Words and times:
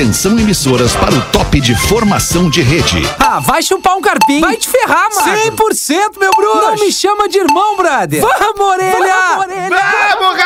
Atenção 0.00 0.38
emissoras 0.38 0.96
para 0.96 1.14
o 1.14 1.20
top 1.26 1.60
de 1.60 1.74
formação 1.74 2.48
de 2.48 2.62
rede. 2.62 3.02
Ah, 3.18 3.38
vai 3.38 3.62
chupar 3.62 3.98
um 3.98 4.00
carpinho. 4.00 4.40
Vai 4.40 4.56
te 4.56 4.66
ferrar, 4.66 5.14
mano. 5.14 5.36
100%, 5.36 6.18
meu 6.18 6.30
bruxo. 6.30 6.56
Não 6.56 6.74
me 6.76 6.90
chama 6.90 7.28
de 7.28 7.36
irmão, 7.36 7.76
brother. 7.76 8.22
Vamos, 8.22 8.60
orelha. 8.60 8.92
Vamos, 8.92 9.44
orelha. 9.44 9.76
Vamos, 10.18 10.40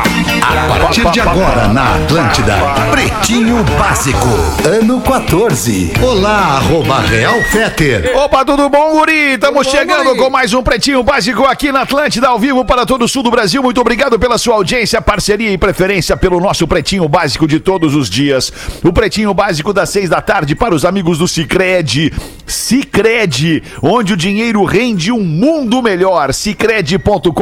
A 0.46 0.78
partir 0.78 1.10
de 1.10 1.20
agora 1.20 1.68
na 1.68 1.94
Atlântida, 1.94 2.54
Pretinho 2.90 3.64
Básico, 3.78 4.28
ano 4.62 5.00
14. 5.00 5.94
Olá, 6.02 6.58
arroba 6.58 7.00
Real 7.00 7.40
Feter. 7.44 8.14
Opa, 8.14 8.44
tudo 8.44 8.68
bom, 8.68 8.92
guri? 8.92 9.32
Estamos 9.32 9.66
chegando 9.66 10.08
guri. 10.08 10.18
com 10.18 10.28
mais 10.28 10.52
um 10.52 10.62
Pretinho 10.62 11.02
Básico 11.02 11.44
aqui 11.44 11.72
na 11.72 11.80
Atlântida, 11.80 12.28
ao 12.28 12.38
vivo 12.38 12.62
para 12.62 12.84
todo 12.84 13.06
o 13.06 13.08
sul 13.08 13.22
do 13.22 13.30
Brasil. 13.30 13.62
Muito 13.62 13.80
obrigado 13.80 14.18
pela 14.18 14.36
sua 14.36 14.56
audiência, 14.56 15.00
parceria 15.00 15.50
e 15.50 15.56
preferência 15.56 16.14
pelo 16.14 16.38
nosso 16.38 16.68
Pretinho 16.68 17.08
Básico 17.08 17.48
de 17.48 17.58
todos 17.58 17.94
os 17.94 18.10
dias. 18.10 18.52
O 18.84 18.92
Pretinho 18.92 19.32
Básico 19.32 19.72
das 19.72 19.88
seis 19.88 20.10
da 20.10 20.20
tarde 20.20 20.54
para 20.54 20.74
os 20.74 20.84
amigos 20.84 21.16
do 21.16 21.26
Cicred. 21.26 22.12
Cicred, 22.46 23.62
onde 23.82 24.12
o 24.12 24.16
dinheiro 24.16 24.62
rende 24.64 25.10
um 25.10 25.24
mundo 25.24 25.82
melhor. 25.82 26.34
Cicred.com.br. 26.34 27.32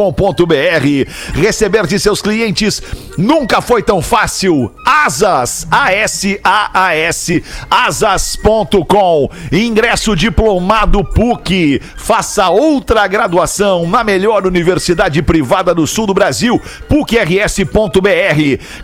Receber 1.34 1.86
de 1.88 1.98
seus 1.98 2.22
clientes 2.22 2.80
nunca 3.16 3.60
foi 3.60 3.82
tão 3.82 4.00
fácil. 4.00 4.72
Asas, 4.86 5.66
A-S-A-A-S, 5.70 7.42
asas.com. 7.70 9.30
Ingresso 9.50 10.14
diplomado 10.14 11.04
PUC. 11.04 11.80
Faça 11.96 12.48
outra 12.50 13.06
graduação 13.06 13.86
na 13.86 14.04
melhor 14.04 14.46
universidade 14.46 15.20
privada 15.22 15.74
do 15.74 15.86
sul 15.86 16.06
do 16.06 16.14
Brasil, 16.14 16.60
PUCRS.br. 16.88 17.68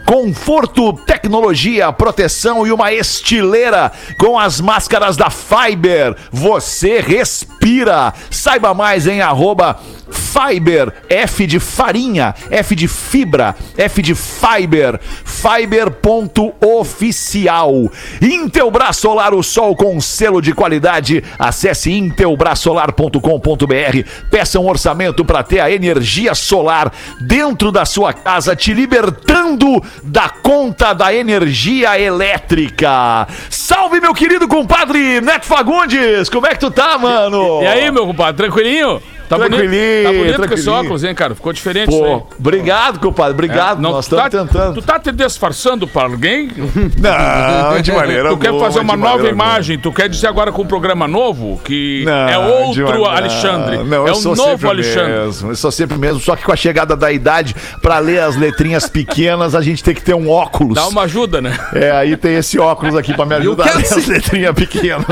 Conforto, 0.05 0.93
tecnologia, 0.93 1.93
proteção 1.93 2.67
e 2.67 2.73
uma 2.73 2.93
estileira 2.93 3.93
com 4.19 4.39
as 4.39 4.61
máscaras 4.61 5.17
da 5.17 5.31
Fiber. 5.31 6.17
Você 6.33 7.01
respira. 7.01 8.13
Saiba 8.31 8.75
mais 8.75 9.07
em 9.07 9.21
arroba 9.21 9.79
Fiber, 10.11 10.93
F 11.09 11.47
de 11.47 11.61
farinha, 11.61 12.35
F 12.51 12.75
de 12.75 12.89
fibra, 12.89 13.55
F 13.77 13.98
de 14.03 14.15
fiber, 14.15 15.01
fiber.oficial. 15.25 17.91
Intelbras 18.21 18.97
Solar, 18.97 19.35
o 19.35 19.43
sol 19.43 19.77
com 19.77 20.01
selo 20.01 20.41
de 20.41 20.53
qualidade. 20.53 21.23
Acesse 21.39 21.93
intelbrasolar.com.br. 21.93 24.09
Peça 24.31 24.59
um 24.59 24.69
orçamento 24.69 25.25
para 25.25 25.43
ter 25.43 25.61
a 25.61 25.71
energia 25.71 26.35
solar 26.35 26.93
dentro 27.21 27.71
da 27.71 27.85
sua 27.85 28.13
casa, 28.13 28.57
te 28.57 28.73
libertando 28.73 29.83
da 30.03 30.29
conta 30.29 30.93
da 30.93 31.15
energia 31.15 31.99
elétrica. 31.99 33.27
Salve, 33.51 34.01
meu 34.01 34.15
querido 34.15 34.49
compadre 34.49 35.21
Neto 35.21 35.47
Fagundes! 35.47 36.29
Como 36.29 36.47
é 36.47 36.51
que 36.51 36.61
tu 36.61 36.71
tá, 36.71 36.99
mano? 36.99 37.63
E 37.63 37.67
aí, 37.67 37.91
meu 37.91 38.07
compadre, 38.07 38.37
tranquilinho? 38.37 39.01
Tá 39.29 39.37
Tranquilinho, 39.37 40.05
tá 40.05 40.13
bonito 40.13 40.49
com 40.49 40.55
esse 40.55 40.71
óculos, 40.71 41.05
hein, 41.05 41.15
cara? 41.15 41.35
Ficou 41.35 41.53
diferente 41.53 41.93
aí. 41.95 42.01
Pô, 42.01 42.27
obrigado, 42.39 42.99
compadre. 42.99 43.33
Obrigado. 43.35 43.81
Não, 43.81 43.91
Nós 43.93 44.07
estamos 44.07 44.25
tá, 44.25 44.31
tentando. 44.31 44.75
Tu 44.75 44.83
tá 44.83 44.99
te 44.99 45.13
disfarçando 45.13 45.87
pra 45.87 46.05
alguém? 46.05 46.49
Não, 46.99 47.81
de 47.83 47.93
maneira 47.93 48.31
Tu 48.31 48.39
quer 48.39 48.49
alguma, 48.49 48.65
fazer 48.67 48.81
uma 48.81 48.97
nova 48.97 49.29
imagem? 49.29 49.79
Tu 49.79 49.93
quer 49.93 50.09
dizer 50.09 50.27
agora 50.29 50.51
com 50.51 50.63
um 50.63 50.67
programa 50.67 51.07
novo? 51.07 51.61
Que 51.63 52.05
Não, 52.07 52.29
é 52.29 52.39
outro 52.39 52.85
maneira- 52.87 53.11
Alexandre. 53.19 53.77
Não, 53.85 54.09
é 54.09 54.13
um 54.13 54.35
novo 54.35 54.69
Alexandre. 54.69 55.13
Mesmo, 55.27 55.51
eu 55.51 55.57
sou 55.57 55.71
sempre 55.71 55.99
mesmo, 55.99 56.21
só 56.21 56.35
que 56.35 56.45
com 56.45 56.53
a 56.53 56.57
chegada 56.57 56.97
da 56.97 57.13
idade, 57.13 57.55
pra 57.83 57.99
ler 57.99 58.21
as 58.21 58.37
letrinhas 58.37 58.89
pequenas, 58.91 59.55
a 59.55 59.61
gente 59.61 59.85
tem 59.85 59.95
que 59.95 60.03
ter 60.03 60.15
um 60.15 60.31
óculos. 60.31 60.75
Dá 60.75 60.89
uma 60.89 61.03
ajuda, 61.03 61.41
né? 61.43 61.59
É, 61.75 61.91
aí 61.91 62.17
tem 62.17 62.37
esse 62.37 62.59
óculos 62.59 62.97
aqui 62.97 63.13
pra 63.15 63.27
me 63.27 63.35
ajudar 63.35 63.69
a 63.73 63.75
ler 63.77 63.85
as 63.85 64.07
letrinhas 64.07 64.55
pequenas. 64.55 65.05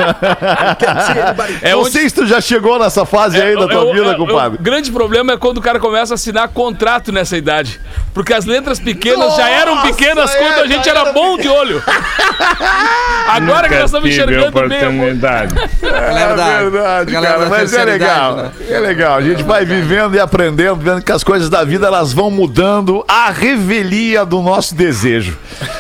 É 1.63 1.73
Não 1.73 1.81
onde- 1.81 1.91
sei 1.91 2.09
se 2.09 2.15
tu 2.15 2.27
já 2.27 2.41
chegou 2.41 2.79
nessa 2.79 3.05
fase 3.05 3.41
aí 3.41 3.55
da 3.55 3.67
tua 3.69 3.91
É, 3.91 3.93
vida, 3.93 4.06
é, 4.13 4.17
compadre. 4.17 4.59
O 4.59 4.63
grande 4.63 4.91
problema 4.91 5.33
é 5.35 5.37
quando 5.37 5.59
o 5.59 5.63
cara 5.63 5.79
começa 5.79 6.15
a 6.15 6.17
assinar 6.17 6.49
contrato 6.49 7.13
nessa 7.13 7.37
idade. 7.37 7.81
Porque 8.13 8.33
as 8.33 8.45
letras 8.45 8.81
pequenas 8.81 9.37
já 9.37 9.49
eram 9.49 9.77
Nossa, 9.77 9.89
pequenas 9.89 10.35
é, 10.35 10.39
quando 10.39 10.61
a 10.61 10.67
gente 10.67 10.89
era 10.89 10.97
era 10.97 11.13
bom 11.13 11.37
de 11.37 11.49
olho. 11.49 11.83
Agora 13.29 13.69
que 13.69 13.75
nós 13.75 13.87
estamos 13.87 14.09
enxergando 14.09 14.69
bem. 14.69 14.79
É 15.87 16.65
verdade, 16.65 17.11
Galera 17.13 17.35
cara, 17.35 17.45
da 17.45 17.51
mas 17.51 17.73
é 17.73 17.85
legal. 17.85 18.37
né? 18.37 18.51
É 18.69 18.79
legal. 18.79 19.17
A 19.17 19.21
gente 19.23 19.43
vai 19.43 19.65
vivendo 19.65 20.15
e 20.15 20.21
aprendendo, 20.21 20.77
vendo 20.77 21.03
que 21.03 21.13
as 21.13 21.23
coisas 21.23 21.49
da 21.51 21.65
vida 21.65 21.87
elas 21.87 22.13
vão 22.13 22.31
mudando 22.31 23.05
à 23.07 23.31
revelia 23.31 24.25
do 24.25 24.41
nosso 24.41 24.75
desejo. 24.75 25.37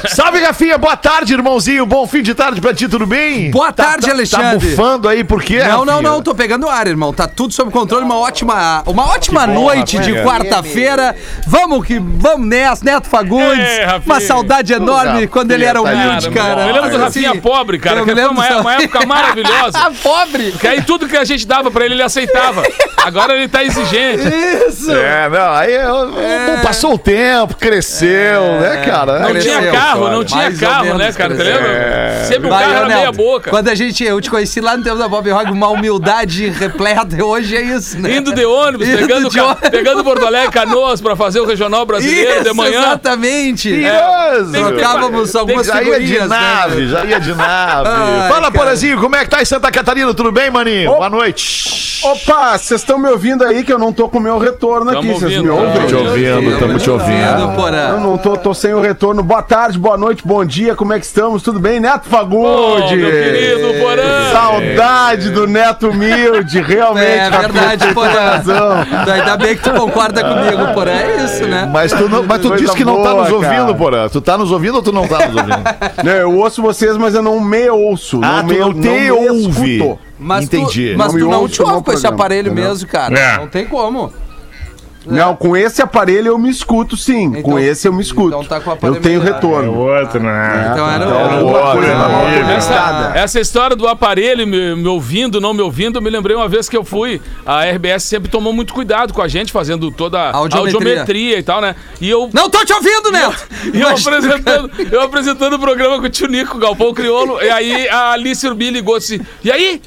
Salve, 0.09 0.41
Rafinha. 0.41 0.79
Boa 0.79 0.97
tarde, 0.97 1.33
irmãozinho. 1.33 1.87
Bom 1.87 2.07
fim 2.07 2.23
de 2.23 2.35
tarde 2.35 2.61
pra 2.61 2.75
ti, 2.75 2.89
tudo 2.89 3.07
bem? 3.07 3.51
Boa 3.51 3.73
tarde, 3.73 4.07
Tá 4.07 4.13
Alexandre. 4.13 4.69
bufando 4.71 5.09
aí, 5.09 5.25
por 5.25 5.43
quê? 5.43 5.63
Não, 5.65 5.85
não, 5.85 6.03
não, 6.03 6.23
tô 6.23 6.35
pegando 6.35 6.69
ar, 6.69 6.87
irmão. 6.87 7.13
Tá 7.13 7.27
tudo 7.27 7.53
sob 7.55 7.71
controle. 7.71 8.05
Uma 8.17 8.25
ótima, 8.27 8.83
uma 8.87 9.07
ótima 9.11 9.47
noite 9.47 9.99
de 9.99 10.13
Rafinha. 10.13 10.25
quarta-feira. 10.25 11.15
Vamos 11.47 11.87
que 11.87 11.99
vamos 11.99 12.47
nessa, 12.47 12.83
Neto 12.85 13.09
Fagundes. 13.09 13.67
É, 13.67 14.01
uma 14.05 14.21
saudade 14.21 14.73
enorme 14.73 15.27
quando 15.27 15.51
ele 15.51 15.65
era 15.65 15.83
tá 15.83 15.91
humilde, 15.91 16.31
cara. 16.31 16.63
Eu 16.67 16.73
lembro 16.75 16.91
do 16.91 17.05
Assim, 17.05 17.23
Rafinha 17.25 17.43
pobre, 17.43 17.79
cara, 17.79 17.99
eu 18.01 18.05
que 18.05 18.13
foi 18.13 18.21
lembro 18.21 18.33
uma, 18.33 18.49
do- 18.49 18.61
uma 18.61 18.75
época 18.75 19.05
maravilhosa. 19.07 19.79
Pobre. 20.03 20.51
Porque 20.53 20.67
aí 20.67 20.83
tudo 20.83 21.07
que 21.09 21.17
a 21.17 21.25
gente 21.25 21.47
dava 21.47 21.71
pra 21.71 21.85
ele, 21.85 21.95
ele 21.95 22.03
aceitava. 22.03 22.63
Agora 23.05 23.35
ele 23.37 23.49
tá 23.49 23.63
exigente. 23.63 24.23
Isso. 24.69 24.91
É, 24.93 25.29
não, 25.29 25.53
aí 25.53 25.75
eu- 25.75 26.11
bom, 26.11 26.63
passou 26.63 26.95
o 26.95 26.99
tempo, 26.99 27.55
cresceu, 27.57 28.61
né, 28.61 28.83
cara? 28.87 29.19
Não 29.21 29.31
cresceu, 29.31 29.59
tinha 29.59 29.73
carro, 29.73 30.03
cara. 30.05 30.15
não 30.17 30.25
tinha 30.25 30.43
Mais 30.45 30.59
carro, 30.61 30.95
né, 30.99 31.13
cara? 31.13 31.35
Tá 31.37 31.43
cresceu. 31.45 31.63
ligado? 31.63 32.27
Sempre 32.27 32.47
o 32.47 32.51
Vai, 32.51 32.63
carro 32.65 32.77
era 32.77 32.87
meia 32.87 33.13
boca. 33.13 33.51
Quando 33.51 33.69
a 33.69 33.75
gente, 33.75 34.03
eu 34.05 34.21
te 34.21 34.31
conheci 34.31 34.61
lá 34.61 34.77
no 34.77 34.83
tempo 34.83 34.97
da 34.97 35.09
Bob 35.09 35.29
Rock, 35.31 35.51
uma 35.51 35.69
humildade 35.69 36.49
repleta, 36.49 37.23
hoje 37.25 37.57
é 37.57 37.63
isso, 37.63 37.99
né? 38.01 38.06
Indo 38.09 38.35
de 38.35 38.45
ônibus, 38.45 38.87
Indo 38.89 38.99
pegando, 38.99 39.29
de 39.31 39.41
ônibus. 39.41 39.69
pegando 39.71 40.05
Porto 40.05 40.27
Alegre 40.27 40.51
Canoas 40.53 41.01
pra 41.01 41.17
fazer 41.17 41.41
o 41.41 41.47
Regional 41.47 41.85
Brasileiro 41.87 42.35
Isso, 42.37 42.45
de 42.45 42.53
manhã. 42.55 42.81
exatamente. 42.81 43.69
Isso. 43.71 44.53
tem 44.53 44.65
que- 44.65 44.71
Trocávamos 44.73 45.35
algumas 45.37 45.67
Já 45.67 45.83
ia 45.83 45.85
de 46.01 46.07
figurinhas, 46.07 46.29
né? 46.31 46.37
nave, 46.39 46.89
já 46.89 47.05
ia 47.05 47.21
de 47.21 47.35
nave. 47.35 47.89
Ai, 47.91 48.29
Fala. 48.31 48.51
Porazinho, 48.51 49.01
como 49.01 49.17
é 49.17 49.25
que 49.25 49.31
tá 49.31 49.43
em 49.43 49.45
Santa 49.45 49.71
Catarina? 49.71 50.13
Tudo 50.15 50.31
bem, 50.33 50.51
maninho? 50.51 50.91
Boa 50.93 51.11
noite. 51.11 52.01
Opa, 52.05 52.57
vocês 52.57 52.81
estão 52.83 52.99
me 52.99 53.09
ouvindo 53.09 53.43
aí 53.45 53.65
que 53.65 53.73
eu 53.73 53.79
não 53.79 53.93
tô 53.93 54.09
com 54.09 54.19
o 54.19 54.21
meu 54.21 54.39
retorno 54.39 54.91
aqui, 54.91 55.01
Tamo 55.01 55.19
vocês 55.19 55.39
ouvindo, 55.39 55.43
me 55.55 55.57
tamo 55.59 55.69
ouvem? 55.69 55.87
te 55.87 55.95
ouvindo, 55.95 56.59
tamo 56.59 56.79
te 56.79 56.91
ouvindo. 56.91 57.67
Eu 57.91 58.01
não 58.01 58.19
tô, 58.19 58.37
tô 58.37 58.55
sem 58.55 58.73
o 58.75 58.81
retorno. 58.81 59.23
Boa 59.23 59.43
tarde, 59.43 59.79
boa 59.79 59.97
noite, 59.97 60.23
bom 60.25 60.45
dia, 60.45 60.75
como 60.77 60.93
é 60.93 60.99
que 61.01 61.07
estamos? 61.07 61.43
Tudo 61.43 61.59
bem? 61.59 61.81
Neto 61.81 62.07
Fagundes! 62.09 62.93
meu 62.97 63.11
querido 63.11 63.75
Porã. 63.83 64.31
Saudade 64.33 65.31
do 65.31 65.47
Neto 65.47 65.89
Humilde, 65.89 66.61
realmente. 66.61 67.07
É 67.07 67.31
verdade, 67.31 67.85
Rafinha, 67.87 67.95
Porã. 67.97 68.87
Ainda 69.15 69.37
bem 69.39 69.57
que 69.57 69.63
tu 69.63 69.71
concorda 69.73 70.23
comigo, 70.23 70.75
Porã. 70.75 70.91
É 70.93 71.25
isso, 71.25 71.47
né? 71.47 71.69
Mas 71.73 71.93
tu, 71.93 72.09
não, 72.09 72.23
mas 72.23 72.41
tu 72.43 72.49
Coisa 72.49 72.63
disse 72.65 72.77
que 72.77 72.85
não 72.85 73.03
tá 73.03 73.11
boa, 73.13 73.23
nos 73.25 73.33
ouvindo, 73.33 73.51
cara. 73.51 73.75
Porã. 73.75 74.09
Tu 74.09 74.21
tá 74.21 74.37
nos 74.37 74.53
ouvindo 74.53 74.75
ou 74.77 74.83
tu 74.83 74.93
não 74.93 75.09
tá 75.09 75.27
nos 75.27 75.37
ouvindo? 75.37 75.59
Não, 76.05 76.13
eu 76.13 76.37
ouço 76.37 76.61
vocês, 76.61 76.97
mas 76.99 77.15
eu 77.15 77.23
não 77.23 77.41
me 77.41 77.69
ouço. 77.71 78.21
ah, 78.23 78.43
tu 78.43 78.53
me, 78.53 78.59
não 78.59 78.73
te 78.75 78.79
me 78.89 79.11
ouve. 79.11 79.99
Mas 80.19 80.45
Entendi. 80.45 80.93
Tu, 80.93 80.99
mas 80.99 81.13
Não 81.13 81.21
tu 81.21 81.29
não 81.31 81.41
ouço 81.41 81.55
te 81.55 81.63
ouve 81.63 81.83
com 81.85 81.93
esse 81.93 82.07
aparelho 82.07 82.53
entendeu? 82.53 82.71
mesmo, 82.71 82.89
cara. 82.89 83.19
É. 83.19 83.39
Não 83.39 83.47
tem 83.49 83.65
como. 83.67 84.13
Não, 85.07 85.37
com 85.37 85.57
esse 85.57 85.81
aparelho 85.81 86.29
eu 86.29 86.39
me 86.39 86.51
escuto 86.51 86.97
sim. 86.97 87.25
Então- 87.27 87.43
com 87.43 87.59
esse 87.59 87.87
eu 87.87 87.93
me 87.93 88.03
escuto. 88.03 88.29
então 88.29 88.45
tá 88.45 88.61
com 88.61 88.71
o 88.71 88.73
aparelho 88.73 88.99
eu 88.99 89.03
tenho 89.03 89.21
melhor. 89.21 89.35
retorno. 89.35 89.79
outro, 89.79 90.21
né? 90.23 90.71
Então 90.73 90.91
era 90.91 91.05
Então, 91.05 91.73
coisa 91.73 92.53
Essa-. 92.57 93.13
Essa, 93.15 93.41
história 93.41 93.77
do 93.77 93.87
aparelho 93.87 94.47
me, 94.47 94.75
me 94.77 94.89
ouvindo, 94.89 95.41
não 95.41 95.55
me 95.55 95.63
ouvindo, 95.63 95.99
eu 95.99 96.03
me 96.03 96.11
lembrei 96.11 96.37
uma 96.37 96.49
vez 96.49 96.69
que 96.69 96.77
eu 96.77 96.85
fui. 96.85 97.21
A 97.45 97.65
RBS 97.65 98.05
sempre 98.05 98.31
tomou 98.31 98.53
muito 98.53 98.73
cuidado 98.75 99.13
com 99.13 99.23
a 99.23 99.29
gente, 99.29 99.53
fazendo 99.53 99.91
toda 99.91 100.19
a 100.19 100.37
Audiometria. 100.37 100.79
audiometria, 100.79 101.39
e 101.39 101.43
tal, 101.43 101.61
né? 101.61 101.75
E 102.01 102.09
eu. 102.11 102.31
Não 102.33 102.51
tô 102.51 102.65
te 102.65 102.73
ouvindo, 102.73 103.11
Neto! 103.11 103.47
E 103.73 103.81
eu 103.81 103.89
apresentando, 103.89 104.71
eu 104.91 105.01
apresentando 105.01 105.55
o 105.55 105.59
programa 105.59 105.99
com 105.99 106.07
o 106.07 106.11
tio 106.11 106.29
Nico, 106.29 106.59
Galpão 106.59 106.95
Crioulo, 106.95 107.43
e 107.43 107.51
aí 107.51 107.89
a 107.89 108.13
Alice 108.13 108.47
Urbi 108.47 108.71
ligou 108.71 108.95
assim: 108.95 109.21
E 109.45 109.51
aí? 109.51 109.81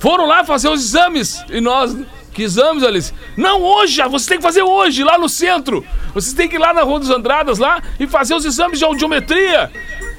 Foram 0.00 0.26
lá 0.26 0.44
fazer 0.44 0.68
os 0.68 0.82
exames? 0.84 1.42
E 1.50 1.60
nós. 1.60 1.96
Que 2.34 2.42
exames, 2.42 2.82
Alice? 2.82 3.12
Não, 3.36 3.62
hoje, 3.62 4.02
ah, 4.02 4.08
você 4.08 4.28
tem 4.30 4.38
que 4.38 4.42
fazer 4.44 4.62
hoje, 4.62 5.04
lá 5.04 5.16
no 5.16 5.28
centro. 5.28 5.84
Vocês 6.12 6.34
têm 6.34 6.48
que 6.48 6.56
ir 6.56 6.58
lá 6.58 6.74
na 6.74 6.82
Rua 6.82 6.98
dos 6.98 7.10
Andradas 7.10 7.58
lá 7.58 7.80
e 7.98 8.06
fazer 8.06 8.34
os 8.34 8.44
exames 8.44 8.78
de 8.78 8.84
audiometria. 8.84 9.70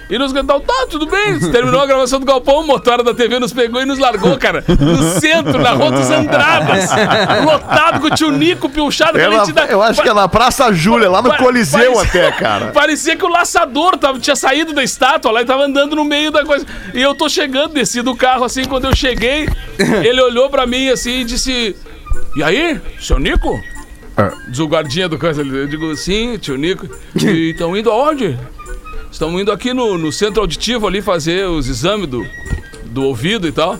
E 0.08 0.20
nos 0.20 0.32
cantaram, 0.32 0.60
tá, 0.62 0.86
tudo 0.88 1.08
bem. 1.08 1.40
Terminou 1.52 1.82
a 1.82 1.86
gravação 1.88 2.20
do 2.20 2.28
Galpão, 2.28 2.60
o 2.60 2.64
motora 2.68 3.04
da 3.04 3.12
TV 3.12 3.40
nos 3.40 3.52
pegou 3.52 3.82
e 3.82 3.86
nos 3.86 3.98
largou, 3.98 4.38
cara. 4.38 4.64
No 4.68 5.20
centro, 5.20 5.60
na 5.60 5.72
Rua 5.72 5.90
dos 5.92 6.12
Andradas. 6.12 6.90
Lotado 7.44 8.00
com 8.00 8.08
o 8.08 8.10
tio 8.12 8.32
Nico, 8.32 8.70
pilchado. 8.70 9.18
Dá- 9.54 9.66
eu 9.66 9.82
acho 9.82 10.02
que 10.04 10.08
é 10.10 10.14
na 10.14 10.28
Praça 10.28 10.72
Júlia, 10.72 11.10
lá 11.10 11.24
no 11.24 11.36
Coliseu 11.38 11.94
parecia- 11.94 12.28
até, 12.28 12.32
cara. 12.38 12.68
Parecia 12.68 13.16
que 13.18 13.26
o 13.26 13.30
laçador 13.30 13.98
tava, 13.98 14.20
tinha 14.20 14.36
saído 14.36 14.74
da 14.74 14.84
estátua 14.84 15.32
lá 15.32 15.42
e 15.42 15.46
tava 15.46 15.64
andando 15.66 15.96
no 15.96 16.06
meio 16.06 16.32
da 16.32 16.46
coisa. 16.46 16.66
E 16.94 17.02
eu 17.02 17.16
tô 17.16 17.28
chegando, 17.28 17.74
desci 17.74 18.04
do 18.04 18.16
carro 18.16 18.46
assim, 18.46 18.64
quando 18.66 18.86
eu 18.86 18.96
cheguei, 18.96 19.50
ele 19.80 20.22
olhou 20.22 20.52
pra 20.52 20.68
mim 20.68 20.90
assim 20.90 21.22
e 21.22 21.24
disse: 21.24 21.76
E 22.36 22.44
aí, 22.44 22.82
seu 23.00 23.18
Nico? 23.18 23.64
Diz 24.50 24.60
o 24.60 24.68
guardinha 24.68 25.08
do 25.08 25.18
ali. 25.26 25.58
Eu 25.58 25.68
digo, 25.68 25.96
sim, 25.96 26.38
tio 26.38 26.58
Nico. 26.58 26.88
E 27.16 27.52
estão 27.52 27.76
indo 27.76 27.90
aonde? 27.90 28.38
Estão 29.12 29.40
indo 29.40 29.52
aqui 29.52 29.74
no, 29.74 29.98
no 29.98 30.12
centro 30.12 30.42
auditivo 30.42 30.86
ali 30.86 31.02
fazer 31.02 31.48
os 31.48 31.70
exames 31.70 32.08
do, 32.08 32.26
do 32.86 33.04
ouvido 33.04 33.48
e 33.48 33.52
tal. 33.52 33.80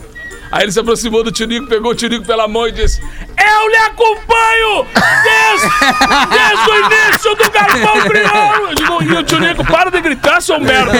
Aí 0.50 0.62
ele 0.62 0.72
se 0.72 0.80
aproximou 0.80 1.22
do 1.22 1.30
tio 1.30 1.46
Nico, 1.46 1.66
pegou 1.66 1.92
o 1.92 1.94
tio 1.94 2.08
Nico 2.08 2.24
pela 2.24 2.48
mão 2.48 2.66
e 2.66 2.72
disse: 2.72 3.00
Eu 3.38 3.68
lhe 3.68 3.76
acompanho 3.76 4.86
desde, 5.22 5.68
desde 6.30 6.70
o 6.70 6.76
início 6.86 7.34
do 7.34 7.50
Galpão 7.50 8.00
Crioulo. 8.08 8.68
Eu 8.70 8.74
digo, 8.74 9.02
e 9.02 9.12
o 9.14 9.22
tio 9.22 9.38
Nico, 9.40 9.64
para 9.64 9.90
de 9.90 10.00
gritar, 10.00 10.40
seu 10.40 10.58
merda. 10.60 10.92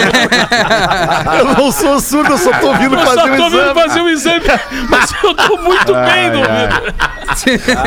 Eu 1.39 1.45
não 1.55 1.73
sou 1.73 2.01
surdo, 2.01 2.33
eu 2.33 2.39
só 2.39 2.53
tô 2.53 2.75
vindo 2.75 2.95
Eu 2.95 3.07
fazer 3.07 3.21
só 3.21 3.27
o 3.27 3.37
tô 3.37 3.51
vindo 3.51 3.61
exame. 3.63 3.75
fazer 3.75 4.01
o 4.01 4.09
exame, 4.09 4.45
mas 4.89 5.11
eu 5.23 5.35
tô 5.35 5.57
muito 5.59 5.93
bem 5.95 6.31
do 6.31 6.39
ouvido. 6.39 6.95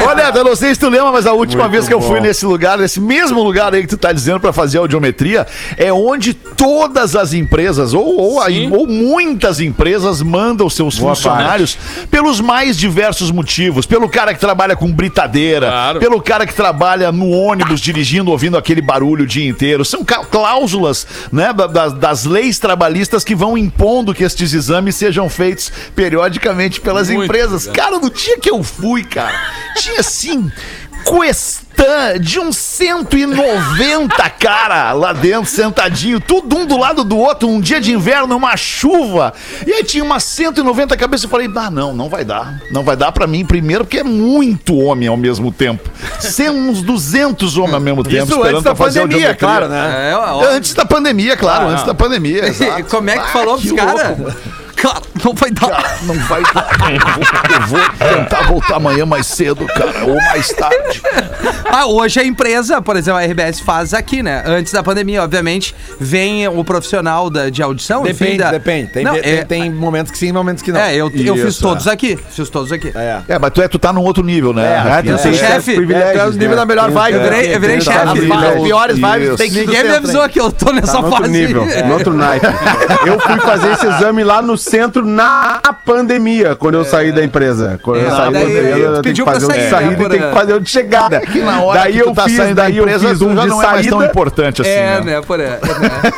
Olha, 0.08 0.32
eu 0.36 0.44
não 0.44 0.56
sei 0.56 0.74
se 0.74 0.80
tu 0.80 0.90
lembra, 0.90 1.12
mas 1.12 1.26
a 1.26 1.34
última 1.34 1.68
vez 1.68 1.88
que 1.88 1.94
eu 1.94 2.02
fui 2.02 2.20
nesse 2.20 2.46
lugar, 2.46 2.78
nesse 2.78 3.00
mesmo 3.00 3.42
lugar 3.42 3.74
aí 3.74 3.82
que 3.82 3.88
tu 3.88 3.98
tá 3.98 4.12
dizendo 4.12 4.40
pra 4.40 4.52
fazer 4.52 4.78
audiometria, 4.80 5.48
é 5.78 5.92
onde 5.94 6.34
todas 6.34 7.16
as 7.16 7.34
empresas, 7.34 7.94
ou, 7.94 8.20
ou, 8.20 8.42
ou 8.72 8.88
muitas 8.88 9.60
empresas, 9.60 10.22
mandam 10.22 10.70
seus 10.70 10.98
funcionários 10.98 11.78
pelos 12.12 12.42
mais 12.42 12.78
diversos 12.78 13.32
motivos. 13.32 13.86
Pelo 13.86 14.10
cara 14.10 14.34
que 14.34 14.39
trabalha 14.40 14.76
com 14.76 14.92
britadeira, 14.92 15.68
Claro. 15.68 16.00
pelo 16.00 16.22
cara 16.22 16.46
que 16.48 16.54
trabalha 16.54 17.12
no 17.12 17.30
ônibus 17.30 17.80
dirigindo, 17.82 18.32
ouvindo 18.32 18.58
aquele 18.58 18.82
barulho 18.82 19.24
o 19.24 19.28
dia 19.28 19.48
inteiro. 19.48 19.84
São 19.86 20.04
cláusulas 20.04 21.06
né, 21.32 21.52
da- 21.54 21.68
das, 21.68 21.94
das 21.94 22.26
leis 22.26 22.58
trabalhistas 22.60 23.24
que 23.24 23.36
vão 23.36 23.58
impondo 23.58 24.14
que 24.14 24.24
estes 24.24 24.54
exames 24.54 24.96
sejam 24.96 25.30
feitos 25.30 25.72
periodicamente 25.96 26.80
pelas 26.82 27.10
Muito 27.10 27.26
empresas. 27.26 27.66
legal. 27.66 27.86
Cara, 27.86 28.00
no 28.00 28.10
dia 28.10 28.40
que 28.40 28.50
eu 28.50 28.64
fui, 28.64 29.04
cara, 29.04 29.34
tinha 29.78 30.00
assim. 30.00 30.52
Questão 31.10 31.70
de 32.20 32.40
uns 32.40 32.58
190 32.58 34.30
cara 34.32 34.92
lá 34.92 35.14
dentro, 35.14 35.50
sentadinho, 35.50 36.20
tudo 36.20 36.58
um 36.58 36.66
do 36.66 36.78
lado 36.78 37.04
do 37.04 37.18
outro, 37.18 37.48
um 37.48 37.60
dia 37.60 37.80
de 37.80 37.94
inverno, 37.94 38.36
uma 38.36 38.56
chuva. 38.58 39.34
E 39.66 39.72
aí 39.72 39.84
tinha 39.84 40.04
umas 40.04 40.24
190 40.24 40.96
cabeças. 40.98 41.24
Eu 41.24 41.30
falei, 41.30 41.50
ah, 41.56 41.72
não, 41.72 41.94
não 41.94 42.10
vai 42.10 42.26
dar. 42.26 42.60
Não 42.72 42.84
vai 42.84 42.96
dar 42.96 43.12
pra 43.12 43.26
mim, 43.26 43.46
primeiro, 43.46 43.86
porque 43.86 44.00
é 44.00 44.04
muito 44.04 44.76
homem 44.78 45.08
ao 45.08 45.18
mesmo 45.18 45.52
tempo. 45.52 45.90
Ser 46.20 46.52
uns 46.52 46.82
200 46.82 47.58
homens 47.58 47.74
ao 47.74 47.82
mesmo 47.82 48.04
tempo, 48.04 48.32
Isso 48.32 48.44
antes 48.44 48.64
da 48.64 48.76
pandemia, 48.76 49.34
claro, 49.36 49.68
né? 49.68 50.12
É, 50.12 50.16
ó, 50.16 50.44
Antes 50.46 50.74
da 50.74 50.86
pandemia, 50.86 51.38
claro, 51.38 51.68
antes 51.68 51.86
da 51.86 51.94
pandemia. 51.94 52.46
exato. 52.50 52.84
Como 52.86 53.10
é 53.10 53.14
que 53.14 53.20
Ah, 53.20 53.28
falou 53.28 53.58
pros 53.58 53.72
caras? 53.72 54.18
Cara, 54.76 55.02
não 55.24 55.34
vai 55.34 55.52
dar. 55.52 55.70
Cara, 55.70 55.98
não 56.04 56.16
vai 56.16 56.42
dar. 56.54 56.70
Eu 56.90 57.00
vou, 57.14 57.24
eu 57.56 57.68
vou 57.68 58.16
tentar 58.18 58.42
voltar 58.48 58.76
amanhã 58.76 59.06
mais 59.06 59.28
cedo, 59.28 59.66
cara, 59.68 60.06
ou 60.06 60.16
mais 60.16 60.48
tarde. 60.50 61.02
Ah, 61.72 61.86
hoje 61.86 62.20
a 62.20 62.24
empresa, 62.24 62.82
por 62.82 62.96
exemplo, 62.96 63.20
a 63.20 63.24
RBS 63.26 63.60
faz 63.60 63.94
aqui, 63.94 64.24
né? 64.24 64.44
Antes 64.46 64.74
da 64.74 64.82
pandemia, 64.84 65.24
obviamente, 65.24 65.76
vem 66.00 66.48
o 66.48 66.64
profissional 66.64 67.30
da, 67.30 67.50
de 67.50 67.62
audição. 67.62 68.02
enfim, 68.08 68.14
Depende, 68.26 68.38
da- 68.40 68.52
depende. 68.52 68.88
Tem, 68.92 69.04
Não, 69.04 69.14
tem, 69.14 69.34
é, 69.34 69.44
tem 69.46 69.72
momentos 69.72 70.12
que 70.12 70.18
sim, 70.18 70.32
momentos 70.32 70.64
que 70.64 70.72
não. 70.72 70.80
é, 70.80 70.96
eu, 70.96 71.12
eu 71.14 71.36
fiz 71.38 71.58
todos 71.58 71.88
é. 71.88 71.92
aqui. 71.92 72.18
Fiz 72.30 72.50
todos 72.50 72.72
aqui. 72.72 72.92
É. 72.96 73.22
É, 73.28 73.40
mas 73.40 73.52
tu, 73.52 73.62
é, 73.62 73.68
tu 73.68 73.78
tá 73.78 73.94
num 73.94 74.02
outro 74.02 74.24
nível, 74.24 74.54
né? 74.54 74.66
É, 74.74 74.78
Rafinha? 74.78 75.14
eu 75.14 75.18
sou 75.18 75.34
chefe. 75.34 75.74
É, 75.94 76.12
tu 76.14 76.20
é 76.20 76.26
o 76.28 76.32
nível 76.32 76.56
da 76.56 76.66
melhor 76.66 76.90
vibe. 76.90 77.16
Eu 77.18 77.24
virei- 77.24 77.56
eu 77.56 77.60
virei 77.60 77.82
chefe. 77.82 78.00
As 78.00 78.64
piores 78.64 78.98
Isso. 78.98 79.08
vibes 79.08 79.36
tem 79.38 79.50
que 79.52 79.60
Ninguém 79.60 79.84
me 79.84 79.96
avisou 79.96 80.28
que 80.30 80.40
eu 80.40 80.52
tô 80.52 80.72
nessa 80.72 80.94
Tá 80.94 81.00
no 81.02 81.06
outro 81.08 81.22
fase. 81.24 81.32
nível, 81.32 81.66
no 81.86 81.94
outro 81.94 82.14
naipe. 82.14 82.46
Eu 83.06 83.20
fui 83.20 83.40
fazer 83.40 83.72
esse 83.74 83.86
exame 83.88 84.24
lá 84.24 84.42
no 84.42 84.58
centro 84.58 85.06
na 85.16 85.60
pandemia, 85.86 86.56
quando 86.56 86.76
eu 86.76 86.86
saí 86.86 87.12
da 87.12 87.24
empresa. 87.24 87.80
Quando 87.82 88.02
eu 88.02 88.08
É, 88.08 88.10
saí 88.12 88.32
da 88.34 88.42
empresa, 88.42 88.76
tenho 88.76 88.96
que 88.96 89.02
pediu 89.02 89.26
pra 89.26 89.34
fazer 89.34 89.46
o 89.46 89.50
de 89.50 89.56
sair, 89.56 89.70
saída 89.70 89.90
né, 89.98 90.06
e 90.06 90.10
tem 90.10 90.22
que 90.30 90.34
fazer 90.34 90.54
o 90.54 90.60
de 90.60 90.70
chegada. 90.70 91.20
Que 91.22 91.40
na 91.42 91.62
hora 91.62 91.80
daí 91.82 91.94
que 91.94 92.00
eu 92.00 92.14
tá 92.14 92.24
fiz, 92.24 92.38
saindo 92.38 92.56
da 92.56 92.64
daí 92.64 92.78
eu 92.78 92.84
empresa, 92.84 93.10
fiz 93.10 93.22
um 93.22 93.36
já 93.36 93.42
de 93.44 93.48
não 93.48 93.62
é 93.62 93.66
mais 93.66 93.88
tão 93.88 93.98
saída. 94.00 94.12
importante 94.12 94.62
assim, 94.62 94.70
É, 94.72 95.02
né? 95.02 95.02
né, 95.16 95.22
por 95.26 95.40
aí. 95.40 95.50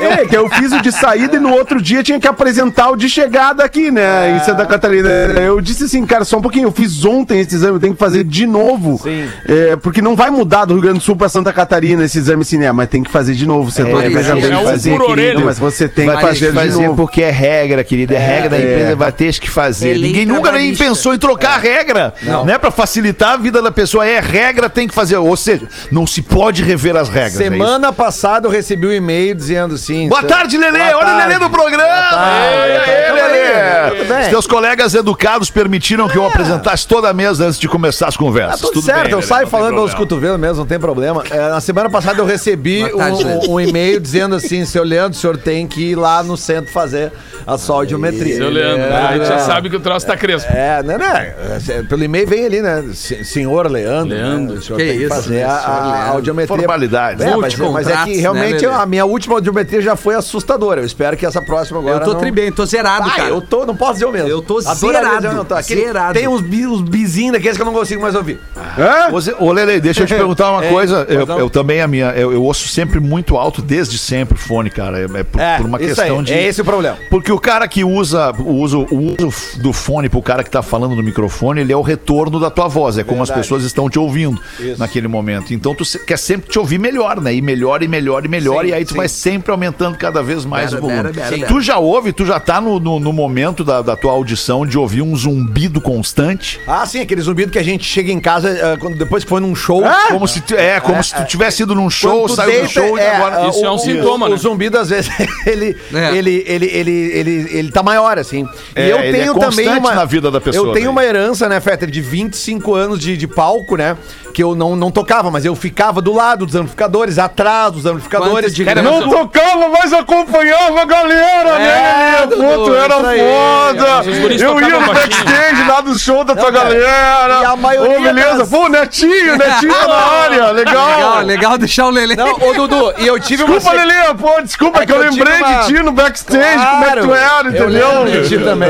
É, 0.01 0.25
que 0.25 0.35
eu 0.35 0.49
fiz 0.49 0.71
o 0.71 0.81
de 0.81 0.91
saída 0.91 1.35
e 1.35 1.39
no 1.39 1.51
outro 1.51 1.81
dia 1.81 2.03
tinha 2.03 2.19
que 2.19 2.27
apresentar 2.27 2.89
o 2.89 2.95
de 2.95 3.09
chegada 3.09 3.63
aqui, 3.63 3.89
né, 3.91 4.35
em 4.37 4.39
Santa 4.43 4.65
Catarina. 4.65 5.09
Eu 5.09 5.61
disse 5.61 5.85
assim, 5.85 6.05
cara, 6.05 6.23
só 6.25 6.37
um 6.37 6.41
pouquinho, 6.41 6.67
eu 6.67 6.71
fiz 6.71 7.03
ontem 7.05 7.39
esse 7.39 7.55
exame, 7.55 7.73
eu 7.75 7.79
tenho 7.79 7.93
que 7.93 7.99
fazer 7.99 8.23
de 8.23 8.45
novo. 8.45 8.99
Sim. 9.01 9.27
É, 9.47 9.75
porque 9.75 10.01
não 10.01 10.15
vai 10.15 10.29
mudar 10.29 10.65
do 10.65 10.73
Rio 10.73 10.81
Grande 10.83 10.99
do 10.99 11.03
Sul 11.03 11.15
pra 11.15 11.29
Santa 11.29 11.53
Catarina 11.53 12.03
esse 12.03 12.17
exame 12.17 12.43
cinema, 12.43 12.73
mas 12.73 12.89
tem 12.89 13.03
que 13.03 13.11
fazer 13.11 13.33
de 13.33 13.45
novo. 13.45 13.71
Você 13.71 13.81
É, 13.81 14.09
veja 14.09 14.31
é 14.37 14.41
bem, 14.41 14.55
um 14.55 14.63
fazer, 14.65 14.91
por 14.91 15.01
orelha. 15.03 15.15
querido, 15.31 15.45
mas 15.45 15.59
você 15.59 15.87
tem 15.87 16.09
que 16.09 16.21
fazer, 16.21 16.47
que 16.47 16.53
fazer 16.53 16.77
de 16.79 16.85
novo. 16.87 16.95
porque 16.95 17.21
é 17.21 17.29
regra, 17.31 17.83
querido. 17.83 18.13
É, 18.13 18.17
regra 18.17 18.49
da 18.49 18.57
é. 18.81 18.95
vai 18.95 19.11
ter 19.11 19.33
que 19.39 19.49
fazer. 19.49 19.93
Lei 19.93 20.01
Ninguém 20.11 20.25
nunca 20.25 20.51
nem 20.51 20.75
pensou 20.75 21.13
em 21.13 21.17
trocar 21.17 21.55
a 21.55 21.57
regra. 21.57 22.13
Né? 22.45 22.57
Pra 22.57 22.71
facilitar 22.71 23.31
a 23.33 23.37
vida 23.37 23.61
da 23.61 23.71
pessoa. 23.71 24.05
É 24.07 24.19
regra, 24.19 24.69
tem 24.69 24.87
que 24.87 24.93
fazer. 24.93 25.17
Ou 25.17 25.35
seja, 25.37 25.67
não 25.91 26.05
se 26.07 26.21
pode 26.21 26.63
rever 26.63 26.95
as 26.95 27.09
regras. 27.09 27.35
é. 27.39 27.43
Semana 27.43 27.91
passada 27.93 28.47
eu 28.47 28.51
recebi 28.51 28.87
um 28.87 28.91
e-mail 28.91 29.33
dizendo 29.35 29.75
assim. 29.75 30.07
Boa 30.09 30.23
tarde, 30.23 30.57
Lelê! 30.57 30.79
Boa 30.79 30.97
Olha 30.97 31.13
o 31.13 31.17
Lelê 31.17 31.29
tarde. 31.29 31.39
no 31.45 31.49
programa! 31.49 32.09
tarde. 32.09 32.91
Ei, 32.91 33.11
Lelê! 33.11 33.97
tudo 33.97 34.07
bem? 34.07 34.21
Os 34.23 34.27
teus 34.27 34.47
colegas 34.47 34.93
educados 34.93 35.49
permitiram 35.49 36.07
que 36.07 36.17
eu 36.17 36.25
apresentasse 36.25 36.87
toda 36.87 37.09
a 37.09 37.13
mesa 37.13 37.45
antes 37.45 37.59
de 37.59 37.67
começar 37.67 38.07
as 38.07 38.15
Tá 38.15 38.19
conversas. 38.19 38.61
tudo, 38.61 38.73
Tudo 38.73 38.85
certo, 38.85 39.03
bem, 39.03 39.11
eu 39.13 39.21
saio 39.21 39.43
não 39.43 39.49
falando 39.49 39.73
pelos 39.75 39.93
cotovelos 39.93 40.39
mesmo, 40.39 40.57
não 40.57 40.65
tem 40.65 40.79
problema. 40.79 41.23
É, 41.29 41.49
na 41.49 41.59
semana 41.61 41.89
passada 41.89 42.19
eu 42.21 42.25
recebi 42.25 42.87
tarde, 42.89 43.23
um, 43.25 43.53
um 43.53 43.59
e-mail 43.59 43.99
dizendo 43.99 44.35
assim: 44.35 44.63
seu 44.65 44.83
Leandro, 44.83 45.17
o 45.17 45.21
senhor 45.21 45.37
tem 45.37 45.65
que 45.67 45.91
ir 45.91 45.95
lá 45.95 46.21
no 46.23 46.37
centro 46.37 46.71
fazer 46.71 47.11
a 47.45 47.57
sua 47.57 47.77
audiometria. 47.77 48.35
Seu 48.37 48.49
Leandro, 48.49 48.70
É, 48.77 48.97
a 49.07 49.13
gente 49.17 49.27
já 49.27 49.35
é. 49.35 49.39
sabe 49.39 49.69
que 49.69 49.75
o 49.75 49.79
troço 49.79 50.05
tá 50.05 50.15
crespo. 50.17 50.51
É, 50.51 50.81
né, 50.83 50.97
né? 50.97 51.33
É, 51.69 51.83
Pelo 51.83 52.03
e-mail 52.03 52.27
vem 52.27 52.45
ali, 52.45 52.61
né? 52.61 52.83
Se- 52.93 53.23
Senhor 53.23 53.69
Leandro. 53.69 54.15
Leandro. 54.15 54.53
né? 54.53 54.59
O 54.59 54.61
senhor 54.63 54.77
Que 54.77 54.85
tem 54.85 54.97
que 54.97 55.03
isso, 55.05 55.15
fazer 55.15 55.35
né? 55.35 55.43
a, 55.43 55.55
a 55.57 55.91
Leandro. 55.91 56.11
audiometria. 56.13 56.57
Formalidades. 56.57 57.21
É, 57.25 57.29
mas, 57.29 57.55
Multicontratos, 57.55 57.87
mas 57.87 57.87
é 57.87 58.03
que 58.03 58.15
né, 58.15 58.21
realmente 58.21 58.65
Lelê? 58.65 58.75
a 58.81 58.85
minha 58.85 59.05
última 59.05 59.35
audiometria 59.35 59.81
já 59.81 59.95
foi 59.95 60.15
assustadora. 60.15 60.81
Eu 60.81 60.85
espero 60.85 61.15
que 61.17 61.25
essa 61.25 61.41
próxima 61.41 61.79
agora. 61.79 61.97
Eu 61.97 62.05
tô 62.05 62.13
não... 62.13 62.19
tri 62.19 62.31
bem, 62.31 62.51
tô 62.51 62.65
zerado, 62.65 63.07
Ah, 63.09 63.15
cara. 63.15 63.29
eu 63.29 63.41
tô, 63.41 63.65
não 63.65 63.75
posso 63.75 63.93
dizer 63.93 64.05
o 64.05 64.11
mesmo. 64.11 64.27
Eu 64.29 64.41
tô 64.41 64.59
zerado, 64.61 65.27
mesmo, 65.27 65.45
tô. 65.45 65.55
Aquele- 65.55 65.85
zerado. 65.85 66.13
Tem 66.13 66.27
uns, 66.27 66.41
uns 66.41 66.81
bizinhos 66.81 67.33
daqueles 67.33 67.55
que 67.57 67.61
eu 67.61 67.65
não 67.65 67.73
consigo 67.73 68.01
mais 68.01 68.15
ouvir. 68.15 68.39
Hã? 68.77 69.11
Ô, 69.13 69.19
Zé- 69.21 69.35
Ô, 69.39 69.51
Lele, 69.51 69.79
deixa 69.79 70.03
eu 70.03 70.07
te 70.07 70.13
perguntar 70.15 70.51
uma 70.51 70.65
É, 70.65 70.69
coisa. 70.69 71.05
Eu, 71.09 71.25
não. 71.25 71.39
eu 71.39 71.49
também, 71.49 71.81
a 71.81 71.87
minha, 71.87 72.07
eu, 72.11 72.31
eu 72.31 72.43
ouço 72.43 72.67
sempre 72.67 72.99
muito 72.99 73.37
alto, 73.37 73.61
desde 73.61 73.97
sempre, 73.97 74.37
fone, 74.37 74.69
cara. 74.69 74.99
É, 74.99 75.03
é 75.19 75.23
por, 75.23 75.39
É, 75.41 75.57
por 75.57 75.65
uma 75.65 75.77
isso 75.81 75.95
questão 75.95 76.19
aí, 76.19 76.25
de. 76.25 76.33
é 76.33 76.43
esse 76.47 76.61
o 76.61 76.65
problema. 76.65 76.97
Porque 77.09 77.31
o 77.31 77.39
cara 77.39 77.67
que 77.67 77.83
usa 77.83 78.31
o 78.39 78.60
uso, 78.61 78.87
o 78.91 78.97
uso 79.23 79.59
do 79.61 79.73
fone 79.73 80.09
pro 80.09 80.21
cara 80.21 80.43
que 80.43 80.49
tá 80.49 80.61
falando 80.61 80.95
no 80.95 81.03
microfone, 81.03 81.61
ele 81.61 81.73
é 81.73 81.75
o 81.77 81.81
retorno 81.81 82.39
da 82.39 82.49
tua 82.49 82.67
voz. 82.67 82.97
É 82.97 83.03
como 83.03 83.21
as 83.23 83.29
pessoas 83.31 83.63
estão 83.63 83.89
te 83.89 83.99
ouvindo 83.99 84.39
Isso. 84.59 84.79
naquele 84.79 85.07
momento. 85.07 85.53
Então 85.53 85.73
tu 85.75 85.83
quer 86.05 86.17
sempre 86.17 86.49
te 86.49 86.57
ouvir 86.59 86.79
melhor, 86.79 87.19
né? 87.21 87.33
E 87.33 87.41
melhor, 87.41 87.83
e 87.83 87.87
melhor, 87.87 88.25
e 88.25 88.27
melhor. 88.27 88.63
Sim, 88.63 88.71
e 88.71 88.73
aí 88.73 88.85
tu 88.85 88.91
sim. 88.91 88.97
vai 88.97 89.07
sempre 89.07 89.51
aumentando 89.51 89.97
cada 89.97 90.21
vez 90.23 90.45
mais 90.45 90.71
Bera, 90.71 90.77
o 90.77 90.87
volume. 90.87 91.11
bera, 91.11 91.29
bera. 91.29 91.47
Tu 91.47 91.61
já 91.61 91.77
ouve, 91.77 92.11
tu 92.13 92.25
já 92.25 92.39
tá 92.39 92.59
no, 92.61 92.79
no, 92.79 92.99
no 92.99 93.11
momento 93.13 93.63
da, 93.63 93.81
da 93.81 93.95
tua 93.95 94.11
audição 94.11 94.65
de 94.65 94.77
ouvir 94.77 95.01
um 95.01 95.15
zumbido 95.15 95.79
constante. 95.81 96.59
Ah, 96.67 96.85
sim, 96.85 96.99
aquele 96.99 97.21
zumbido 97.21 97.51
que 97.51 97.59
a 97.59 97.63
gente 97.63 97.83
chega 97.83 98.11
em 98.11 98.19
casa 98.19 98.49
ah, 98.73 98.77
quando, 98.77 98.97
depois 98.97 99.23
que 99.23 99.29
foi 99.29 99.39
num 99.41 99.55
show. 99.55 99.81
Como 100.09 100.27
se 100.27 100.41
tu, 100.41 100.55
é, 100.55 100.79
como 100.79 101.03
se 101.03 101.13
tu 101.15 101.23
tivesse 101.25 101.63
ido 101.63 101.73
num 101.75 101.89
show, 101.89 102.27
saiu 102.29 102.49
do 102.51 102.51
deita, 102.53 102.67
show 102.69 102.97
e 102.97 103.01
é, 103.01 103.15
agora. 103.15 103.43
ah, 103.43 103.47
Isso 103.49 103.65
é 103.65 103.69
um 103.71 103.75
o- 103.75 103.79
sintoma, 103.79 104.25
o, 104.25 104.29
né? 104.29 104.35
O 104.35 104.37
zumbido, 104.37 104.77
às 104.77 104.89
vezes, 104.89 105.11
ele, 105.45 105.75
É. 105.93 106.15
ele, 106.17 106.43
ele, 106.47 106.65
ele, 106.67 106.91
ele, 106.91 107.47
ele 107.51 107.71
tá 107.71 107.81
maior, 107.83 108.17
assim. 108.17 108.45
É, 108.75 108.87
e 108.87 108.89
eu 108.89 108.97
é 108.97 109.11
tenho 109.11 109.33
também 109.33 109.65
constante 109.65 109.79
uma. 109.79 109.95
na 109.95 110.05
vida 110.05 110.31
da 110.31 110.41
pessoa, 110.41 110.67
Eu 110.69 110.73
tenho 110.73 110.85
daí. 110.85 110.91
uma 110.91 111.03
herança, 111.03 111.47
né, 111.49 111.59
Fetter, 111.59 111.89
de 111.89 112.01
25 112.01 112.73
anos 112.73 112.99
de, 112.99 113.17
de 113.17 113.27
palco, 113.27 113.75
né? 113.75 113.97
Que 114.33 114.41
eu 114.43 114.55
não, 114.55 114.75
não 114.75 114.89
tocava, 114.91 115.29
mas 115.29 115.43
eu 115.45 115.55
ficava 115.55 116.01
do 116.01 116.13
lado 116.13 116.45
dos 116.45 116.55
amplificadores, 116.55 117.19
atrás 117.19 117.71
dos 117.73 117.85
amplificadores. 117.85 118.53
De 118.55 118.63
Cara, 118.65 118.81
não 118.81 119.09
tocava, 119.09 119.67
mas 119.69 119.91
acompanhava 119.93 120.81
a 120.81 120.85
galera, 120.85 121.49
É, 121.49 121.59
né? 121.59 122.27
Dudu, 122.27 122.41
Puto, 122.43 122.75
era 122.75 122.93
foda. 122.95 124.03
Eu 124.39 124.59
ia 124.61 124.79
no 124.79 124.85
backstage 124.93 125.63
lá 125.67 125.81
do 125.81 125.97
show 125.99 126.23
da 126.23 126.35
tua 126.35 126.51
Não, 126.51 126.59
cara, 126.59 126.69
galera. 126.73 127.41
e 127.41 127.45
a 127.45 127.55
maioria 127.55 127.97
Ô, 127.99 128.01
beleza. 128.01 128.37
das- 128.39 128.49
Pô, 128.49 128.67
Netinho, 128.69 129.37
Netinho 129.37 129.73
tá 129.73 129.87
na 129.87 129.93
área. 130.23 130.51
Legal. 130.51 130.87
Legal, 130.95 131.21
legal 131.21 131.57
deixar 131.57 131.85
o 131.87 131.89
Lelê. 131.89 132.15
Não, 132.15 132.33
ô 132.33 132.53
Dudu, 132.53 132.93
e 132.99 133.07
eu 133.07 133.19
tive 133.19 133.43
uma. 133.43 133.55
Desculpa, 133.55 133.79
se- 133.79 133.85
Lelê, 133.85 134.13
pô, 134.15 134.41
desculpa, 134.41 134.81
É 134.81 134.85
que 134.85 134.91
eu 134.91 134.97
eu 135.03 135.09
lembrei 135.11 135.37
uma- 135.37 135.61
de 135.63 135.67
ti 135.67 135.73
no 135.83 135.91
backstage, 135.91 136.65
como 136.65 136.85
é 136.85 136.89
que 136.91 136.99
tu 137.01 137.07
Claro, 137.07 137.15
era, 137.17 137.47
eu 137.47 137.51
entendeu? 137.69 138.03
lembro 138.03 138.21
de 138.23 138.29
ti 138.29 138.37
também. 138.43 138.69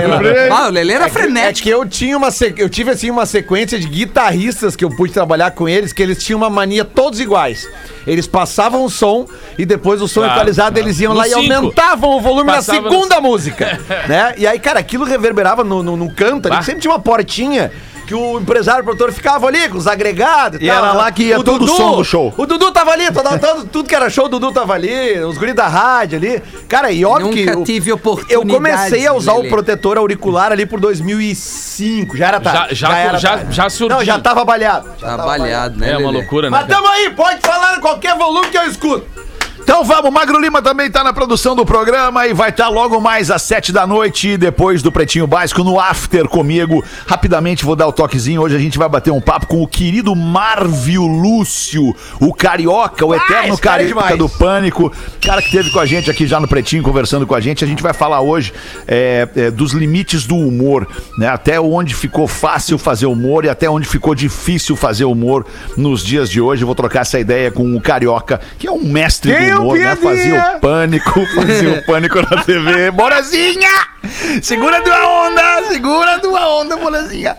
Ah, 0.51 0.67
o 0.67 0.69
Lelê 0.71 0.93
era 0.93 1.05
É 1.05 1.07
é 1.07 1.09
frenético. 1.09 1.63
que 1.63 1.69
eu 1.69 1.85
tinha 1.85 2.17
uma 2.17 2.29
eu 2.57 2.69
tive 2.69 2.91
assim 2.91 3.09
uma 3.09 3.25
sequência 3.25 3.77
de 3.79 3.87
guitarristas 3.87 4.75
que 4.75 4.83
eu 4.83 4.89
pude 4.89 5.13
trabalhar 5.13 5.50
com 5.51 5.67
eles 5.69 5.93
que 5.93 6.01
eles 6.01 6.23
tinham 6.23 6.37
uma 6.37 6.49
mania 6.49 6.83
todos 6.83 7.19
iguais. 7.19 7.67
Eles 8.07 8.25
passavam 8.27 8.83
o 8.83 8.89
som 8.89 9.27
e 9.57 9.65
depois 9.65 10.01
o 10.01 10.07
som 10.07 10.21
Claro, 10.21 10.35
equalizado 10.35 10.77
eles 10.79 10.99
iam 10.99 11.13
No 11.13 11.19
lá 11.19 11.27
e 11.27 11.31
cinco. 11.31 11.53
aumentavam 11.53 12.09
o 12.17 12.19
volume 12.21 12.51
Passava 12.51 12.81
na 12.81 12.89
segunda 12.89 13.21
música, 13.21 13.79
né? 14.09 14.33
E 14.37 14.47
aí, 14.47 14.59
cara, 14.59 14.79
aquilo 14.79 15.05
reverberava 15.05 15.63
no, 15.63 15.83
no, 15.83 15.95
no 15.95 16.11
canto 16.11 16.51
ali, 16.51 16.63
sempre 16.63 16.81
tinha 16.81 16.91
uma 16.91 16.99
portinha 16.99 17.71
que 18.11 18.15
o 18.15 18.39
empresário 18.41 18.83
produtor 18.83 19.13
ficava 19.13 19.47
ali 19.47 19.69
com 19.69 19.77
os 19.77 19.87
agregados 19.87 20.59
E 20.61 20.69
era 20.69 20.91
lá 20.91 21.09
que 21.13 21.23
ia 21.23 21.39
O 21.39 21.43
todo 21.45 21.63
o 21.63 21.67
som 21.67 21.95
do 21.95 22.03
show. 22.03 22.33
O 22.37 22.45
Dudu 22.45 22.69
tava 22.71 22.91
ali, 22.91 23.09
todo, 23.09 23.39
todo- 23.39 23.65
tudo 23.67 23.87
que 23.87 23.95
era 23.95 24.09
show, 24.09 24.25
o 24.25 24.29
Dudu 24.29 24.51
tava 24.51 24.73
ali, 24.73 25.17
os 25.23 25.37
guris 25.37 25.55
da 25.55 25.67
rádio 25.69 26.17
ali. 26.17 26.43
Cara, 26.67 26.91
e 26.91 27.05
óbvio 27.05 27.27
Nunca 27.27 27.37
que. 27.41 27.47
eu- 27.49 27.63
tive 27.63 27.89
Eu 27.91 27.95
oportunidade, 27.95 28.51
comecei 28.53 29.07
a 29.07 29.13
usar 29.13 29.33
o 29.33 29.47
protetor 29.47 29.97
auricular 29.97 30.51
ali 30.51 30.65
por 30.65 30.79
2005. 30.81 32.17
Já 32.17 32.27
era 32.27 32.39
tarde. 32.41 32.75
Já- 32.75 32.89
já- 32.89 32.97
era 32.97 33.17
já- 33.17 33.29
tarde. 33.37 33.55
já 33.55 33.69
surgiu. 33.69 33.97
Não, 33.97 34.03
já 34.03 34.19
tava 34.19 34.43
balhado. 34.43 34.89
Já 34.99 35.07
Tá 35.11 35.17
tava 35.17 35.27
balhado, 35.37 35.77
né, 35.79 35.91
É 35.91 35.97
uma 35.97 36.07
Lelê? 36.07 36.19
loucura, 36.19 36.49
né? 36.49 36.57
Mas 36.57 36.67
tamo 36.67 36.87
aí, 36.87 37.09
pode 37.11 37.39
falar 37.41 37.77
em 37.77 37.79
qualquer 37.79 38.17
volume 38.17 38.47
que 38.49 38.57
eu 38.57 38.63
escuto. 38.67 39.05
Então 39.63 39.83
vamos, 39.83 40.11
Magro 40.11 40.39
Lima 40.39 40.59
também 40.59 40.89
tá 40.89 41.03
na 41.03 41.13
produção 41.13 41.55
do 41.55 41.63
programa 41.63 42.25
e 42.25 42.33
vai 42.33 42.49
estar 42.49 42.67
logo 42.67 42.99
mais 42.99 43.29
às 43.29 43.43
sete 43.43 43.71
da 43.71 43.85
noite, 43.85 44.35
depois 44.35 44.81
do 44.81 44.91
Pretinho 44.91 45.27
Básico, 45.27 45.63
no 45.63 45.79
After 45.79 46.27
comigo. 46.27 46.83
Rapidamente 47.05 47.63
vou 47.63 47.75
dar 47.75 47.87
o 47.87 47.93
toquezinho. 47.93 48.41
Hoje 48.41 48.55
a 48.55 48.59
gente 48.59 48.77
vai 48.79 48.89
bater 48.89 49.11
um 49.11 49.21
papo 49.21 49.45
com 49.45 49.61
o 49.61 49.67
querido 49.67 50.15
Marvio 50.15 51.05
Lúcio, 51.05 51.95
o 52.19 52.33
carioca, 52.33 53.05
o 53.05 53.13
eterno 53.13 53.55
cara 53.57 53.83
é 53.83 53.85
carioca 53.85 54.17
do 54.17 54.27
Pânico, 54.27 54.91
cara 55.21 55.41
que 55.41 55.47
esteve 55.47 55.69
com 55.69 55.79
a 55.79 55.85
gente 55.85 56.09
aqui 56.09 56.25
já 56.25 56.39
no 56.39 56.47
Pretinho, 56.47 56.81
conversando 56.81 57.27
com 57.27 57.35
a 57.35 57.39
gente. 57.39 57.63
A 57.63 57.67
gente 57.67 57.83
vai 57.83 57.93
falar 57.93 58.19
hoje 58.19 58.51
é, 58.87 59.29
é, 59.35 59.51
dos 59.51 59.73
limites 59.73 60.25
do 60.25 60.35
humor, 60.35 60.87
né? 61.17 61.27
Até 61.27 61.61
onde 61.61 61.93
ficou 61.93 62.27
fácil 62.27 62.79
fazer 62.79 63.05
humor 63.05 63.45
e 63.45 63.49
até 63.49 63.69
onde 63.69 63.87
ficou 63.87 64.15
difícil 64.15 64.75
fazer 64.75 65.05
humor 65.05 65.45
nos 65.77 66.03
dias 66.03 66.29
de 66.29 66.41
hoje. 66.41 66.63
Eu 66.63 66.65
vou 66.65 66.75
trocar 66.75 67.01
essa 67.01 67.19
ideia 67.19 67.51
com 67.51 67.75
o 67.75 67.79
carioca, 67.79 68.41
que 68.57 68.67
é 68.67 68.71
um 68.71 68.83
mestre 68.83 69.31
Quem 69.31 69.50
humor, 69.59 69.77
né? 69.77 69.95
Fazia 69.95 70.53
o 70.55 70.59
pânico, 70.59 71.25
fazia 71.35 71.71
o 71.73 71.83
pânico 71.83 72.21
na 72.21 72.43
TV. 72.43 72.91
Borazinha! 72.91 73.69
Segura 74.41 74.81
tua 74.81 75.27
onda, 75.27 75.50
segura 75.71 76.15
a 76.15 76.19
tua 76.19 76.49
onda, 76.49 76.75
Borazinha. 76.75 77.37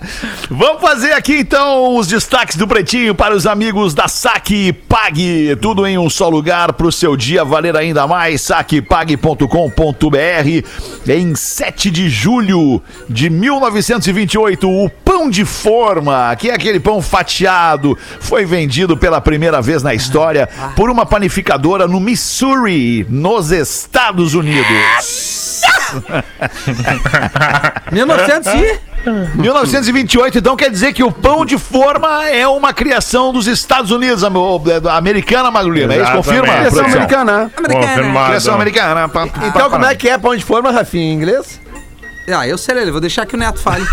Vamos 0.49 0.81
fazer 0.81 1.13
aqui 1.13 1.37
então 1.37 1.97
os 1.97 2.07
destaques 2.07 2.57
do 2.57 2.67
Pretinho 2.67 3.15
para 3.15 3.35
os 3.35 3.47
amigos 3.47 3.93
da 3.93 4.09
Saque 4.09 4.73
Pague. 4.73 5.55
Tudo 5.57 5.87
em 5.87 5.99
um 5.99 6.09
só 6.09 6.31
lugar 6.31 6.73
para 6.73 6.87
o 6.87 6.93
seu 6.93 7.15
dia 7.15 7.45
valer 7.45 7.77
ainda 7.77 8.07
mais. 8.07 8.41
saquepague.com.br. 8.41 9.47
Em 11.07 11.35
7 11.35 11.91
de 11.91 12.09
julho 12.09 12.83
de 13.07 13.29
1928, 13.29 14.67
o 14.67 14.89
pão 14.89 15.29
de 15.29 15.45
forma, 15.45 16.35
que 16.37 16.49
é 16.49 16.55
aquele 16.55 16.81
pão 16.81 17.03
fatiado, 17.03 17.99
foi 18.19 18.47
vendido 18.47 18.97
pela 18.97 19.21
primeira 19.21 19.61
vez 19.61 19.83
na 19.83 19.93
história 19.93 20.49
por 20.75 20.89
uma 20.89 21.05
panificadora 21.05 21.87
no 21.87 22.01
Missouri, 22.01 23.07
nos 23.11 23.51
Estados 23.51 24.33
Unidos. 24.33 25.42
1900 27.93 28.55
e... 28.55 28.93
1928, 29.35 30.39
então 30.39 30.57
quer 30.57 30.71
dizer 30.71 30.93
que 30.93 31.03
o 31.03 31.11
pão 31.11 31.45
de 31.45 31.59
forma 31.59 32.29
é 32.29 32.47
uma 32.47 32.73
criação 32.73 33.33
dos 33.33 33.49
Estados 33.49 33.91
Unidos, 33.91 34.23
é, 34.23 34.29
americana, 34.91 35.51
Magrulina. 35.51 35.95
É 35.95 36.03
isso? 36.03 36.13
Confirma? 36.13 36.47
Criação 36.47 36.85
americana, 36.85 37.39
né? 37.39 37.51
Americana. 37.57 38.27
Criação 38.27 38.55
americana. 38.55 39.11
Então, 39.45 39.71
como 39.71 39.85
é 39.85 39.95
que 39.95 40.09
é 40.09 40.17
pão 40.17 40.37
de 40.37 40.45
forma, 40.45 40.71
Rafinha, 40.71 41.05
em 41.05 41.15
inglês? 41.15 41.61
Ah, 42.31 42.47
eu 42.47 42.57
sei, 42.57 42.75
Lelê, 42.75 42.91
vou 42.93 43.01
deixar 43.01 43.27
que 43.27 43.35
o 43.35 43.39
Neto 43.39 43.59
fale. 43.59 43.85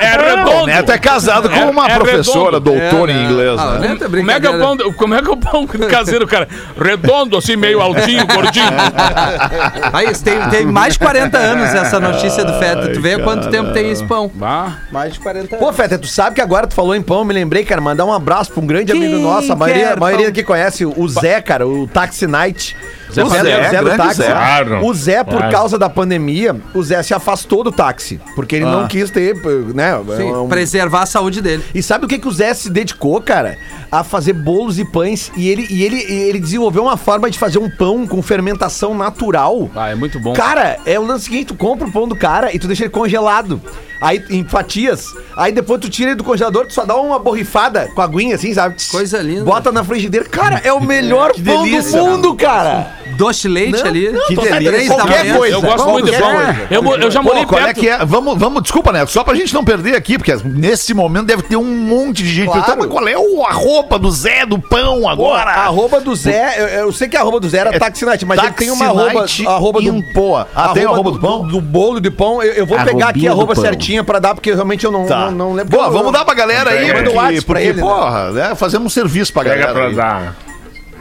É, 0.00 0.06
é 0.06 0.16
O 0.18 0.36
redondo. 0.44 0.66
Neto 0.66 0.92
é 0.92 0.98
casado 0.98 1.48
com 1.48 1.54
É- 1.56 1.64
uma 1.64 1.86
é 1.86 1.94
professora, 1.94 2.56
redondo. 2.56 2.60
doutora 2.80 3.12
É, 3.12 3.14
em 3.14 3.18
né? 3.18 3.24
inglês. 3.24 3.58
Ah, 3.60 3.64
o 3.66 3.78
né? 3.78 3.88
Neto 3.88 4.04
é 4.04 4.08
Como 4.08 4.30
é, 4.30 4.40
que 4.40 4.46
é 4.46 4.50
o 4.50 4.58
pão, 4.58 4.92
como 4.94 5.14
é 5.14 5.22
que 5.22 5.28
é 5.28 5.32
o 5.32 5.36
pão 5.36 5.66
caseiro, 5.66 6.26
cara? 6.26 6.48
Redondo, 6.80 7.36
assim, 7.36 7.56
meio 7.56 7.80
altinho, 7.80 8.26
gordinho. 8.26 8.64
Aí, 9.92 10.12
tem, 10.18 10.40
tem 10.50 10.66
mais 10.66 10.94
de 10.94 10.98
40 11.00 11.36
anos 11.38 11.74
essa 11.74 12.00
notícia 12.00 12.44
do 12.44 12.58
Feta. 12.58 12.88
Tu 12.92 13.00
vê 13.00 13.14
há 13.14 13.18
quanto 13.22 13.50
tempo 13.50 13.72
tem 13.72 13.90
esse 13.90 14.04
pão. 14.04 14.30
Bah. 14.34 14.78
Mais 14.90 15.12
de 15.14 15.20
40 15.20 15.56
Pô, 15.56 15.72
Feta, 15.72 15.98
tu 15.98 16.06
sabe 16.06 16.34
que 16.36 16.40
agora 16.40 16.66
tu 16.66 16.74
falou 16.74 16.94
em 16.94 17.02
pão, 17.02 17.18
eu 17.18 17.24
me 17.24 17.34
lembrei, 17.34 17.64
cara, 17.64 17.80
mandar 17.80 18.04
um 18.04 18.12
abraço 18.12 18.50
pra 18.52 18.62
um 18.62 18.66
grande 18.66 18.92
Quem 18.92 19.04
amigo 19.04 19.20
nosso, 19.20 19.52
a 19.52 19.56
maioria, 19.56 19.92
a 19.92 19.96
maioria 19.96 20.32
que 20.32 20.42
conhece 20.42 20.84
o 20.86 21.08
Zé, 21.08 21.40
cara, 21.40 21.66
o 21.66 21.86
Taxi 21.86 22.26
Night. 22.26 22.76
Zé 23.14 23.24
o 23.24 23.28
Zé, 23.28 23.38
o 23.38 23.70
Zé 23.70 23.82
do 23.82 23.96
táxi. 23.96 24.14
Zé. 24.16 24.26
Claro. 24.30 24.86
O 24.86 24.94
Zé, 24.94 25.24
por 25.24 25.36
Claro. 25.36 25.50
causa 25.52 25.78
da 25.78 25.88
pandemia, 25.88 26.56
o 26.74 26.82
Zé 26.82 27.02
se 27.02 27.14
afastou 27.14 27.62
do 27.64 27.70
táxi. 27.72 28.20
Porque 28.34 28.56
ele 28.56 28.64
não 28.64 28.86
quis 28.88 29.10
ter, 29.10 29.34
né? 29.74 29.92
Sim, 30.16 30.32
um- 30.32 30.48
preservar 30.48 31.02
a 31.02 31.06
saúde 31.06 31.40
dele. 31.40 31.64
E 31.74 31.82
sabe 31.82 32.04
o 32.04 32.08
que, 32.08 32.18
que 32.18 32.28
o 32.28 32.32
Zé 32.32 32.52
se 32.54 32.68
dedicou, 32.70 33.20
cara? 33.20 33.56
A 33.90 34.02
fazer 34.02 34.32
bolos 34.32 34.78
e 34.78 34.84
pães. 34.84 35.30
E 35.36 35.48
ele, 35.48 35.66
e 35.70 35.84
ele, 35.84 35.96
e 35.96 36.12
ele 36.28 36.40
desenvolveu 36.40 36.82
uma 36.82 36.96
forma 36.96 37.30
de 37.30 37.38
fazer 37.38 37.58
um 37.58 37.70
pão 37.70 38.06
com 38.06 38.20
fermentação 38.22 38.94
natural. 38.94 39.70
Ah, 39.74 39.90
é 39.90 39.94
muito 39.94 40.18
bom. 40.18 40.32
Cara, 40.32 40.78
é 40.84 40.98
o 40.98 41.06
lance 41.06 41.24
seguinte: 41.26 41.46
tu 41.46 41.54
compra 41.54 41.86
o 41.86 41.92
pão 41.92 42.08
do 42.08 42.16
cara 42.16 42.54
e 42.54 42.58
tu 42.58 42.66
deixa 42.66 42.84
ele 42.84 42.90
congelado. 42.90 43.60
Aí, 44.00 44.22
em 44.28 44.44
fatias. 44.44 45.14
Aí 45.36 45.50
depois 45.52 45.80
tu 45.80 45.88
tira 45.88 46.10
ele 46.10 46.16
do 46.16 46.24
congelador, 46.24 46.66
tu 46.66 46.74
só 46.74 46.84
dá 46.84 46.94
uma 46.96 47.18
borrifada 47.18 47.88
com 47.94 48.00
a 48.02 48.04
aguinha, 48.04 48.34
assim, 48.34 48.52
sabe? 48.52 48.74
Coisa 48.90 49.18
linda. 49.22 49.44
Bota 49.44 49.72
na 49.72 49.82
frigideira. 49.82 50.26
Cara, 50.28 50.60
é 50.62 50.72
o 50.72 50.80
melhor 50.80 51.32
pão 51.42 51.62
delícia. 51.62 51.98
do 51.98 52.04
mundo, 52.06 52.34
cara. 52.34 52.92
Doce 53.16 53.42
de 53.42 53.48
leite 53.48 53.80
Não, 53.82 53.86
ali. 53.88 54.08
não, 54.10 54.26
que 54.26 54.34
delícia. 54.36 54.94
qualquer 54.94 55.16
tamanho. 55.18 55.36
coisa. 55.36 55.54
Eu 55.56 55.62
gosto 55.62 55.88
muito 55.88 56.10
de 56.10 56.16
pão. 56.18 56.30
Eu, 56.70 56.96
eu 56.96 57.10
já 57.10 57.22
morei 57.22 57.42
Pô, 57.42 57.48
qual 57.50 57.60
é 57.60 57.64
perto. 57.66 57.80
que 57.80 57.88
é? 57.88 58.04
Vamos, 58.04 58.38
vamos, 58.38 58.62
desculpa, 58.62 58.92
Neto, 58.92 59.10
só 59.10 59.22
pra 59.22 59.34
gente 59.34 59.52
não 59.54 59.64
perder 59.64 59.94
aqui, 59.94 60.18
porque 60.18 60.34
nesse 60.44 60.92
momento 60.94 61.26
deve 61.26 61.42
ter 61.42 61.56
um 61.56 61.64
monte 61.64 62.22
de 62.22 62.28
gente 62.32 62.46
Claro. 62.46 62.62
perguntando, 62.64 62.88
mas 62.88 62.92
qual 62.92 63.08
é 63.08 63.16
o 63.18 63.44
arroba 63.44 63.98
do 63.98 64.10
Zé 64.10 64.44
do 64.46 64.58
pão 64.58 65.02
Pô, 65.02 65.08
agora? 65.08 65.50
a 65.50 65.64
arroba 65.64 66.00
do 66.00 66.14
Zé, 66.14 66.54
eu, 66.58 66.66
eu 66.86 66.92
sei 66.92 67.08
que 67.08 67.16
a 67.16 67.20
arroba 67.20 67.38
do 67.40 67.48
Zé 67.48 67.58
era 67.58 67.74
É 67.74 67.78
Taxi 67.78 68.04
Night, 68.04 68.24
mas 68.24 68.38
ele 68.42 68.52
tem 68.52 68.70
uma 68.70 68.86
arroba, 68.86 69.24
arroba 69.46 69.80
do. 69.80 69.88
Impoa. 69.88 70.48
Ah, 70.54 70.68
tem 70.70 70.84
a 70.84 70.88
arroba 70.88 71.10
do 71.12 71.20
pão? 71.20 71.46
Do, 71.46 71.60
bolo 71.60 72.00
de 72.00 72.10
pão. 72.10 72.42
Eu, 72.42 72.52
eu 72.52 72.66
vou 72.66 72.78
pegar 72.80 73.08
aqui 73.08 73.28
a 73.28 73.30
arroba 73.32 73.54
certinha 73.54 74.02
pra 74.02 74.18
dar, 74.18 74.34
porque 74.34 74.52
realmente 74.52 74.84
eu 74.84 74.90
não, 74.92 75.06
Tá. 75.06 75.26
não, 75.26 75.32
não 75.32 75.52
lembro. 75.54 75.70
Boa, 75.70 75.86
Eu- 75.86 75.92
vamos 75.92 76.12
dar 76.12 76.24
pra 76.24 76.34
galera 76.34 76.70
aí, 76.70 76.86
Manda 76.88 77.00
o 77.00 77.04
porque, 77.04 77.16
WhatsApp 77.18 77.44
pra 77.46 77.62
ele, 77.62 77.72
né? 77.74 77.82
porra, 77.82 78.30
né? 78.32 78.54
fazemos 78.54 78.86
um 78.86 78.90
serviço 78.90 79.32
pra 79.32 79.42
Pega 79.44 79.54
galera. 79.56 79.72
pra 79.74 79.86
aí. 79.88 79.94
dar. 79.94 80.36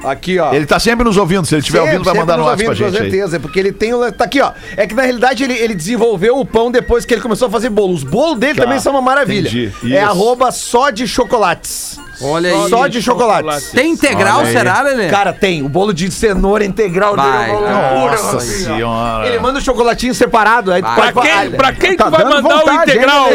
Aqui, 0.04 0.38
ó. 0.40 0.54
Ele 0.54 0.66
tá 0.66 0.80
sempre 0.80 1.04
nos 1.06 1.18
ouvindo, 1.18 1.46
se 1.46 1.56
ele 1.56 1.60
estiver 1.62 1.82
ouvindo, 1.82 2.04
vai 2.04 2.14
mandar 2.14 2.38
no 2.38 2.44
WhatsApp 2.44 2.66
pra 2.66 2.74
gente 2.74 2.92
Com 2.92 2.98
aí. 2.98 3.02
certeza, 3.12 3.40
porque 3.40 3.60
ele 3.60 3.72
tem. 3.72 3.92
Tá 4.18 4.26
aqui, 4.26 4.42
ó. 4.42 4.52
É 4.76 4.86
que 4.86 4.94
na 4.94 5.04
realidade 5.04 5.44
ele, 5.44 5.54
ele 5.54 5.74
desenvolveu 5.74 6.38
o 6.40 6.46
pão 6.46 6.72
depois 6.72 7.06
que 7.06 7.14
ele 7.14 7.22
começou 7.22 7.48
a 7.48 7.52
fazer 7.52 7.70
bolo. 7.70 7.94
Os 7.94 8.04
bolos 8.04 8.38
dele 8.40 8.56
Tá, 8.56 8.64
também 8.64 8.80
são 8.80 8.92
uma 8.94 9.02
maravilha. 9.02 9.48
entendi. 9.48 9.72
É 9.84 9.88
Isso. 10.02 10.06
arroba 10.10 10.52
só 10.52 10.90
de 10.90 11.08
chocolates. 11.08 12.00
Olha 12.24 12.50
aí. 12.50 12.70
Só 12.70 12.88
de 12.88 13.02
chocolates. 13.02 13.72
Tem 13.72 13.92
integral, 13.92 14.40
Olha 14.40 14.48
aí. 14.48 14.54
será, 14.54 14.82
Lelê? 14.82 15.10
Cara, 15.10 15.34
tem. 15.34 15.62
O 15.64 15.70
bolo 15.70 15.94
de 15.94 16.10
cenoura 16.12 16.64
integral 16.66 17.16
Vai, 17.16 17.32
dele 17.32 17.52
é 17.52 17.56
uma 17.56 17.92
loucura, 17.92 18.12
Nossa 18.24 18.38
assim, 18.38 18.64
ó. 18.64 18.74
senhora. 18.76 19.28
Ele 19.28 19.40
manda 19.40 19.60
o 19.60 19.62
chocolatinho 19.62 20.14
separado. 20.14 20.72
Aí 20.72 20.82
tu 20.82 20.86
Vai. 20.96 21.12
pode 21.12 21.14
Pra 21.14 21.22
quem, 21.42 21.52
pra 21.52 21.74
quem 21.74 21.96
Tá 21.98 22.06
que 22.06 22.12
vai 22.12 22.24
dando 22.24 22.42
mandar 22.44 22.56
o 22.56 22.60
vontade, 22.60 22.92
hein, 22.92 22.98
integral? 22.98 23.28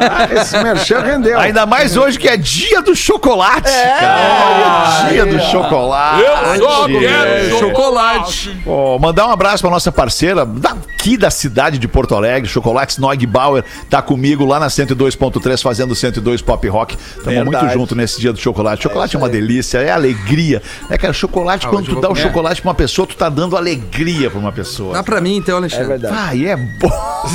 Ah, 0.00 0.40
Esse 0.40 0.58
merchan 0.62 1.00
rendeu. 1.00 1.38
Ainda 1.38 1.66
mais 1.66 1.96
hoje 1.96 2.18
que 2.18 2.28
é 2.28 2.36
dia 2.36 2.82
do 2.82 2.94
chocolate. 2.94 3.70
cara. 3.70 5.08
dia 5.10 5.26
do 5.26 5.40
chocolate. 5.40 6.22
Eu 6.22 6.62
só 6.62 6.86
quero 6.86 7.04
É. 7.08 7.58
chocolate. 7.58 8.56
Mandar 9.00 9.26
um 9.26 9.30
abraço 9.30 9.62
pra 9.62 9.70
nossa 9.70 9.90
parceira 9.92 10.44
daqui 10.46 11.16
da 11.16 11.30
cidade 11.30 11.78
de 11.78 11.86
Porto 11.88 12.14
Alegre, 12.14 12.48
Chocolates 12.48 12.98
Noig 12.98 13.26
Bauer, 13.26 13.64
tá 13.90 14.00
comigo 14.02 14.44
lá 14.44 14.58
na 14.58 14.68
102.3 14.68 15.60
fazendo 15.62 15.94
102 15.94 16.40
Pop 16.42 16.66
Rock. 16.68 16.96
Tamo 17.22 17.24
Verdade. 17.26 17.44
muito 17.64 17.72
junto 17.72 17.94
nesse 17.94 18.20
dia 18.20 18.32
do 18.32 18.33
chocolate. 18.40 18.82
Chocolate 18.82 19.16
é, 19.16 19.18
uma 19.18 19.28
delícia, 19.28 19.78
é 19.78 19.90
alegria. 19.90 20.62
É, 20.90 20.98
cara, 20.98 21.12
chocolate, 21.12 21.66
quando 21.66 21.84
hoje 21.84 21.94
tu 21.94 22.00
dá 22.00 22.08
vou 22.08 22.12
o 22.12 22.14
comer. 22.14 22.22
chocolate 22.22 22.62
pra 22.62 22.70
uma 22.70 22.74
pessoa, 22.74 23.06
tu 23.06 23.16
tá 23.16 23.28
dando 23.28 23.56
alegria 23.56 24.30
pra 24.30 24.38
uma 24.38 24.52
pessoa. 24.52 24.94
Dá 24.94 25.02
pra 25.02 25.20
mim 25.20 25.36
então, 25.36 25.56
Alexandre. 25.56 25.98
Vai, 25.98 26.46
é 26.46 26.56
bom. 26.56 26.90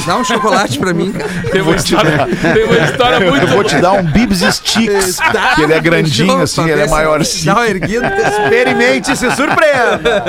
Dá 0.06 0.18
um 0.18 0.24
chocolate 0.24 0.80
pra 0.80 0.94
mim, 0.94 1.12
cara. 1.12 1.30
Tem 1.52 1.62
uma 1.62 1.76
história, 1.76 2.28
tem 2.54 2.64
uma 2.64 2.78
história 2.78 3.20
muito 3.20 3.44
Eu 3.44 3.48
vou 3.48 3.64
te 3.64 3.76
dar 3.78 3.94
um 3.94 4.04
Bibs 4.04 4.40
Sticks, 4.40 5.18
que 5.56 5.62
ele 5.62 5.74
é 5.74 5.80
grandinho 5.80 6.42
assim, 6.42 6.70
ele 6.70 6.82
é 6.82 6.86
se 6.86 6.92
maiorzinho. 6.92 7.46
Dá 7.46 7.56
uma 7.56 7.68
erguida. 7.68 8.10
Experimente 8.30 9.12
e 9.12 9.16
se 9.16 9.30
surpreenda. 9.32 10.24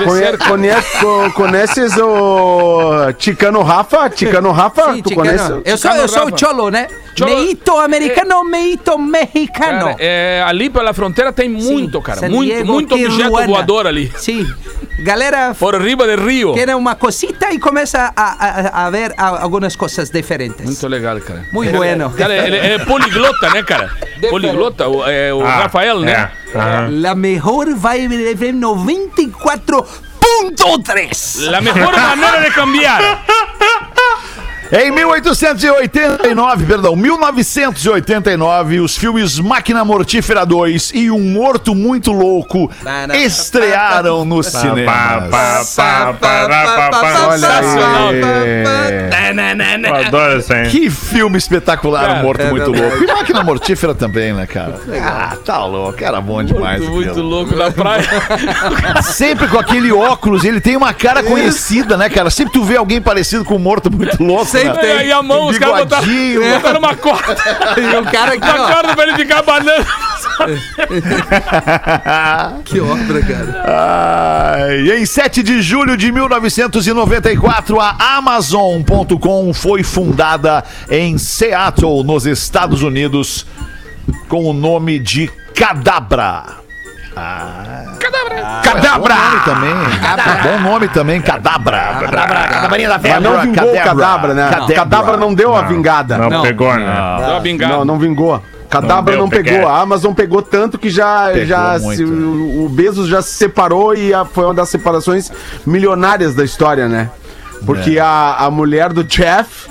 Conhe- 0.05 0.37
conhece- 0.37 0.97
co- 0.99 1.31
conheces 1.33 1.97
o 1.97 3.11
Ticano 3.17 3.61
Rafa? 3.63 4.09
Ticano 4.09 4.51
Rafa? 4.51 4.93
Sim, 4.93 5.01
tu 5.01 5.09
chicano. 5.09 5.27
conhece? 5.27 5.61
Eu 5.65 5.77
sou, 5.77 5.91
eu 5.91 6.07
sou 6.07 6.27
o 6.27 6.37
Cholo, 6.37 6.69
né? 6.69 6.87
Cholo- 7.15 7.35
Meito 7.35 7.77
americano, 7.77 8.43
meito 8.43 8.97
mexicano. 8.97 9.85
Cara, 9.89 9.95
é, 9.99 10.43
ali 10.47 10.69
pela 10.69 10.93
fronteira 10.93 11.33
tem 11.33 11.49
muito, 11.49 11.97
Sim, 11.97 12.03
cara. 12.03 12.29
Muito, 12.29 12.53
Diego, 12.53 12.71
muito 12.73 12.93
objeto 12.95 13.11
Tijuana. 13.15 13.47
voador 13.47 13.85
ali. 13.87 14.09
Sim. 14.15 14.47
Galera 14.99 15.53
Por 15.57 15.81
riba 15.81 16.05
de 16.07 16.15
rio. 16.23 16.53
tiene 16.53 16.73
uma 16.75 16.95
cosita 16.95 17.51
e 17.51 17.59
começa 17.59 18.13
a, 18.15 18.23
a, 18.23 18.85
a 18.85 18.89
ver 18.89 19.13
a- 19.17 19.41
algumas 19.41 19.75
coisas 19.75 20.09
diferentes. 20.09 20.63
Muito 20.63 20.87
legal, 20.87 21.19
cara. 21.19 21.43
Muito 21.51 21.75
bueno. 21.75 22.09
Cara, 22.11 22.33
ele 22.47 22.55
é 22.57 22.79
poliglota, 22.79 23.49
né, 23.49 23.63
cara? 23.63 23.89
Poliglota, 24.29 24.87
o, 24.87 25.03
é, 25.09 25.33
o 25.33 25.43
Ah, 25.45 25.63
Rafael, 25.63 25.99
né? 25.99 26.31
É. 26.53 26.57
Aham. 26.57 26.89
La 27.01 27.15
mejor 27.15 27.67
vibe 27.75 28.35
de 28.35 28.53
94.3. 28.53 31.49
La 31.49 31.59
mejor 31.61 31.91
maneira 31.99 32.39
de 32.41 32.51
cambiar. 32.51 33.01
Em 34.71 34.89
1889, 34.89 36.65
perdão, 36.65 36.95
1989, 36.95 38.79
os 38.79 38.95
filmes 38.95 39.37
Máquina 39.37 39.83
Mortífera 39.83 40.45
2 40.45 40.91
e 40.93 41.11
Um 41.11 41.19
Morto 41.19 41.75
Muito 41.75 42.13
Louco 42.13 42.71
estrearam 43.13 44.23
pá, 44.85 45.27
pá. 47.01 47.27
Olha 47.27 47.37
Sensacional. 47.37 48.13
aí. 50.53 50.69
Que 50.69 50.89
filme 50.89 51.37
espetacular, 51.37 52.19
Um 52.19 52.23
Morto 52.23 52.41
é 52.41 52.49
Muito. 52.49 52.71
Louco. 52.71 53.03
E 53.03 53.07
Máquina 53.07 53.43
Mortífera 53.43 53.93
também, 53.93 54.33
né, 54.33 54.45
cara? 54.45 54.79
Ah, 55.03 55.35
tá 55.43 55.65
louco, 55.65 56.01
era 56.01 56.21
bom 56.21 56.41
demais. 56.41 56.81
Muito, 56.81 56.93
muito 56.93 57.21
louco 57.21 57.55
na 57.57 57.71
praia. 57.71 58.07
Sempre 59.03 59.49
com 59.49 59.59
aquele 59.59 59.91
óculos, 59.91 60.45
ele 60.45 60.61
tem 60.61 60.77
uma 60.77 60.93
cara 60.93 61.23
conhecida, 61.23 61.97
né, 61.97 62.09
cara? 62.09 62.29
Sempre 62.29 62.53
tu 62.53 62.63
vê 62.63 62.77
alguém 62.77 63.01
parecido 63.01 63.43
com 63.43 63.55
um 63.55 63.59
morto 63.59 63.91
muito 63.91 64.23
louco. 64.23 64.60
Sempre 64.61 64.87
né? 64.87 64.97
tem. 64.97 65.07
E 65.07 65.11
a 65.11 65.23
mão, 65.23 65.47
os 65.47 65.57
caras 65.57 65.79
botaram, 65.79 66.05
Bigodinho. 66.07 66.53
botaram 66.55 66.79
uma 66.79 66.95
corda. 66.95 67.35
E 67.81 67.95
o 67.95 68.03
cara 68.11 68.33
aqui, 68.33 68.47
Uma 68.47 68.61
ó. 68.69 68.73
corda 68.73 68.95
pra 68.95 69.03
ele 69.07 69.15
ficar 69.17 69.41
banando. 69.41 69.85
Que 72.65 72.79
obra, 72.79 73.21
cara. 73.21 74.55
Ai, 74.55 74.79
e 74.81 74.91
em 75.01 75.05
7 75.05 75.43
de 75.43 75.61
julho 75.61 75.95
de 75.97 76.11
1994, 76.11 77.79
a 77.79 77.95
Amazon.com 78.17 79.53
foi 79.53 79.83
fundada 79.83 80.63
em 80.89 81.17
Seattle, 81.17 82.03
nos 82.03 82.25
Estados 82.25 82.81
Unidos, 82.81 83.45
com 84.27 84.45
o 84.45 84.53
nome 84.53 84.99
de 84.99 85.27
Cadabra. 85.53 86.43
Cadabra! 87.13 88.00
Cadabra! 88.63 89.15
Bom 89.15 89.21
nome 89.29 89.39
também. 89.45 89.73
Bom 90.43 90.59
nome 90.69 90.87
também, 90.89 91.21
Cadabra. 91.21 91.81
Mas 92.69 93.23
não 93.23 93.39
vingou 93.41 93.71
o 93.73 93.83
Cadabra, 93.83 94.33
né? 94.33 94.49
Cadabra. 94.49 94.75
Cadabra 94.75 95.17
não 95.17 95.33
deu 95.33 95.55
a 95.55 95.61
vingada. 95.63 96.17
Não, 96.17 96.29
Não. 96.29 96.41
pegou, 96.41 96.73
né? 96.73 97.15
Deu 97.19 97.29
uma 97.31 97.39
bingada. 97.39 97.73
Não, 97.75 97.85
não 97.85 97.99
vingou. 97.99 98.41
Cadabra 98.69 99.15
Não 99.15 99.23
não, 99.23 99.29
deu, 99.29 99.43
pegou. 99.43 99.59
peguei. 99.59 99.69
A 99.69 99.81
Amazon 99.81 100.13
pegou 100.13 100.41
tanto 100.41 100.77
que 100.79 100.89
já, 100.89 101.25
Pegou 101.33 101.45
já 101.45 101.77
muito, 101.79 101.97
se- 101.97 102.03
o, 102.05 102.65
o 102.65 102.69
Bezos 102.69 103.07
já 103.09 103.21
se 103.21 103.33
separou 103.33 103.93
e 103.93 104.13
a- 104.13 104.23
foi 104.23 104.45
uma 104.45 104.53
das 104.53 104.69
separações 104.69 105.29
milionárias 105.65 106.33
da 106.35 106.43
história, 106.45 106.87
né? 106.87 107.09
Porque 107.65 107.97
É. 107.97 108.01
a, 108.01 108.35
a 108.39 108.49
mulher 108.51 108.93
do 108.93 109.03
Jeff 109.03 109.67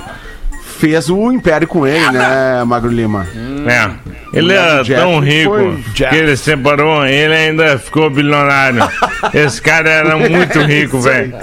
fez 0.81 1.11
o 1.11 1.31
império 1.31 1.69
com 1.69 1.87
ele, 1.87 2.11
né, 2.11 2.65
Magro 2.67 2.91
Lima? 2.91 3.27
É. 3.67 3.91
Ele 4.33 4.53
era 4.53 4.83
Jeff 4.83 5.01
tão 5.01 5.19
rico 5.21 5.53
que 5.93 6.05
ele 6.05 6.37
separou, 6.37 7.05
ele 7.05 7.35
ainda 7.35 7.79
ficou 7.79 8.09
bilionário. 8.09 8.89
Esse 9.35 9.61
cara 9.61 9.91
era 9.91 10.17
muito 10.17 10.61
rico, 10.61 11.01
velho. 11.01 11.35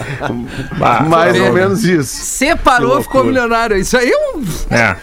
Mais 1.07 1.39
ou 1.39 1.51
menos 1.53 1.83
isso. 1.83 2.15
Separou, 2.25 3.01
ficou 3.03 3.23
milionário. 3.25 3.77
Isso 3.77 3.97
aí 3.97 4.09
é 4.09 4.37
um. 4.37 4.43
É. 4.71 4.95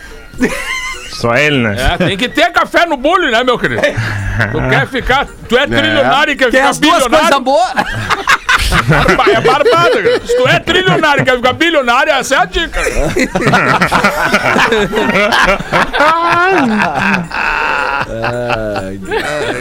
Só 1.11 1.35
ele, 1.37 1.59
né? 1.59 1.77
É, 1.79 1.97
tem 2.07 2.17
que 2.17 2.29
ter 2.29 2.51
café 2.53 2.87
no 2.87 2.97
bolho, 2.97 3.31
né, 3.31 3.45
meu 3.45 3.59
querido? 3.59 3.83
Tu 4.51 4.69
quer 4.69 4.89
ficar. 4.89 5.27
Tu 5.49 5.57
é 5.57 5.67
trilionário 5.67 6.33
e 6.33 6.37
quer 6.37 6.51
Tem 6.51 6.61
ficar 6.61 6.71
as 6.71 6.79
duas 6.79 7.07
coisas 7.07 7.11
bilionário. 7.11 7.41
boas. 7.41 7.73
Barba- 8.83 9.31
É 9.31 9.41
barbada, 9.41 10.03
cara. 10.03 10.21
Se 10.27 10.37
tu 10.37 10.49
é 10.49 10.59
trilionário 10.61 11.23
e 11.23 11.25
quer 11.25 11.37
ficar 11.37 11.53
bilionário, 11.53 12.13
essa 12.13 12.35
é 12.35 12.39
a 12.39 12.45
dica. 12.45 12.81
Ai, 18.23 18.99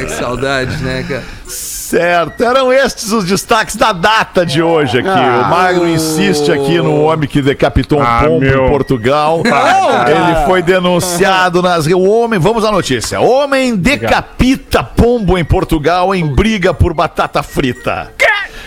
que 0.05 0.11
saudade, 0.11 0.77
né, 0.83 1.05
cara? 1.07 1.23
Certo, 1.47 2.43
eram 2.43 2.73
estes 2.73 3.11
os 3.11 3.23
destaques 3.23 3.75
da 3.75 3.91
data 3.93 4.43
de 4.45 4.63
hoje 4.63 4.99
aqui. 4.99 5.07
Ah. 5.09 5.43
o 5.45 5.49
Magro 5.49 5.87
insiste 5.87 6.51
aqui 6.51 6.77
no 6.79 7.01
homem 7.03 7.29
que 7.29 7.39
decapitou 7.41 7.99
um 7.99 8.03
Ah, 8.03 8.23
pombo 8.25 8.39
meu. 8.39 8.65
em 8.65 8.69
Portugal. 8.69 9.43
Ele 9.45 10.45
foi 10.47 10.63
denunciado 10.63 11.61
nas. 11.61 11.85
O 11.85 12.01
homem, 12.01 12.39
vamos 12.39 12.65
à 12.65 12.71
notícia. 12.71 13.19
Homem 13.21 13.75
decapita 13.75 14.83
pombo 14.83 15.37
em 15.37 15.45
Portugal 15.45 16.15
em 16.15 16.25
briga 16.25 16.73
por 16.73 16.93
batata 16.95 17.43
frita. 17.43 18.11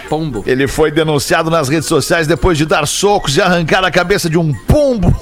Pombo. 0.08 0.42
Ele 0.46 0.66
foi 0.68 0.90
denunciado 0.90 1.50
nas 1.50 1.68
redes 1.68 1.88
sociais 1.88 2.26
depois 2.26 2.56
de 2.58 2.64
dar 2.66 2.86
socos 2.86 3.36
e 3.36 3.40
arrancar 3.42 3.84
a 3.84 3.90
cabeça 3.90 4.28
de 4.30 4.38
um 4.38 4.52
pombo 4.52 5.14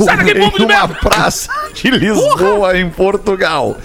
em 0.59 0.65
uma 0.65 0.89
praça 0.89 1.49
de 1.75 1.91
Lisboa, 1.91 2.79
em 2.79 2.89
Portugal. 2.91 3.77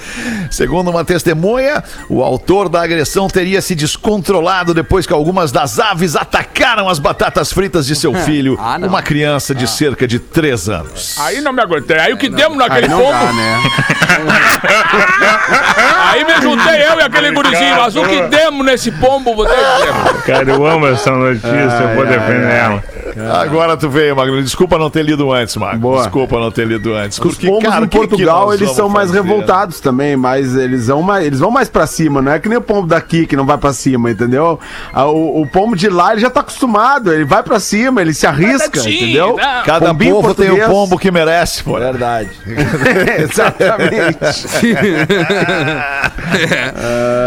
Segundo 0.52 0.90
uma 0.90 1.04
testemunha, 1.06 1.84
o 2.10 2.24
autor 2.24 2.70
da 2.70 2.82
agressão 2.84 3.28
teria 3.28 3.62
se 3.62 3.76
descontrolado 3.76 4.74
depois 4.74 5.06
que 5.06 5.14
algumas 5.14 5.52
das 5.52 5.80
aves 5.80 6.16
atacaram 6.16 6.90
as 6.90 7.00
batatas 7.00 7.52
fritas 7.52 7.86
de 7.86 7.96
seu 7.96 8.14
filho, 8.26 8.58
Ah, 8.60 8.78
uma 8.82 9.02
criança 9.02 9.54
de 9.56 9.68
cerca 9.68 10.08
de 10.08 10.20
3 10.20 10.70
anos. 10.70 11.16
Aí 11.20 11.42
não 11.42 11.54
me 11.54 11.62
aguentei. 11.62 11.98
Aí 11.98 12.14
o 12.14 12.18
que 12.18 12.30
demos 12.30 12.58
naquele 12.58 12.86
Aí 12.86 12.90
não 12.90 13.00
pombo. 13.00 13.12
dá, 13.12 13.34
né? 13.34 13.64
Aí 16.12 16.24
me 16.26 16.42
juntei 16.42 16.82
eu 16.84 17.00
e 17.00 17.02
aquele 17.04 17.32
gurizinho. 17.32 17.76
Mas 17.78 17.96
o 17.96 18.04
que 18.04 18.22
demos 18.28 18.66
nesse 18.66 18.92
pombo, 18.92 19.34
dizer. 19.46 19.58
Cara, 20.26 20.50
eu 20.52 20.66
amo 20.66 20.88
essa 20.91 21.12
notícia, 21.12 21.49
eu 21.49 21.95
vou 21.95 22.06
defender 22.06 22.52
ela. 22.54 22.84
Agora 23.34 23.78
tu 23.78 23.89
veio, 23.89 24.15
Magno. 24.15 24.41
Desculpa 24.41 24.78
não 24.78 24.89
ter 24.89 25.04
lido 25.04 25.32
antes, 25.32 25.56
Magno. 25.56 25.80
Boa. 25.80 26.02
Desculpa 26.04 26.39
não 26.39 26.52
ter 26.52 26.67
lido 26.67 26.93
antes. 26.93 27.19
Os 27.19 27.38
pombos 27.38 27.63
cara, 27.69 27.82
em 27.82 27.86
o 27.86 27.89
que 27.89 28.00
que 28.00 28.08
Portugal, 28.08 28.54
eles 28.54 28.72
são 28.72 28.89
mais 28.89 29.10
fazer? 29.10 29.22
revoltados 29.22 29.80
também, 29.80 30.15
mas 30.15 30.56
eles 30.56 30.88
vão 30.88 31.02
mais, 31.02 31.26
eles 31.26 31.39
vão 31.39 31.52
mais 31.52 31.69
pra 31.69 31.86
cima, 31.88 32.22
não 32.22 32.32
é 32.32 32.39
que 32.39 32.50
nem 32.50 32.58
o 32.58 32.62
pombo 32.62 32.88
daqui 32.88 33.26
que 33.26 33.36
não 33.36 33.45
vai 33.45 33.58
pra 33.58 33.74
cima, 33.74 34.12
entendeu? 34.12 34.60
Ah, 34.93 35.06
O, 35.08 35.41
o 35.41 35.48
pombo 35.48 35.76
de 35.76 35.89
lá, 35.89 36.12
ele 36.13 36.22
já 36.22 36.30
tá 36.30 36.41
acostumado, 36.41 37.12
ele 37.13 37.26
vai 37.26 37.43
pra 37.43 37.60
cima, 37.60 38.02
ele 38.02 38.13
se 38.13 38.26
arrisca, 38.28 38.69
Batatinha, 38.69 38.95
entendeu? 39.04 39.36
né? 39.36 39.62
Cada 39.65 39.88
Pombinho 39.88 40.15
povo 40.15 40.34
tem 40.34 40.45
o 40.48 40.56
português. 40.56 40.69
pombo 40.72 40.98
que 41.00 41.12
merece, 41.12 41.63
pô. 41.63 41.78
Verdade. 41.80 42.30
Exatamente. 43.19 44.19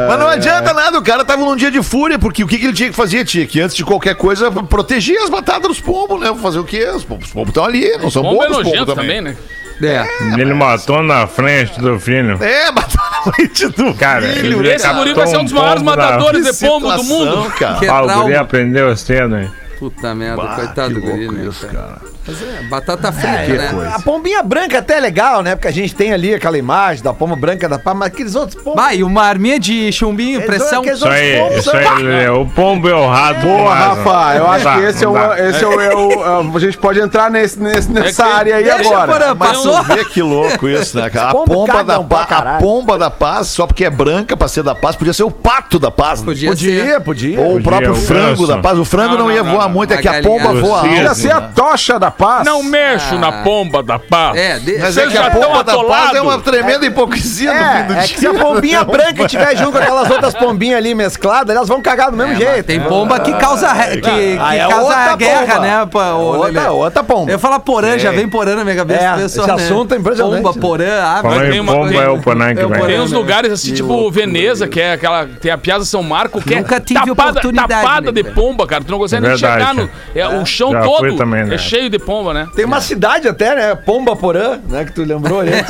Mas 0.09 0.19
não 0.19 0.29
adianta 0.29 0.73
nada, 0.73 0.99
o 0.99 1.03
cara 1.03 1.25
tava 1.25 1.45
num 1.45 1.57
dia 1.57 1.71
de 1.71 1.83
fúria, 1.83 2.19
porque 2.19 2.45
o 2.45 2.47
que, 2.47 2.59
que 2.59 2.65
ele 2.67 2.73
tinha 2.73 2.91
que 2.91 2.97
fazer? 2.97 3.25
Tinha 3.25 3.47
que, 3.47 3.61
antes 3.61 3.77
de 3.77 3.85
qualquer 3.85 4.15
coisa, 4.15 4.51
proteger 4.51 5.19
as 5.23 5.31
batatas 5.31 5.69
dos 5.73 5.81
pombos, 5.81 6.21
né? 6.21 6.35
Fazer 6.41 6.59
o 6.59 6.65
quê? 6.65 6.85
Os 6.95 7.05
pombos 7.05 7.29
estão 7.49 7.65
ali, 7.65 7.97
não 7.99 8.11
são 8.11 8.23
Pombo 8.23 8.43
é 8.45 8.49
bons 8.49 8.57
os 8.59 8.63
pombos 8.63 8.73
nojento 8.73 8.95
também. 8.95 9.17
também, 9.23 9.35
né? 9.35 9.37
É. 9.85 10.41
Ele 10.41 10.55
matou 10.55 11.03
na 11.03 11.27
frente 11.27 11.81
do 11.81 11.99
filho. 11.99 12.41
É, 12.43 12.71
matar 12.71 13.11
na 13.27 13.33
frente 13.33 13.67
do 13.69 13.93
Cara, 13.95 14.23
filho. 14.23 14.61
ele 14.61 14.69
Esse 14.75 14.89
guri 14.93 15.13
vai 15.13 15.27
ser 15.27 15.39
um 15.39 15.45
dos 15.45 15.53
maiores 15.53 15.83
matadores 15.83 16.45
de 16.45 16.67
pombo 16.67 16.93
do 16.93 17.03
mundo. 17.05 17.51
cara. 17.59 17.79
Ah, 17.91 18.03
o 18.03 18.23
guri 18.23 18.37
aprendeu 18.37 18.97
cedo, 18.97 19.37
hein? 19.39 19.51
Puta 19.79 20.15
merda, 20.15 20.37
Bah, 20.41 20.55
coitado 20.55 20.95
do 20.95 21.01
guri, 21.01 21.29
né? 21.29 21.51
cara? 21.61 21.73
cara. 21.73 22.12
Mas 22.27 22.41
é, 22.41 22.63
batata 22.69 23.11
frita, 23.11 23.73
né? 23.73 23.93
A 23.95 23.99
pombinha 24.01 24.43
branca 24.43 24.79
até 24.79 24.99
é 24.99 25.01
legal, 25.01 25.43
né? 25.43 25.57
Porque 25.57 25.67
a 25.69 25.73
gente 25.73 25.93
tem 25.95 26.13
ali 26.13 26.33
aquela 26.35 26.57
imagem 26.57 27.03
da 27.03 27.13
pomba 27.13 27.35
branca 27.35 27.69
da 27.69 27.79
pá, 27.81 27.95
mas 27.95 28.09
aqueles 28.09 28.35
outros 28.37 28.63
pombos. 28.63 28.81
Vai, 28.81 29.03
uma 29.03 29.23
arminha 29.25 29.59
de 29.59 29.91
chumbinho, 29.93 30.41
pressão. 30.43 30.81
aqueles 30.83 30.99
Isso 30.99 31.09
aí, 31.09 31.39
pombos 31.39 31.57
isso 31.59 31.71
são- 31.71 31.81
aí, 31.81 32.03
Lelê, 32.03 32.29
o 32.29 32.47
pombo 32.47 32.89
é 32.89 32.95
o 32.95 33.09
rato. 33.09 33.41
Boa. 33.41 33.75
Rafa, 33.75 34.37
eu 34.37 34.47
acho 34.51 34.73
que 34.73 34.85
esse 34.85 35.05
é 35.05 35.09
o, 35.09 35.33
esse 35.35 35.65
é 35.65 35.67
o, 35.67 35.81
é 35.81 35.95
o- 35.97 36.57
A 36.57 36.61
gente 36.61 36.79
pode 36.79 37.01
entrar 37.01 37.31
nesse, 37.31 37.59
nesse- 37.61 37.91
nessa 37.91 38.23
que- 38.25 38.31
área 38.31 38.57
aí 38.57 38.65
Deixa, 38.65 38.89
agora. 38.89 39.13
Porã, 39.13 39.35
Mas 39.35 39.49
passou? 39.49 39.77
tu 39.79 39.83
vê 39.95 40.05
que 40.05 40.23
louco 40.23 40.69
isso, 40.69 40.97
né, 40.99 41.11
cara? 41.11 41.31
A 41.31 41.33
pombo 41.33 41.53
pomba, 41.53 41.67
da 41.67 41.73
cagam 41.79 42.05
pra 42.07 42.19
paz, 42.19 42.25
a 42.33 42.35
caralho. 42.37 42.59
pomba 42.65 42.99
da 42.99 43.11
paz, 43.11 43.49
só 43.49 43.67
porque 43.67 43.85
é 43.85 43.91
branca 43.91 44.37
pra 44.37 44.47
ser 44.47 44.63
da 44.63 44.75
paz, 44.77 44.95
podia 44.95 45.13
ser 45.13 45.25
o 45.25 45.31
pato 45.31 45.79
da 45.79 45.91
paz. 45.91 46.21
né? 46.21 46.27
Podia, 46.27 46.49
Podia, 46.51 46.85
ser. 46.85 47.01
podia. 47.01 47.41
Ou 47.41 47.47
o 47.47 47.49
Podia, 47.55 47.63
próprio 47.69 47.93
o 47.93 47.97
frango 47.97 48.29
ganso. 48.43 48.47
da 48.47 48.59
paz. 48.59 48.79
O 48.79 48.85
frango 48.85 49.15
Não, 49.17 49.25
não, 49.25 49.33
ia 49.33 49.43
não, 49.43 49.53
voar 49.55 49.65
não, 49.67 49.75
muito, 49.75 49.93
é 49.93 49.97
que 49.97 50.07
a 50.09 50.23
pomba 50.23 50.53
voa. 50.55 50.81
Podia 50.83 51.13
ser 51.15 51.33
a 51.33 51.41
né? 51.41 51.51
tocha 51.55 51.99
da 51.99 52.12
paz? 52.13 52.47
Não 52.47 52.63
mexo 52.63 53.17
na 53.19 53.33
pomba 53.43 53.83
da 53.83 53.99
paz. 53.99 54.37
É, 54.37 54.59
de- 54.59 54.79
Mas 54.79 54.97
é 54.97 55.07
que 55.07 55.19
a 55.19 55.31
pomba 55.31 55.65
da 55.65 55.77
paz 55.85 56.15
é 56.15 56.21
uma 56.21 56.39
tremenda 56.41 56.87
hipocrisia 56.87 57.53
no 57.53 57.59
fim 57.59 57.87
do 57.89 57.93
É, 57.95 57.97
é 57.97 58.01
dia. 58.07 58.15
que 58.15 58.21
se 58.21 58.27
a 58.27 58.35
pombinha 58.35 58.85
branca 58.85 59.23
estiver 59.25 59.57
junto 59.57 59.73
com 59.73 59.79
aquelas 59.79 60.11
outras 60.11 60.35
pombinhas 60.35 60.79
ali 60.79 60.95
mescladas, 60.95 61.55
elas 61.57 61.69
vão 61.69 61.81
cagar 61.81 62.11
do 62.11 62.17
mesmo 62.17 62.37
jeito. 62.37 62.65
Tem 62.67 62.81
pomba 62.81 63.19
que 63.21 63.33
causa, 63.35 63.69
que, 63.75 64.01
que 64.01 64.39
Ah, 64.41 64.55
é 64.55 64.61
causa 64.69 64.83
outra 64.83 65.17
guerra, 65.17 65.47
pomba. 65.55 65.61
né? 65.61 65.83
outra, 66.15 66.71
outra 66.73 67.05
pomba. 67.05 67.31
Eu 67.33 67.39
falar 67.39 67.59
porã, 67.61 67.99
já 67.99 68.11
vem 68.11 68.29
porã 68.29 68.55
na 68.57 68.65
minha 68.65 68.77
cabeça. 68.77 69.03
É, 69.03 69.17
vê 69.17 69.25
esse 69.25 69.41
assunto 69.41 69.95
é 69.95 69.99
impressionante, 69.99 70.43
Pomba, 70.43 70.55
né? 70.55 70.61
porã, 70.61 71.03
ave. 71.05 71.23
Falando 71.23 71.51
tem 71.51 71.61
uma- 71.61 71.73
pomba, 71.73 71.95
é 71.95 72.09
o 72.09 72.19
Panã 72.21 72.55
que 72.55 72.61
é 72.61 72.67
vem. 72.67 72.87
Tem 72.87 73.01
uns 73.01 73.11
né? 73.13 73.19
lugares 73.19 73.53
assim, 73.53 73.73
tipo 73.75 74.11
Veneza, 74.11 74.69
que 74.69 74.81
é 74.81 74.93
aquela. 74.93 75.27
Tem 75.27 75.51
a 75.51 75.59
Piazza 75.59 75.85
São 75.85 76.03
Marco, 76.03 76.41
que 76.41 76.55
Nunca 76.55 76.77
é 76.77 76.81
tive 76.81 77.01
tapada, 77.01 77.31
oportunidade, 77.31 77.69
tapada 77.69 78.13
de 78.13 78.23
né? 78.23 78.31
pomba, 78.35 78.67
cara. 78.67 78.83
Tu 78.85 78.91
não 78.91 78.99
consegue 78.99 79.27
nem 79.27 79.37
chegar 79.37 79.75
no. 79.75 79.89
É, 80.15 80.27
o 80.29 80.45
chão 80.45 80.71
todo 80.71 81.27
né? 81.27 81.49
é 81.55 81.59
cheio 81.59 81.89
de 81.91 81.99
pomba, 82.05 82.35
né? 82.35 82.49
Tem 82.55 82.65
uma 82.65 82.81
cidade 82.81 83.29
até, 83.29 83.55
né? 83.55 83.75
Pomba 83.75 84.15
Porã, 84.17 84.59
né? 84.69 84.85
Que 84.85 84.93
tu 84.93 85.05
lembrou 85.05 85.41
ali. 85.41 85.53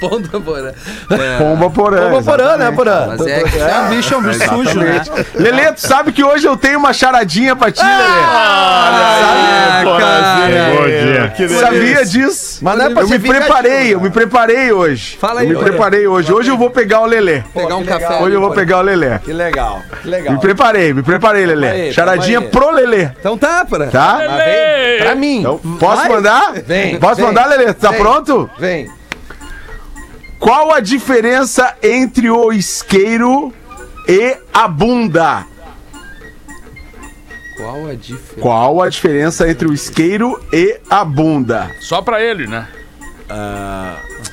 Pomba, 0.00 0.40
porã. 0.40 0.72
Pomba 1.38 1.70
porã. 1.70 2.10
Pomba 2.10 2.22
Porã, 2.22 2.56
né, 2.56 2.70
Porã? 2.72 3.06
Mas 3.08 3.26
é, 3.26 3.40
é 3.40 3.78
um 3.80 3.88
bicho, 3.90 4.14
é 4.14 4.16
um 4.16 4.22
bicho 4.22 4.48
sujo, 4.48 4.80
né? 4.80 5.02
Lelê, 5.34 5.72
tu 5.72 5.80
sabe 5.80 6.12
que 6.12 6.24
hoje 6.24 6.46
eu 6.46 6.56
tenho 6.56 6.78
uma 6.78 6.92
charadinha 6.92 7.54
pra 7.54 7.70
ti, 7.70 7.80
Ah, 7.82 9.82
cara. 9.84 10.74
Bom 10.74 10.84
dia. 10.86 11.32
Lelê. 11.38 11.48
Sabia 11.60 12.04
disso? 12.04 12.58
Mas 12.62 12.78
não 12.78 12.84
é 12.86 12.90
pra 12.90 13.02
eu 13.02 13.08
me 13.08 13.18
preparei, 13.18 13.70
vingativo, 13.70 13.92
eu 13.92 14.00
me 14.00 14.10
preparei 14.10 14.72
hoje. 14.72 15.16
Fala 15.20 15.40
aí, 15.40 15.46
Eu 15.46 15.50
me 15.50 15.56
olha. 15.56 15.64
preparei 15.64 16.06
hoje. 16.06 16.32
Hoje 16.32 16.50
eu 16.50 16.56
vou 16.58 16.70
pegar 16.70 17.00
o 17.00 17.06
Lelê. 17.06 17.42
Pegar 17.54 17.76
um 17.76 17.84
café. 17.84 18.18
Hoje 18.20 18.34
eu 18.34 18.40
vou 18.40 18.50
pegar 18.50 18.78
o 18.78 18.82
Lelê. 18.82 19.18
Que 19.20 19.32
legal, 19.32 19.80
que 20.02 20.08
legal. 20.08 20.34
Me 20.34 20.40
preparei, 20.40 20.92
me 20.92 21.02
preparei, 21.02 21.46
Lelê. 21.46 21.92
Charadinha 21.92 22.42
pro 22.42 22.70
Lelê, 22.70 23.04
Então 23.18 23.38
tá, 23.38 23.64
porã. 23.64 23.86
tá? 23.88 23.99
Lelê! 24.18 24.98
Pra 24.98 25.14
mim. 25.14 25.38
Então, 25.40 25.58
posso 25.78 26.02
Vai? 26.02 26.08
mandar? 26.08 26.52
Vem, 26.62 26.98
Posso 26.98 27.16
vem, 27.16 27.26
mandar, 27.26 27.46
Lelê? 27.46 27.72
Tá 27.72 27.90
vem. 27.90 28.00
pronto? 28.00 28.50
Vem. 28.58 28.90
Qual 30.38 30.72
a 30.72 30.80
diferença 30.80 31.76
entre 31.82 32.30
o 32.30 32.52
isqueiro 32.52 33.52
e 34.08 34.36
a 34.52 34.66
bunda? 34.66 35.44
Qual 37.56 37.86
a 37.88 37.94
diferença? 37.94 38.40
Qual 38.40 38.82
a 38.82 38.88
diferença 38.88 39.48
entre 39.50 39.68
o 39.68 39.72
isqueiro 39.74 40.42
e 40.52 40.80
a 40.88 41.04
bunda? 41.04 41.70
Só 41.80 42.00
pra 42.00 42.22
ele, 42.22 42.46
né? 42.46 42.66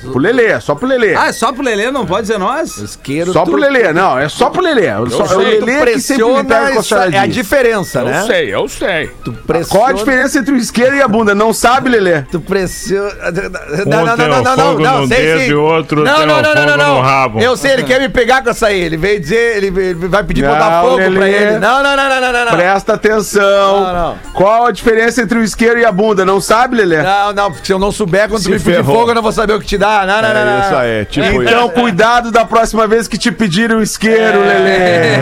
Pro 0.00 0.18
Lelê, 0.18 0.60
só 0.60 0.74
pro 0.74 0.86
Lelê. 0.86 1.14
Ah, 1.14 1.28
é 1.28 1.32
só 1.32 1.52
pro 1.52 1.62
Lelê, 1.62 1.90
não 1.90 2.06
pode 2.06 2.22
dizer 2.22 2.38
nós? 2.38 2.76
Isqueiro. 2.78 3.32
Só 3.32 3.44
pro 3.44 3.56
Lelê, 3.56 3.92
não, 3.92 4.18
é 4.18 4.28
só 4.28 4.48
pro 4.50 4.62
Lelê. 4.62 4.86
Só, 5.10 5.22
é 5.22 5.24
o 5.24 5.28
sei, 5.28 5.60
Lelê 5.60 5.92
que 5.92 6.00
sempre 6.00 6.24
me 6.24 6.44
pega 6.44 6.72
com 6.72 6.94
a 6.94 7.06
é 7.16 7.18
a 7.18 7.26
diferença, 7.26 8.00
Eu 8.00 8.04
né? 8.06 8.24
sei, 8.26 8.54
eu 8.54 8.68
sei. 8.68 9.10
Tu 9.24 9.32
pressiona. 9.32 9.68
Qual 9.68 9.86
a 9.86 9.92
diferença 9.92 10.38
entre 10.38 10.54
o 10.54 10.56
isqueiro 10.56 10.94
e 10.96 11.02
a 11.02 11.08
bunda? 11.08 11.34
Não 11.34 11.52
sabe, 11.52 11.90
Lelê? 11.90 12.22
Tu 12.22 12.40
pressiona. 12.40 13.08
Um 13.08 13.90
Não, 13.90 14.04
não, 14.06 14.16
não, 14.16 14.28
não, 14.28 14.42
não, 14.42 14.56
fogo 14.56 14.82
não, 14.82 15.00
no 15.02 15.08
sei 15.08 15.46
sim. 15.46 15.52
outro 15.54 16.04
Não, 16.04 16.26
não, 16.26 16.42
não, 16.42 16.54
não, 16.54 16.66
não, 16.66 16.76
não. 16.76 17.00
rabo. 17.00 17.40
Eu 17.40 17.56
sei, 17.56 17.72
ele 17.72 17.82
quer 17.82 18.00
me 18.00 18.08
pegar 18.08 18.42
com 18.42 18.50
essa 18.50 18.68
aí. 18.68 18.80
Ele 18.80 18.96
veio 18.96 19.20
dizer, 19.20 19.56
ele 19.56 19.70
vai 19.94 20.22
pedir 20.22 20.42
pra 20.42 20.54
botar 20.54 20.70
Não, 20.70 20.82
fogo 20.82 20.96
pra 20.96 21.08
Lelê. 21.08 21.32
ele. 21.34 21.58
Não, 21.58 21.82
não, 21.82 21.96
não, 21.96 22.08
não, 22.08 22.20
não, 22.20 22.32
não. 22.32 22.44
não. 22.44 22.52
Presta 22.52 22.94
atenção. 22.94 23.80
Não, 23.80 23.92
não. 23.92 24.18
Qual 24.32 24.66
a 24.66 24.70
diferença 24.70 25.22
entre 25.22 25.38
o 25.38 25.42
isqueiro 25.42 25.78
e 25.78 25.84
a 25.84 25.92
bunda? 25.92 26.24
Não 26.24 26.40
sabe, 26.40 26.76
Lelê? 26.76 27.02
Não, 27.02 27.32
não, 27.32 27.50
porque 27.50 27.66
se 27.66 27.72
eu 27.72 27.78
não 27.78 27.90
souber 27.90 28.28
quando 28.28 28.40
Se 28.40 28.44
tu 28.48 28.50
me 28.50 28.60
pedir 28.60 28.84
fogo, 28.84 29.10
eu 29.10 29.14
não 29.14 29.22
vou 29.22 29.32
saber 29.32 29.54
o 29.54 29.60
que 29.60 29.66
te 29.66 29.78
dá. 29.78 29.87
Não, 30.06 30.22
não, 30.22 30.34
não, 30.34 30.44
não. 30.44 30.58
É 30.58 30.60
isso 30.66 30.74
aí, 30.76 31.04
tipo 31.06 31.26
isso. 31.26 31.42
Então, 31.42 31.68
cuidado 31.70 32.30
da 32.30 32.44
próxima 32.44 32.86
vez 32.86 33.06
que 33.08 33.16
te 33.18 33.30
pedirem 33.32 33.76
o 33.76 33.82
isqueiro, 33.82 34.40
Lelê. 34.40 35.18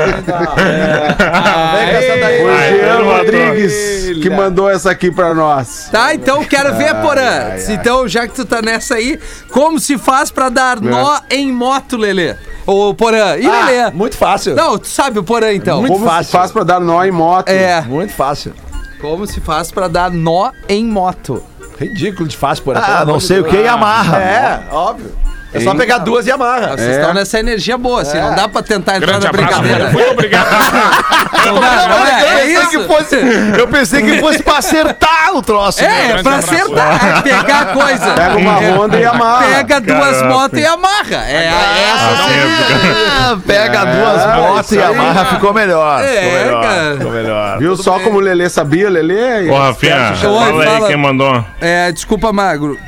Vem 0.61 1.91
com 1.91 1.97
essa 1.97 2.17
daí. 2.21 2.45
O 2.45 2.49
Ai, 2.51 2.79
Jean 2.79 2.97
pelo 2.97 3.11
Rodrigues 3.17 3.75
que 4.23 4.31
mandou 4.31 4.69
essa 4.71 4.91
aqui 4.91 5.11
pra 5.11 5.35
nós. 5.35 5.89
Tá, 5.91 6.15
então 6.15 6.45
quero 6.45 6.75
ver, 6.75 6.95
Porã. 6.97 7.55
Então, 7.69 8.07
já 8.09 8.27
que 8.27 8.35
tu 8.35 8.45
tá 8.45 8.61
nessa 8.61 8.95
aí, 8.97 9.19
como 9.51 9.79
se 9.79 9.97
faz 9.99 10.31
pra 10.31 10.49
dar 10.49 10.81
nó 10.81 11.21
em 11.31 11.53
moto, 11.53 11.97
Lelê? 11.97 12.35
Ô, 12.67 12.93
Porã. 12.95 13.37
E 13.37 13.47
Ah, 13.47 13.67
Lelê? 13.67 13.91
muito 13.93 14.17
fácil. 14.17 14.55
Não, 14.55 14.79
tu 14.79 14.87
sabe 14.89 15.19
o 15.19 15.25
Porã, 15.25 15.53
então. 15.53 15.81
Muito 15.81 15.93
Como 15.93 16.07
fácil. 16.07 16.25
se 16.25 16.33
faz 16.33 16.51
pra 16.53 16.65
dar 16.65 16.81
nó 16.81 17.05
em 17.05 17.11
moto? 17.11 17.49
É, 17.49 17.81
Muito 17.83 18.13
fácil. 18.13 18.53
como 19.01 19.27
se 19.27 19.41
faz 19.41 19.71
pra 19.73 19.89
dar 19.89 20.11
nó 20.11 20.51
em 20.69 20.85
moto? 20.85 21.43
Ridículo 21.81 22.29
de 22.29 22.37
fácil 22.37 22.63
por 22.63 22.77
Ah, 22.77 23.05
não 23.07 23.19
sei 23.19 23.41
o 23.41 23.45
que 23.45 23.57
e 23.57 23.67
amarra. 23.67 24.19
É, 24.19 24.63
óbvio. 24.71 25.13
É 25.53 25.61
só 25.61 25.75
pegar 25.75 25.99
duas 25.99 26.27
e 26.27 26.31
amarra. 26.31 26.77
Vocês 26.77 26.97
estão 26.97 27.13
nessa 27.13 27.39
energia 27.41 27.77
boa, 27.77 28.03
assim, 28.03 28.19
não 28.19 28.35
dá 28.35 28.49
pra 28.49 28.63
tentar 28.63 28.97
entrar 28.97 29.19
Grande 29.19 29.25
na 29.25 29.31
abraço, 29.31 29.61
brincadeira. 29.61 29.91
Muito 29.93 30.11
obrigado. 30.11 30.47
Não 31.41 31.59
dá, 31.59 31.89
não 31.89 32.07
é? 32.07 32.11
É 32.11 32.25
eu, 32.25 32.37
pensei 32.37 32.55
isso? 32.55 32.69
que 32.69 32.87
fosse, 32.87 33.17
eu 33.59 33.69
pensei 33.69 34.03
que 34.03 34.21
fosse 34.21 34.43
pra 34.43 34.59
acertar 34.59 35.35
o 35.35 35.41
troço. 35.41 35.81
É, 35.83 35.89
né? 35.89 36.05
é 36.05 36.23
pra 36.23 36.37
abraço. 36.37 36.55
acertar, 36.55 37.19
é 37.19 37.23
pegar 37.23 37.61
a 37.61 37.65
coisa. 37.67 38.11
Pega 38.13 38.37
uma 38.37 38.63
É, 38.63 38.71
Honda 38.73 38.99
e 39.01 39.05
amarra. 39.07 39.47
Pega 39.47 39.81
duas 39.81 40.23
motos 40.23 40.59
e 40.61 40.67
amarra. 40.67 41.25
É, 41.27 41.47
essa 41.47 42.23
seria. 42.29 43.11
Ah, 43.33 43.39
pega 43.47 43.85
duas 43.87 44.23
É, 44.23 44.37
motos 44.37 44.73
e 44.73 44.83
amarra, 44.83 45.25
ficou 45.27 45.55
melhor. 45.55 46.03
É, 46.05 46.07
ficou 46.21 46.33
melhor. 46.45 46.63
cara. 46.63 46.97
Ficou 46.99 47.13
melhor. 47.13 47.59
Viu 47.59 47.77
só 47.77 47.99
como 48.01 48.19
o 48.19 48.21
Lelê 48.21 48.49
sabia? 48.51 48.91
Lelê? 48.91 49.49
Ô, 49.49 49.57
Rafinha, 49.59 50.15
fala 50.21 50.63
aí 50.63 50.87
quem 50.89 50.97
mandou. 50.97 51.43
É, 51.61 51.91
desculpa, 51.91 52.33
Magro. 52.35 52.79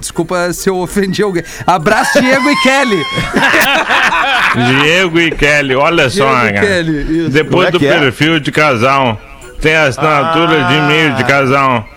Desculpa 0.00 0.52
se 0.52 0.68
eu 0.68 0.76
ofendi 0.78 1.22
alguém. 1.22 1.44
Abraço, 1.64 2.01
Diego 2.20 2.50
e 2.50 2.56
Kelly. 2.62 3.02
Diego 4.82 5.20
e 5.20 5.30
Kelly, 5.30 5.74
olha 5.74 6.10
só, 6.10 6.26
Diego 6.40 6.46
e 6.48 6.52
cara. 6.52 6.66
Kelly, 6.66 7.28
Depois 7.30 7.68
é 7.68 7.70
do 7.72 7.84
é? 7.86 7.98
perfil 8.00 8.40
de 8.40 8.52
casal, 8.52 9.20
tem 9.60 9.74
a 9.74 9.84
assinatura 9.84 10.64
de 10.64 10.74
e-mail 10.74 11.14
de 11.14 11.24
casal. 11.24 11.88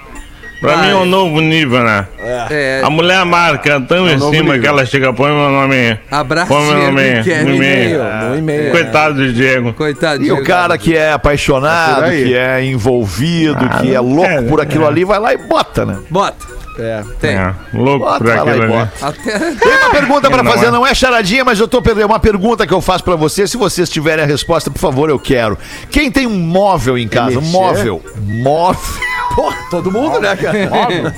Pra 0.61 0.75
Vai. 0.77 0.85
mim 0.87 0.91
é 0.93 0.95
um 0.95 1.05
novo 1.05 1.41
nível, 1.41 1.83
né? 1.83 2.07
É, 2.49 2.81
A 2.83 2.89
mulher 2.89 3.23
marca 3.25 3.79
tão 3.81 4.09
em 4.09 4.15
novo 4.17 4.31
cima 4.33 4.53
nível. 4.53 4.61
que 4.61 4.67
ela 4.67 4.85
chega, 4.85 5.13
põe 5.13 5.29
meu 5.29 5.49
nome 5.51 5.75
aí. 5.75 5.99
Abraço, 6.09 6.47
Põe 6.47 6.63
meu 6.65 6.73
nome 6.77 6.91
no 6.93 7.55
e-mail. 7.55 7.99
No 8.29 8.37
e-mail. 8.37 8.71
Coitado 8.71 9.15
do 9.15 9.33
Diego. 9.33 9.73
Coitado, 9.73 10.23
E 10.23 10.31
o 10.31 10.43
cara 10.43 10.75
que 10.77 10.95
é 10.97 11.11
apaixonado, 11.11 12.05
aí. 12.05 12.23
que 12.23 12.35
é 12.35 12.63
envolvido, 12.63 13.67
Ah, 13.69 13.79
que 13.81 13.93
é 13.93 13.99
louco 13.99 14.43
por 14.49 14.61
aquilo 14.61 14.85
é. 14.85 14.87
ali, 14.87 15.03
vai 15.03 15.19
lá 15.19 15.33
e 15.33 15.37
bota, 15.37 15.85
né? 15.85 15.97
Bota. 16.09 16.37
É. 16.77 17.03
Tem. 17.19 17.35
É, 17.35 17.53
louco 17.73 18.05
Bota, 18.05 18.23
lá 18.23 18.33
aquilo 18.35 18.49
e 18.49 18.61
ali. 18.61 18.67
bota. 18.67 19.07
Até... 19.07 19.39
Tem 19.55 19.77
uma 19.77 19.89
pergunta 19.91 20.29
pra 20.29 20.43
Não 20.43 20.51
fazer, 20.51 20.65
é. 20.67 20.71
não 20.71 20.85
é 20.85 20.93
charadinha, 20.93 21.45
mas 21.45 21.59
eu 21.59 21.67
tô 21.67 21.81
perdendo. 21.81 22.07
Uma 22.07 22.19
pergunta 22.19 22.67
que 22.67 22.73
eu 22.73 22.81
faço 22.81 23.03
pra 23.03 23.15
você. 23.15 23.47
Se 23.47 23.57
vocês 23.57 23.89
tiverem 23.89 24.23
a 24.23 24.27
resposta, 24.27 24.69
por 24.69 24.79
favor, 24.79 25.09
eu 25.09 25.19
quero. 25.19 25.57
Quem 25.89 26.11
tem 26.11 26.27
um 26.27 26.37
móvel 26.37 26.97
em 26.97 27.07
casa? 27.07 27.37
Um 27.39 27.41
Mexer? 27.41 27.51
móvel. 27.57 28.03
Móvel. 28.17 29.14
Pô, 29.35 29.53
todo 29.69 29.91
mundo, 29.91 30.19
né, 30.21 30.35
cara? 30.35 31.13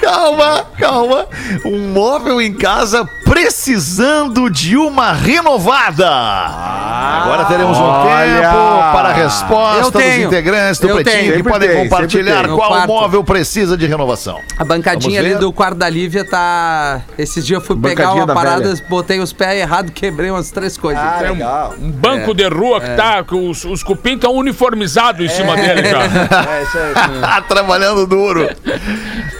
Calma, 0.00 0.64
calma. 0.78 1.26
Um 1.64 1.88
móvel 1.92 2.40
em 2.40 2.54
casa 2.54 3.06
precisando 3.24 4.50
de 4.50 4.76
uma 4.76 5.12
renovada. 5.12 6.08
Agora 6.10 7.44
teremos 7.44 7.76
um 7.78 7.82
olha. 7.82 8.40
tempo 8.40 8.92
para 8.92 9.08
a 9.10 9.12
resposta 9.12 9.98
dos 9.98 10.16
integrantes 10.18 10.80
do 10.80 10.88
Eu 10.88 10.94
Pretinho 10.96 11.16
tenho. 11.16 11.30
que 11.32 11.36
Sempre 11.38 11.52
podem 11.52 11.68
tem, 11.68 11.82
compartilhar 11.84 12.32
sempre 12.36 12.48
tem. 12.48 12.56
qual 12.56 12.70
No 12.70 12.76
quarto. 12.76 12.88
móvel 12.88 13.24
precisa 13.24 13.76
de 13.76 13.86
renovação. 13.86 14.40
A 14.58 14.64
bancadinha 14.64 15.20
Vamos 15.20 15.26
ali 15.26 15.34
ver? 15.34 15.38
do 15.40 15.52
quarto 15.52 15.76
da 15.76 15.88
Lívia 15.88 16.24
tá. 16.24 17.02
Esses 17.18 17.46
dias 17.46 17.60
eu 17.60 17.66
fui 17.66 17.76
pegar 17.76 17.94
Bancadinha 18.04 18.20
uma 18.22 18.26
da 18.26 18.34
parada, 18.34 18.62
velha. 18.74 18.84
botei 18.88 19.20
os 19.20 19.32
pés 19.32 19.60
errados, 19.60 19.92
quebrei 19.94 20.30
umas 20.30 20.50
três 20.50 20.76
coisas. 20.76 21.02
Ah, 21.02 21.18
legal. 21.22 21.74
Um 21.80 21.90
banco 21.90 22.34
de 22.34 22.48
rua 22.48 22.80
que 22.80 22.90
tá. 22.96 23.22
Que 23.22 23.34
os, 23.34 23.64
os 23.64 23.82
cupim 23.82 24.14
estão 24.14 24.32
uniformizados 24.32 25.24
em 25.24 25.28
cima 25.28 25.54
dele 25.56 25.88
já. 25.88 26.00
É 26.50 26.62
isso 26.62 26.78
aí. 26.78 27.20
Trabalhando 27.54 28.06
duro. 28.06 28.48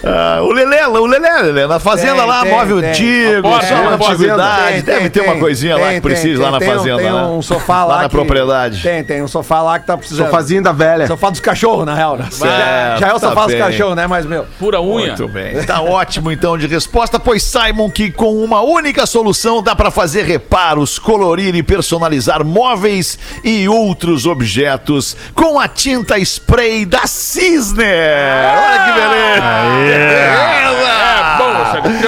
Ah, 0.03 0.39
o 0.41 0.51
Lelê, 0.51 0.83
o 0.85 1.05
Lelê, 1.05 1.41
Lelê, 1.43 1.65
na 1.67 1.79
fazenda 1.79 2.15
Tem, 2.17 2.25
lá, 2.27 2.41
tem, 2.41 2.51
móvel 2.51 2.81
tem. 2.81 2.89
antigo, 2.89 3.47
Aposto, 3.47 3.67
só 3.69 3.75
uma 3.75 3.93
antiguidade. 3.93 4.73
Tem, 4.73 4.81
Deve 4.83 4.99
tem, 5.01 5.09
ter 5.09 5.21
uma 5.21 5.31
tem. 5.31 5.39
coisinha 5.39 5.77
lá 5.77 5.87
Tem, 5.87 5.95
que 5.95 6.01
precisa 6.01 6.33
tem, 6.33 6.43
lá 6.43 6.51
na 6.51 6.59
tem 6.59 6.69
um- 6.69 6.77
fazenda. 6.77 6.97
Tem 6.97 7.11
né? 7.13 7.21
um 7.23 7.41
sofá 7.41 7.85
lá. 7.85 7.95
Lá 7.95 8.01
na 8.03 8.09
que- 8.09 8.15
propriedade. 8.15 8.81
Tem, 8.81 9.03
tem 9.03 9.21
um 9.23 9.27
sofá 9.29 9.61
lá 9.61 9.79
que 9.79 9.87
tá 9.87 9.95
precisando. 9.95 10.25
Sofazinho 10.25 10.61
da 10.63 10.71
velha. 10.73 11.07
Sofá 11.07 11.29
dos 11.29 11.39
cachorros, 11.39 11.85
na 11.85 11.93
real, 11.95 12.17
né? 12.17 12.25
Mas 12.31 12.39
já, 12.39 12.45
Certo, 12.57 12.99
já 12.99 13.07
é 13.07 13.13
o 13.13 13.19
tá 13.19 13.29
sofá 13.29 13.45
dos 13.45 13.55
cachorros, 13.55 13.95
né? 13.95 14.07
Mas, 14.07 14.25
meu. 14.25 14.45
Pura 14.59 14.81
unha. 14.81 15.07
Muito 15.07 15.27
bem. 15.29 15.63
Tá 15.63 15.81
ótimo 15.81 16.31
então 16.31 16.57
de 16.57 16.67
resposta, 16.67 17.17
pois 17.19 17.43
saibam 17.43 17.89
que 17.89 18.11
com 18.11 18.43
uma 18.43 18.61
única 18.61 19.05
solução 19.05 19.61
dá 19.63 19.73
pra 19.75 19.89
fazer 19.91 20.23
reparos, 20.25 20.99
colorir 20.99 21.55
e 21.55 21.63
personalizar 21.63 22.43
móveis 22.43 23.17
e 23.43 23.69
outros 23.69 24.25
objetos 24.25 25.15
com 25.33 25.59
a 25.59 25.67
tinta 25.67 26.17
spray 26.19 26.85
da 26.85 27.05
Cisner. 27.07 28.00
Olha 28.57 28.79
que 28.85 28.91
beleza! 28.93 29.45
É 29.91 30.51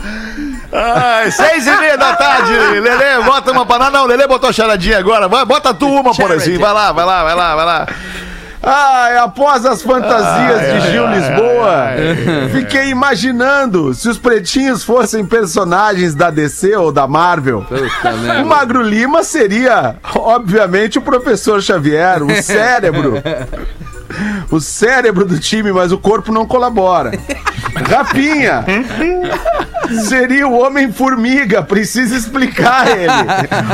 Ai, 0.71 1.32
seis 1.32 1.65
e 1.65 1.75
meia 1.77 1.97
da 1.97 2.15
tarde. 2.15 2.51
Lelê, 2.51 3.23
bota 3.23 3.51
uma 3.51 3.65
pra 3.65 3.80
nós. 3.80 3.93
Não, 3.93 4.06
Lelê 4.06 4.27
botou 4.27 4.51
charadinha 4.51 4.99
agora. 4.99 5.27
Vai, 5.27 5.45
bota 5.45 5.73
tu 5.73 5.88
uma, 5.88 6.13
por 6.13 6.32
assim. 6.32 6.58
Vai 6.58 6.73
lá, 6.73 6.91
vai 6.91 7.06
lá, 7.06 7.23
vai 7.23 7.36
lá, 7.36 7.56
vai 7.56 7.65
lá. 7.65 7.88
Ai, 8.62 9.17
após 9.19 9.65
as 9.65 9.82
fantasias 9.82 10.84
de 10.84 10.91
Gil 10.91 11.08
Lisboa, 11.08 11.91
fiquei 12.51 12.89
imaginando 12.89 13.93
se 13.93 14.10
os 14.10 14.17
pretinhos 14.17 14.84
fossem 14.84 15.23
personagens 15.23 16.13
da 16.13 16.30
DC 16.30 16.75
ou 16.75 16.91
da 16.91 17.08
Marvel. 17.08 17.65
O 18.41 18.45
Magro 18.45 18.82
Lima 18.82 19.23
seria, 19.23 19.95
obviamente, 20.15 20.97
o 20.97 21.01
professor 21.01 21.62
Xavier, 21.62 22.21
o 22.21 22.43
cérebro. 22.43 23.23
O 24.49 24.60
cérebro 24.60 25.25
do 25.25 25.39
time, 25.39 25.71
mas 25.71 25.91
o 25.91 25.97
corpo 25.97 26.32
não 26.32 26.45
colabora. 26.45 27.12
Rapinha 27.89 28.65
seria 30.08 30.47
o 30.47 30.60
Homem-Formiga, 30.60 31.63
precisa 31.63 32.15
explicar 32.15 32.88
ele. 32.97 33.08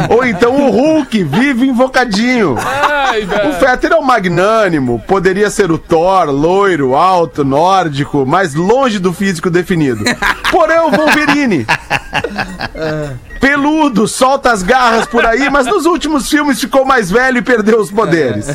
Ou 0.09 0.25
então 0.25 0.55
o 0.55 0.69
Hulk, 0.69 1.23
vive 1.23 1.67
invocadinho. 1.67 2.55
Ai, 2.59 3.23
O. 3.23 3.53
Fetter 3.59 3.91
é 3.91 3.95
o 3.95 4.03
magnânimo, 4.03 5.01
poderia 5.07 5.49
ser 5.49 5.71
o 5.71 5.77
Thor, 5.77 6.29
loiro, 6.29 6.95
alto, 6.95 7.43
nórdico, 7.43 8.25
mas 8.25 8.53
longe 8.53 8.99
do 8.99 9.13
físico 9.13 9.49
definido. 9.49 10.03
Porém, 10.51 10.79
o 10.79 10.91
Wolverine. 10.91 11.65
Peludo, 13.39 14.07
solta 14.07 14.51
as 14.51 14.63
garras 14.63 15.05
por 15.05 15.25
aí, 15.25 15.49
mas 15.49 15.65
nos 15.65 15.85
últimos 15.85 16.29
filmes 16.29 16.61
ficou 16.61 16.85
mais 16.85 17.11
velho 17.11 17.39
e 17.39 17.41
perdeu 17.41 17.79
os 17.79 17.91
poderes. 17.91 18.47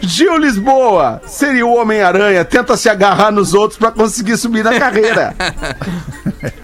Gil 0.00 0.36
Lisboa 0.36 1.22
seria 1.24 1.64
o 1.64 1.76
Homem-Aranha, 1.76 2.44
tenta 2.44 2.76
se 2.76 2.88
agarrar 2.88 3.30
nos 3.30 3.54
outros 3.54 3.78
pra 3.78 3.92
conseguir 3.92 4.36
subir 4.36 4.64
na 4.64 4.76
carreira. 4.78 5.34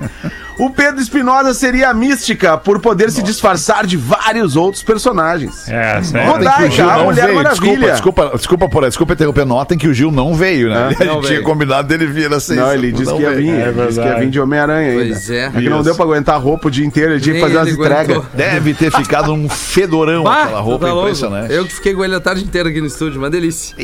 O 0.58 0.70
Pedro 0.70 1.00
Espinosa 1.00 1.54
seria 1.54 1.88
a 1.88 1.94
mística 1.94 2.58
por 2.58 2.80
poder 2.80 3.12
se 3.12 3.22
disfarçar 3.22 3.86
de 3.86 3.96
vários 3.96 4.56
outros 4.56 4.82
personagens. 4.82 5.68
É, 5.68 6.02
sério. 6.02 6.32
Rodaica, 6.32 6.66
o 6.66 6.70
Gil 6.70 6.90
a 6.90 6.96
não 6.96 7.04
Mulher 7.04 7.26
veio. 7.26 7.38
Desculpa, 7.38 7.66
Maravilha. 7.66 7.92
desculpa, 7.92 8.30
desculpa, 8.34 8.68
por, 8.68 8.84
desculpa 8.84 9.12
interromper. 9.12 9.46
Notem 9.46 9.78
que 9.78 9.86
o 9.86 9.94
Gil 9.94 10.10
não 10.10 10.34
veio, 10.34 10.68
né? 10.68 10.88
a 10.98 11.04
gente 11.04 11.26
tinha 11.28 11.42
combinado 11.42 11.86
dele 11.86 12.06
vir 12.06 12.28
na 12.28 12.40
seis. 12.40 12.58
Não, 12.58 12.74
ele 12.74 12.90
disse 12.90 13.14
que 13.14 13.22
ia 13.22 13.30
vir. 13.30 13.50
É 13.50 13.68
ele 13.68 13.86
disse 13.86 14.00
que 14.00 14.06
ia 14.06 14.18
vir 14.18 14.30
de 14.30 14.40
Homem-Aranha 14.40 14.90
ainda. 14.90 15.14
Pois 15.14 15.30
é. 15.30 15.50
que 15.50 15.70
não 15.70 15.82
deu 15.82 15.94
pra 15.94 16.04
aguentar 16.04 16.34
a 16.34 16.38
roupa 16.38 16.66
o 16.66 16.70
dia 16.72 16.84
inteiro, 16.84 17.12
ele 17.12 17.20
tinha 17.20 17.36
que 17.36 17.40
fazer 17.40 17.56
umas 17.56 17.68
entregas. 17.68 18.22
Deve 18.34 18.74
ter 18.74 18.90
ficado 18.90 19.32
um 19.32 19.48
fedorão 19.48 20.24
Bah, 20.24 20.42
aquela 20.42 20.60
roupa 20.60 20.86
tá 20.86 20.92
impressionante. 20.92 21.52
Eu 21.52 21.66
que 21.66 21.74
fiquei 21.74 21.94
com 21.94 22.04
ele 22.04 22.16
a 22.16 22.20
tarde 22.20 22.42
inteira 22.42 22.68
aqui 22.68 22.80
no 22.80 22.86
estúdio, 22.88 23.20
uma 23.20 23.30
delícia. 23.30 23.76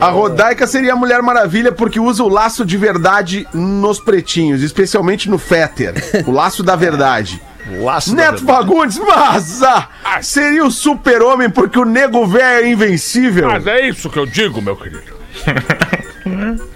A 0.00 0.08
Rodaica 0.08 0.66
seria 0.66 0.92
a 0.92 0.96
Mulher 0.96 1.22
Maravilha 1.22 1.70
porque 1.70 2.00
usa 2.00 2.22
o 2.22 2.28
laço 2.28 2.64
de 2.64 2.76
verdade 2.76 3.46
nos 3.52 4.00
pretinhos, 4.00 4.62
especialmente 4.62 5.30
no 5.30 5.38
Fetter. 5.38 5.94
O 6.26 6.32
laço 6.32 6.62
da 6.62 6.76
verdade. 6.76 7.40
Laço 7.80 8.14
Neto. 8.14 8.44
Fagundes, 8.44 8.98
mas 8.98 9.62
ah, 9.62 9.88
seria 10.20 10.64
o 10.66 10.70
super-homem 10.70 11.48
porque 11.48 11.78
o 11.78 11.84
nego 11.86 12.26
velho 12.26 12.66
é 12.66 12.70
invencível. 12.70 13.48
Mas 13.48 13.66
é 13.66 13.88
isso 13.88 14.10
que 14.10 14.18
eu 14.18 14.26
digo, 14.26 14.60
meu 14.60 14.76
querido. 14.76 15.14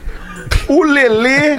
O 0.69 0.83
Lelê 0.85 1.57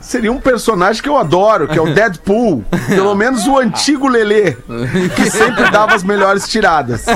seria 0.00 0.30
um 0.30 0.40
personagem 0.40 1.02
que 1.02 1.08
eu 1.08 1.16
adoro, 1.16 1.66
que 1.66 1.76
é 1.76 1.82
o 1.82 1.90
Deadpool. 1.92 2.64
Pelo 2.86 3.12
menos 3.16 3.44
o 3.48 3.58
antigo 3.58 4.06
Lelê, 4.06 4.56
que 5.16 5.28
sempre 5.28 5.68
dava 5.68 5.96
as 5.96 6.04
melhores 6.04 6.48
tiradas. 6.48 7.06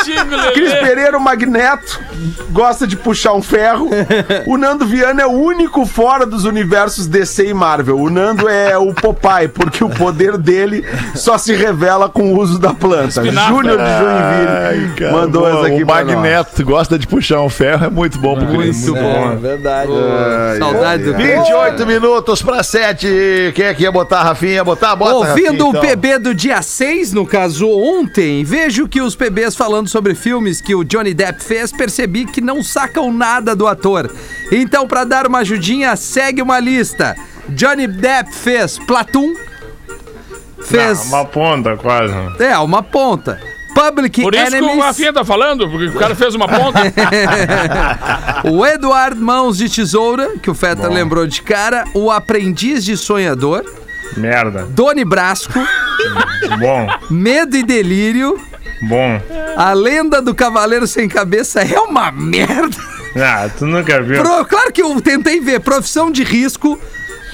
Antigo, 0.00 0.52
Cris. 0.52 0.72
Pereira, 0.74 1.16
o 1.16 1.20
Magneto, 1.20 2.00
gosta 2.50 2.86
de 2.86 2.96
puxar 2.96 3.32
um 3.32 3.42
ferro. 3.42 3.88
O 4.46 4.56
Nando 4.56 4.86
Viana 4.86 5.22
é 5.22 5.26
o 5.26 5.32
único 5.32 5.84
fora 5.86 6.24
dos 6.24 6.44
universos 6.44 7.06
DC 7.06 7.48
e 7.48 7.54
Marvel. 7.54 7.98
O 7.98 8.10
Nando 8.10 8.48
é 8.48 8.76
o 8.76 8.92
Popeye, 8.94 9.48
porque 9.48 9.82
o 9.82 9.88
poder 9.88 10.36
dele 10.38 10.84
só 11.14 11.36
se 11.38 11.54
revela 11.54 12.08
com 12.08 12.32
o 12.32 12.38
uso 12.38 12.58
da 12.58 12.74
planta. 12.74 13.08
Espinafre. 13.20 13.54
Júnior 13.54 13.76
de 13.76 13.82
Ai, 13.82 14.74
Joinville 14.76 14.94
cara, 14.94 15.12
mandou 15.12 15.42
boa, 15.42 15.58
essa 15.58 15.66
aqui 15.72 15.82
O. 15.82 15.86
Magneto 15.86 16.64
gosta 16.64 16.98
de 16.98 17.06
puxar 17.06 17.40
um 17.40 17.48
ferro, 17.48 17.86
é 17.86 17.90
muito 17.90 18.18
bom 18.18 18.36
pro 18.36 18.46
Cris. 18.46 18.86
Muito 18.86 19.00
bom. 19.00 19.36
verdade. 19.36 19.92
Saudade 20.58 21.04
do 21.04 21.14
28 21.14 21.86
minutos 21.86 22.42
pra 22.42 22.62
7. 22.62 23.52
Quem 23.54 23.66
é 23.66 23.74
que 23.74 23.82
ia 23.82 23.92
botar, 23.92 24.22
Rafinha? 24.22 24.62
Botar, 24.64 24.94
bota, 24.96 25.14
Ouvindo 25.14 25.28
Rafinha, 25.28 25.50
o 25.64 25.68
então. 25.68 25.80
PB 25.80 26.18
do 26.18 26.34
dia 26.34 26.62
6, 26.62 27.12
no 27.12 27.26
caso 27.26 27.68
ontem, 27.68 28.44
vejo 28.44 28.88
que 28.88 29.00
os 29.00 29.14
PBs 29.14 29.54
falando 29.54 29.87
sobre 29.88 30.14
filmes 30.14 30.60
que 30.60 30.74
o 30.74 30.84
Johnny 30.84 31.14
Depp 31.14 31.42
fez, 31.42 31.72
percebi 31.72 32.26
que 32.26 32.40
não 32.40 32.62
sacam 32.62 33.12
nada 33.12 33.56
do 33.56 33.66
ator. 33.66 34.10
Então, 34.52 34.86
pra 34.86 35.04
dar 35.04 35.26
uma 35.26 35.38
ajudinha, 35.38 35.96
segue 35.96 36.40
uma 36.42 36.60
lista. 36.60 37.16
Johnny 37.48 37.86
Depp 37.86 38.32
fez 38.34 38.78
Platoon. 38.78 39.34
Fez. 40.60 41.06
Uma 41.06 41.24
ponta, 41.24 41.76
quase. 41.76 42.12
É, 42.38 42.56
uma 42.58 42.82
ponta. 42.82 43.40
Public 43.74 44.22
Por 44.22 44.34
isso 44.34 44.46
que 44.46 44.54
o 44.54 44.56
Enemies. 44.56 44.84
Rafinha 44.84 45.12
tá 45.12 45.24
falando, 45.24 45.68
porque 45.70 45.86
o 45.86 45.92
cara 45.94 46.14
fez 46.14 46.34
uma 46.34 46.48
ponta. 46.48 46.80
o 48.50 48.66
Eduardo 48.66 49.20
Mãos 49.20 49.56
de 49.58 49.68
Tesoura, 49.68 50.36
que 50.42 50.50
o 50.50 50.54
Feta 50.54 50.88
lembrou 50.88 51.26
de 51.26 51.40
cara. 51.42 51.84
O 51.94 52.10
Aprendiz 52.10 52.84
de 52.84 52.96
Sonhador. 52.96 53.64
Merda. 54.16 54.66
Doni 54.70 55.04
Brasco. 55.04 55.58
Bom, 56.58 56.88
Medo 57.10 57.56
e 57.56 57.62
Delírio. 57.62 58.38
bom. 58.82 59.20
A 59.56 59.72
lenda 59.72 60.22
do 60.22 60.34
Cavaleiro 60.34 60.86
Sem 60.86 61.08
Cabeça 61.08 61.60
é 61.62 61.78
uma 61.80 62.10
merda. 62.12 62.76
Ah, 63.16 63.48
tu 63.56 63.66
nunca 63.66 64.00
viu. 64.02 64.22
Pro- 64.22 64.44
claro 64.44 64.72
que 64.72 64.82
eu 64.82 65.00
tentei 65.00 65.40
ver 65.40 65.60
Profissão 65.60 66.10
de 66.10 66.22
Risco, 66.22 66.78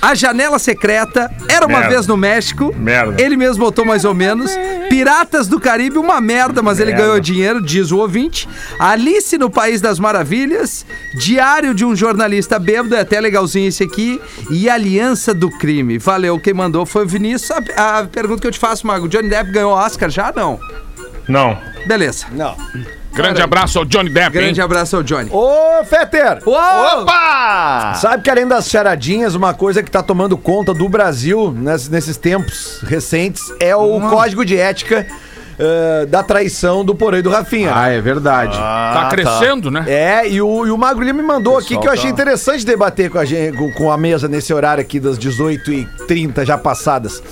A 0.04 0.14
Janela 0.14 0.58
Secreta, 0.58 1.30
Era 1.48 1.64
Uma 1.64 1.78
Merda. 1.78 1.94
Vez 1.94 2.06
no 2.06 2.14
México. 2.14 2.74
Merda. 2.76 3.22
Ele 3.22 3.38
mesmo 3.38 3.64
botou 3.64 3.86
mais 3.86 4.04
ou 4.04 4.12
menos. 4.12 4.50
Piratas 4.90 5.48
do 5.48 5.58
Caribe, 5.58 5.96
uma 5.96 6.20
merda, 6.20 6.60
mas 6.62 6.78
ele 6.78 6.92
ganhou 6.92 7.18
dinheiro, 7.18 7.58
diz 7.62 7.90
o 7.90 7.96
ouvinte. 7.96 8.46
Alice 8.78 9.38
no 9.38 9.48
País 9.48 9.80
das 9.80 9.98
Maravilhas. 9.98 10.84
Diário 11.18 11.72
de 11.72 11.86
um 11.86 11.96
jornalista 11.96 12.58
bêbado, 12.58 12.94
é 12.94 13.00
até 13.00 13.18
legalzinho 13.18 13.66
esse 13.66 13.82
aqui. 13.82 14.20
E 14.50 14.68
Aliança 14.68 15.32
do 15.32 15.48
Crime. 15.48 15.96
Valeu, 15.96 16.38
quem 16.38 16.52
mandou 16.52 16.84
foi 16.84 17.04
o 17.04 17.08
Vinícius. 17.08 17.50
A, 17.74 18.00
a 18.00 18.04
pergunta 18.04 18.42
que 18.42 18.46
eu 18.46 18.52
te 18.52 18.58
faço, 18.58 18.86
Mago: 18.86 19.08
Johnny 19.08 19.30
Depp 19.30 19.52
ganhou 19.52 19.72
Oscar 19.72 20.10
já? 20.10 20.30
Não. 20.36 20.60
Não. 21.26 21.58
Beleza. 21.86 22.26
Não. 22.30 22.54
Grande 23.14 23.40
abraço 23.40 23.79
ao 23.79 23.85
Johnny 23.85 24.11
Depp, 24.11 24.31
Grande 24.33 24.61
hein? 24.61 24.64
abraço 24.64 24.96
ao 24.96 25.03
Johnny. 25.03 25.31
Ô, 25.33 25.85
Fetter! 25.85 26.40
Uou! 26.44 27.03
Opa! 27.03 27.94
Sabe 27.94 28.22
que 28.22 28.31
além 28.31 28.46
das 28.46 28.68
charadinhas, 28.68 29.35
uma 29.35 29.55
coisa 29.55 29.83
que 29.83 29.90
tá 29.90 30.03
tomando 30.03 30.37
conta 30.37 30.74
do 30.74 30.88
Brasil 30.88 31.53
nes- 31.57 31.88
nesses 31.88 32.16
tempos 32.16 32.81
recentes 32.83 33.42
é 33.61 33.74
o 33.77 34.00
código 34.11 34.44
de 34.44 34.57
ética 34.59 35.07
eh, 35.57 36.07
da 36.07 36.24
traição 36.24 36.85
do 36.85 36.92
Porém 36.96 37.22
do 37.22 37.31
Rafinha. 37.31 37.70
Ah, 37.72 37.88
é 37.88 38.00
verdade. 38.00 38.57
Tá 38.59 39.07
crescendo, 39.09 39.70
né? 39.70 39.85
É, 39.87 40.29
e 40.29 40.42
o, 40.42 40.66
e 40.66 40.70
o 40.72 40.77
Magro 40.77 41.05
Lima 41.05 41.22
me 41.22 41.27
mandou 41.29 41.57
aqui 41.57 41.79
que 41.79 41.87
eu 41.87 41.92
achei 41.92 42.07
tá- 42.07 42.11
interessante 42.11 42.66
debater 42.66 43.09
com 43.11 43.18
a, 43.18 43.24
gente, 43.24 43.57
com 43.74 43.92
a 43.92 43.96
mesa 43.96 44.27
nesse 44.27 44.53
horário 44.53 44.81
aqui 44.83 44.98
das 44.98 45.16
18h30 45.16 46.44
já 46.44 46.59
passadas. 46.59 47.22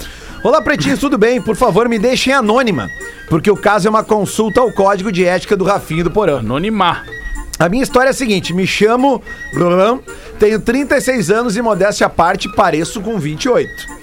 Olá, 0.44 0.60
pretinhos, 0.60 0.98
tudo 0.98 1.16
bem? 1.16 1.40
Por 1.40 1.54
favor, 1.54 1.88
me 1.88 2.00
deixem 2.00 2.32
anônima, 2.32 2.90
porque 3.28 3.48
o 3.48 3.56
caso 3.56 3.86
é 3.86 3.90
uma 3.90 4.02
consulta 4.02 4.60
ao 4.60 4.72
código 4.72 5.12
de 5.12 5.24
ética 5.24 5.56
do 5.56 5.64
Rafinha 5.64 6.00
e 6.00 6.02
do 6.02 6.10
Porã. 6.10 6.40
Anonimar. 6.40 7.06
A 7.60 7.68
minha 7.68 7.84
história 7.84 8.08
é 8.08 8.10
a 8.10 8.14
seguinte: 8.14 8.52
me 8.52 8.66
chamo. 8.66 9.22
Tenho 10.40 10.60
36 10.60 11.30
anos 11.30 11.56
e, 11.56 11.62
modéstia 11.62 12.08
à 12.08 12.10
parte, 12.10 12.48
pareço 12.48 13.00
com 13.00 13.20
28. 13.20 14.01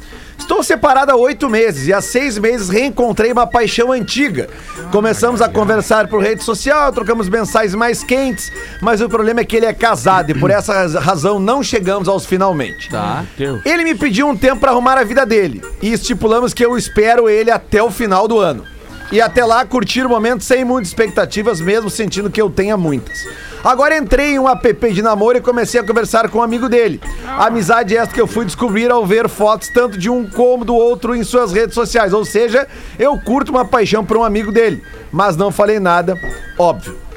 Estou 0.50 0.64
separado 0.64 1.12
há 1.12 1.16
oito 1.16 1.48
meses 1.48 1.88
e 1.88 1.94
há 1.94 2.02
seis 2.02 2.36
meses 2.40 2.70
reencontrei 2.70 3.32
uma 3.32 3.46
paixão 3.46 3.92
antiga. 3.92 4.50
Começamos 4.92 5.44
a 5.44 5.48
conversar 5.48 6.08
por 6.08 6.24
rede 6.24 6.44
social, 6.44 6.92
trocamos 6.92 7.30
mensagens 7.30 7.76
mais 7.76 8.04
quentes, 8.04 8.52
mas 8.82 9.00
o 9.00 9.08
problema 9.08 9.42
é 9.42 9.46
que 9.46 9.56
ele 9.56 9.68
é 9.68 9.74
casado 9.74 10.32
e 10.32 10.34
por 10.34 10.50
essa 10.50 10.74
raz- 10.74 10.96
razão 10.96 11.38
não 11.40 11.62
chegamos 11.62 12.10
aos 12.10 12.26
finalmente. 12.26 12.90
Tá. 12.90 13.24
Ele 13.64 13.84
me 13.84 13.94
pediu 13.94 14.28
um 14.28 14.36
tempo 14.36 14.60
para 14.60 14.72
arrumar 14.72 14.98
a 14.98 15.04
vida 15.04 15.24
dele 15.24 15.62
e 15.84 15.94
estipulamos 15.94 16.52
que 16.52 16.66
eu 16.66 16.76
espero 16.76 17.30
ele 17.30 17.52
até 17.52 17.84
o 17.84 17.92
final 17.92 18.28
do 18.28 18.40
ano. 18.40 18.66
E 19.12 19.20
até 19.20 19.44
lá 19.44 19.66
curtir 19.66 20.06
o 20.06 20.10
momento 20.10 20.44
sem 20.44 20.64
muitas 20.64 20.90
expectativas, 20.90 21.60
mesmo 21.60 21.90
sentindo 21.90 22.30
que 22.30 22.42
eu 22.42 22.50
tenha 22.50 22.78
muitas. 22.78 23.26
Agora 23.64 23.98
entrei 23.98 24.34
em 24.34 24.40
um 24.40 24.48
app 24.48 24.94
de 24.94 25.02
namoro 25.02 25.38
e 25.38 25.42
comecei 25.42 25.82
a 25.82 25.84
conversar 25.84 26.30
com 26.30 26.38
um 26.38 26.44
amigo 26.44 26.70
dele. 26.70 27.02
Amizade 27.26 27.98
esta 27.98 28.14
que 28.14 28.22
eu 28.22 28.28
fui 28.28 28.46
descobrir 28.46 28.90
ao 28.90 29.06
ver 29.06 29.28
fotos 29.28 29.70
tanto 29.70 29.98
de 29.98 30.10
um 30.10 30.30
como 30.30 30.64
do 30.64 30.76
outro 30.76 31.16
em 31.16 31.24
suas 31.24 31.52
redes 31.52 31.74
sociais. 31.74 32.14
Ou 32.14 32.24
seja, 32.24 32.68
eu 32.98 33.20
curto 33.20 33.50
uma 33.50 33.66
paixão 33.66 34.06
por 34.06 34.16
um 34.16 34.24
amigo 34.24 34.52
dele. 34.52 34.82
Mas 35.12 35.36
não 35.36 35.52
falei 35.52 35.80
nada, 35.80 36.16
óbvio. 36.58 37.09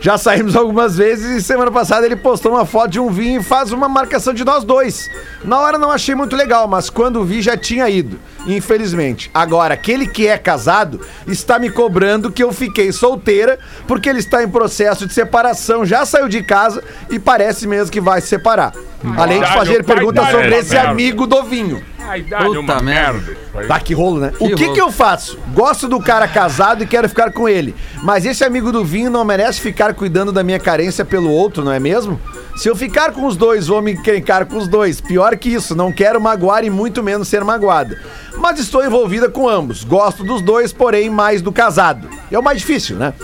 Já 0.00 0.16
saímos 0.16 0.56
algumas 0.56 0.96
vezes 0.96 1.26
e 1.30 1.42
semana 1.42 1.70
passada 1.70 2.06
ele 2.06 2.16
postou 2.16 2.52
uma 2.52 2.64
foto 2.64 2.92
de 2.92 2.98
um 2.98 3.10
vinho 3.10 3.40
e 3.40 3.44
faz 3.44 3.70
uma 3.70 3.86
marcação 3.86 4.32
de 4.32 4.42
nós 4.44 4.64
dois. 4.64 5.10
Na 5.44 5.60
hora 5.60 5.76
não 5.76 5.90
achei 5.90 6.14
muito 6.14 6.34
legal, 6.34 6.66
mas 6.66 6.88
quando 6.88 7.22
vi 7.22 7.42
já 7.42 7.54
tinha 7.54 7.88
ido, 7.88 8.18
infelizmente. 8.46 9.30
Agora, 9.34 9.74
aquele 9.74 10.06
que 10.06 10.26
é 10.26 10.38
casado 10.38 11.00
está 11.26 11.58
me 11.58 11.68
cobrando 11.68 12.32
que 12.32 12.42
eu 12.42 12.50
fiquei 12.50 12.92
solteira 12.92 13.58
porque 13.86 14.08
ele 14.08 14.20
está 14.20 14.42
em 14.42 14.48
processo 14.48 15.06
de 15.06 15.12
separação, 15.12 15.84
já 15.84 16.06
saiu 16.06 16.28
de 16.28 16.42
casa 16.42 16.82
e 17.10 17.18
parece 17.18 17.66
mesmo 17.66 17.92
que 17.92 18.00
vai 18.00 18.22
se 18.22 18.28
separar. 18.28 18.72
Além 19.18 19.40
de 19.40 19.52
fazer 19.52 19.84
perguntas 19.84 20.30
sobre 20.30 20.56
esse 20.56 20.78
amigo 20.78 21.26
do 21.26 21.42
vinho. 21.42 21.89
Ai, 22.10 22.22
dá 22.22 22.38
Puta 22.38 22.58
uma 22.58 22.80
merda. 22.82 23.36
merda. 23.54 23.68
Tá 23.68 23.78
que 23.78 23.94
rolo, 23.94 24.18
né? 24.18 24.32
o 24.40 24.48
que 24.56 24.64
rolo. 24.64 24.74
que 24.74 24.80
eu 24.80 24.90
faço? 24.90 25.38
Gosto 25.54 25.86
do 25.86 26.00
cara 26.00 26.26
casado 26.26 26.82
e 26.82 26.86
quero 26.86 27.08
ficar 27.08 27.30
com 27.30 27.48
ele. 27.48 27.72
Mas 28.02 28.26
esse 28.26 28.42
amigo 28.42 28.72
do 28.72 28.84
vinho 28.84 29.08
não 29.08 29.24
merece 29.24 29.60
ficar 29.60 29.94
cuidando 29.94 30.32
da 30.32 30.42
minha 30.42 30.58
carência 30.58 31.04
pelo 31.04 31.30
outro, 31.30 31.64
não 31.64 31.70
é 31.70 31.78
mesmo? 31.78 32.20
Se 32.56 32.68
eu 32.68 32.74
ficar 32.74 33.12
com 33.12 33.26
os 33.26 33.36
dois, 33.36 33.68
vou 33.68 33.80
me 33.80 33.92
encrencar 33.92 34.44
com 34.46 34.56
os 34.58 34.66
dois. 34.66 35.00
Pior 35.00 35.36
que 35.36 35.50
isso, 35.50 35.76
não 35.76 35.92
quero 35.92 36.20
magoar 36.20 36.64
e 36.64 36.70
muito 36.70 37.00
menos 37.00 37.28
ser 37.28 37.44
magoada. 37.44 37.96
Mas 38.36 38.58
estou 38.58 38.84
envolvida 38.84 39.30
com 39.30 39.48
ambos. 39.48 39.84
Gosto 39.84 40.24
dos 40.24 40.42
dois, 40.42 40.72
porém 40.72 41.08
mais 41.08 41.40
do 41.40 41.52
casado. 41.52 42.08
É 42.28 42.36
o 42.36 42.42
mais 42.42 42.58
difícil, 42.58 42.96
né? 42.96 43.14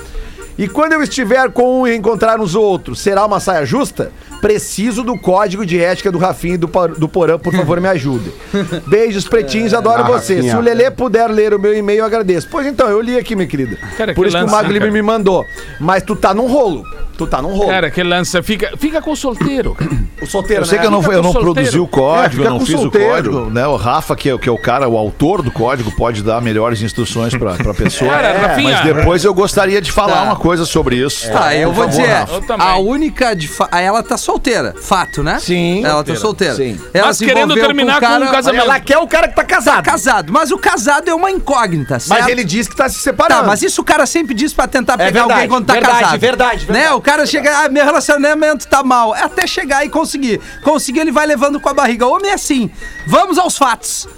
E 0.57 0.67
quando 0.69 0.93
eu 0.93 1.03
estiver 1.03 1.51
com 1.51 1.83
um 1.83 1.87
e 1.87 1.95
encontrar 1.95 2.41
os 2.41 2.55
outros, 2.55 3.01
será 3.01 3.27
uma 3.27 3.41
saia 3.41 3.67
justa? 3.67 4.11
Preciso 4.41 5.03
do 5.03 5.19
código 5.19 5.65
de 5.67 5.81
ética 5.83 6.11
do 6.13 6.19
Rafinha 6.19 6.55
e 6.55 6.59
do, 6.59 6.69
do 6.99 7.09
Porã, 7.09 7.39
por 7.39 7.53
favor, 7.55 7.81
me 7.81 7.89
ajudem. 7.89 8.33
Beijos, 8.87 9.27
pretinhos, 9.29 9.73
adoro 9.75 10.03
Ah, 10.03 10.07
você. 10.07 10.35
Rafinha. 10.37 10.53
Se 10.53 10.59
o 10.59 10.61
Lelê 10.61 10.91
puder 10.91 11.29
ler 11.29 11.55
o 11.55 11.59
meu 11.59 11.77
e-mail, 11.77 12.01
eu 12.01 12.05
agradeço. 12.05 12.49
Pois 12.51 12.67
então, 12.67 12.89
eu 12.89 13.01
li 13.01 13.17
aqui, 13.19 13.35
minha 13.35 13.49
querida. 13.49 13.77
Cara, 13.97 14.15
por 14.15 14.23
que 14.23 14.29
isso 14.29 14.37
que 14.37 14.43
o 14.43 14.47
lance, 14.47 14.55
Mago 14.55 14.73
Libre 14.73 14.91
me 14.91 15.03
mandou. 15.03 15.45
Mas 15.81 16.03
tu 16.03 16.15
tá 16.15 16.33
num 16.35 16.47
rolo. 16.47 16.85
Tu 17.17 17.27
tá 17.27 17.41
num 17.41 17.49
rolo. 17.55 17.69
Cara, 17.71 17.91
que 17.91 18.03
lança. 18.03 18.43
Fica, 18.43 18.77
fica 18.77 19.01
com 19.01 19.11
o 19.13 19.17
solteiro. 19.17 19.75
o 20.21 20.27
solteiro, 20.27 20.63
Eu 20.63 20.67
sei 20.67 20.77
né? 20.77 20.83
que 20.83 20.87
eu 20.87 20.91
não, 20.91 21.01
Fica 21.01 21.15
eu 21.15 21.23
não 21.23 21.33
solteiro. 21.33 21.55
produzi 21.55 21.79
o 21.79 21.87
código, 21.87 22.43
É, 22.43 22.47
eu 22.47 22.51
não 22.51 22.61
fiz 22.61 22.79
solteiro. 22.79 23.07
o 23.09 23.11
código, 23.11 23.51
né? 23.51 23.67
O 23.67 23.77
Rafa, 23.77 24.15
que 24.15 24.29
é, 24.29 24.37
que 24.37 24.49
é 24.49 24.53
o 24.53 24.59
cara, 24.59 24.87
o 24.87 24.99
autor 24.99 25.41
do 25.41 25.51
código, 25.51 25.91
pode 25.97 26.23
dar 26.23 26.43
melhores 26.43 26.83
instruções 26.83 27.35
pra, 27.35 27.55
pra 27.55 27.73
pessoa. 27.73 28.11
Cara, 28.13 28.37
Rafinha. 28.49 28.83
Mas 28.83 28.95
depois 28.95 29.25
eu 29.25 29.33
gostaria 29.33 29.81
de 29.81 29.91
falar 29.91 30.17
Tá. 30.17 30.23
uma 30.25 30.37
coisa 30.37 30.67
sobre 30.67 30.97
isso. 30.97 31.31
Tá, 31.33 31.55
eu 31.57 31.73
vou 31.73 31.85
favor, 31.89 32.03
dizer. 32.03 32.27
Eu 32.51 32.55
a 32.59 32.77
única 32.79 33.35
de 33.35 33.49
fa... 33.49 33.69
ela 33.73 34.03
tá 34.03 34.19
solteira, 34.27 34.75
fato, 34.77 35.23
né? 35.23 35.39
Sim. 35.39 35.85
Ela 35.85 36.03
tá 36.03 36.17
solteira. 36.17 36.57
Sim. 36.57 36.81
Ela 36.93 37.07
Mas 37.07 37.19
se 37.19 37.25
querendo 37.25 37.53
envolveu 37.53 37.67
terminar 37.67 38.03
o 38.03 38.07
com 38.07 38.25
um 38.25 38.31
casamento. 38.33 38.65
Ela 38.65 38.81
quer 38.81 38.99
o 38.99 39.07
cara 39.07 39.29
que 39.29 39.37
tá 39.37 39.45
casado. 39.45 39.85
casado, 39.85 40.33
mas 40.33 40.51
o 40.51 40.59
casado 40.59 41.09
é 41.09 41.15
uma 41.15 41.31
incógnita, 41.31 42.01
certo? 42.01 42.21
Mas 42.21 42.29
ele 42.29 42.43
diz 42.43 42.67
que 42.67 42.75
tá 42.75 42.89
se 42.89 42.99
separando. 42.99 43.43
Tá, 43.43 43.47
mas 43.47 43.63
isso 43.63 43.81
o 43.81 43.85
cara 43.85 44.05
sempre 44.05 44.35
diz 44.35 44.53
pra 44.53 44.67
tentar 44.67 44.99
pegar 44.99 45.11
verdade, 45.11 45.33
alguém 45.33 45.49
quando 45.49 45.67
tá 45.67 45.75
verdade, 45.75 46.01
casado. 46.01 46.21
verdade, 46.21 46.67
verdade. 46.67 46.87
Né? 46.87 46.93
O 46.93 47.01
cara 47.01 47.25
chega, 47.25 47.57
ah, 47.57 47.69
meu 47.69 47.85
relacionamento 47.85 48.67
tá 48.67 48.83
mal. 48.83 49.15
É 49.15 49.23
até 49.23 49.47
chegar 49.47 49.87
e 49.87 49.89
conseguir. 49.89 50.41
Conseguir, 50.65 51.01
ele 51.01 51.13
vai 51.13 51.27
levando 51.27 51.61
com 51.61 51.69
a 51.69 51.75
barriga. 51.75 52.05
Homem 52.07 52.33
é 52.33 52.35
assim. 52.35 52.69
Vamos 53.07 53.39
aos 53.39 53.57
fatos. 53.57 54.09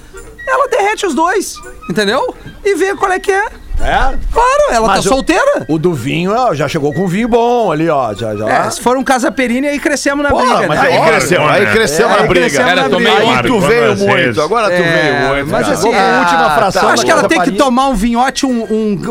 Ela 0.47 0.68
derrete 0.68 1.05
os 1.05 1.14
dois, 1.14 1.57
entendeu? 1.90 2.35
E 2.64 2.75
vê 2.77 2.94
qual 2.94 3.12
é 3.12 3.18
que 3.18 3.31
é. 3.31 3.44
É? 3.81 4.14
Claro, 4.33 4.62
ela 4.73 4.87
Mas 4.88 5.05
tá 5.05 5.11
o- 5.11 5.14
solteira. 5.14 5.64
O 5.69 5.79
do 5.79 5.95
vinho, 5.95 6.33
ó, 6.33 6.53
já 6.53 6.67
chegou 6.69 6.93
com 6.93 7.07
vinho 7.07 7.29
bom 7.29 7.71
ali, 7.71 7.88
ó. 7.88 8.12
Já, 8.12 8.35
já. 8.35 8.49
É, 8.49 8.71
se 8.71 8.81
for 8.81 8.97
um 8.97 9.05
casa 9.05 9.31
perine, 9.31 9.69
aí 9.69 9.79
crescemos 9.79 10.23
na 10.25 10.35
briga, 10.35 10.67
mas 10.67 10.81
né? 10.81 10.88
Aí 10.88 11.09
cresceu, 11.11 11.47
aí 11.49 11.67
cresceu 11.67 12.09
É, 12.09 12.12
aí 12.12 12.27
briga. 12.27 12.41
cresceu 12.41 12.64
Cara, 12.64 12.83
na 12.83 12.88
briga. 12.97 13.11
Aí 13.12 13.43
tu 13.45 13.61
veio 13.61 13.97
muito, 13.97 14.43
agora 14.43 14.67
tu 14.67 14.73
É, 14.73 14.83
veio 14.83 15.29
muito. 15.29 15.51
mas 15.51 15.62
cara. 15.67 15.75
assim, 15.79 15.95
a 15.95 16.21
última 16.21 16.51
fração. 16.57 16.83
Eu 16.83 16.88
acho 16.88 17.05
que 17.05 17.11
ela 17.11 17.29
tem 17.29 17.41
que 17.41 17.53
tomar 17.53 17.88
um 17.88 17.95
vinhote, 17.95 18.45
um, 18.45 18.62
um, 18.64 19.11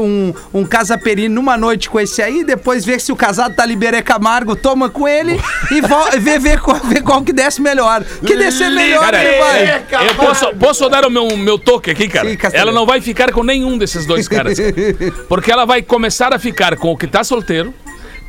um, 0.54 0.60
um 0.62 0.66
casaperino 0.66 1.34
numa 1.36 1.56
noite 1.58 1.90
com 1.90 2.00
esse 2.00 2.22
aí, 2.22 2.44
depois 2.44 2.84
ver 2.84 3.00
se 3.00 3.12
o 3.12 3.16
casado 3.16 3.56
tá 3.56 3.66
Liberé 3.66 4.02
Camargo, 4.02 4.56
toma 4.56 4.90
com 4.90 5.08
ele 5.08 5.40
e 5.72 5.82
vê, 6.20 6.40
vê, 6.40 6.58
qual, 6.58 6.78
vê 6.84 7.02
qual 7.02 7.22
que 7.22 7.32
desce 7.32 7.62
melhor. 7.62 8.04
Que 8.26 8.36
descer 8.36 8.70
melhor, 8.72 9.00
Cara, 9.06 9.24
ele 9.24 9.40
vai. 9.40 10.08
eu 10.10 10.16
posso, 10.16 10.48
posso 10.56 10.90
dar 10.90 11.06
o 11.06 11.10
meu, 11.10 11.38
meu 11.38 11.58
toque 11.58 11.92
aqui, 11.92 12.08
cara? 12.10 12.28
Ela 12.54 12.72
não 12.74 12.86
vai 12.86 13.00
ficar 13.00 13.32
com 13.32 13.44
nenhum 13.44 13.78
desses 13.78 14.06
dois 14.06 14.28
caras. 14.28 14.57
Porque 15.28 15.52
ela 15.52 15.66
vai 15.66 15.82
começar 15.82 16.34
a 16.34 16.40
ficar 16.40 16.76
com 16.78 16.92
o 16.92 16.98
que 16.98 17.08
tá 17.08 17.24
solteiro. 17.24 17.74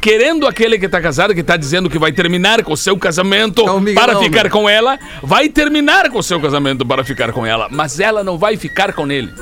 Querendo 0.01 0.47
aquele 0.47 0.79
que 0.79 0.89
tá 0.89 1.01
casado, 1.01 1.35
que 1.35 1.43
tá 1.43 1.57
dizendo 1.57 1.91
que 1.91 1.99
vai 1.99 2.13
terminar 2.13 2.63
com 2.63 2.73
o 2.73 2.77
seu 2.77 2.97
casamento 2.97 3.65
o 3.65 3.81
Miguelão, 3.81 4.07
para 4.07 4.21
ficar 4.21 4.45
né? 4.45 4.51
com 4.51 4.69
ela, 4.69 4.97
vai 5.25 5.49
terminar 5.49 6.09
com 6.09 6.21
o 6.21 6.23
seu 6.23 6.41
casamento 6.41 6.87
para 6.87 7.03
ficar 7.03 7.33
com 7.33 7.45
ela, 7.45 7.67
mas 7.69 7.99
ela 7.99 8.23
não 8.23 8.39
vai 8.39 8.57
ficar 8.57 8.93
com 8.93 9.11
ele. 9.11 9.33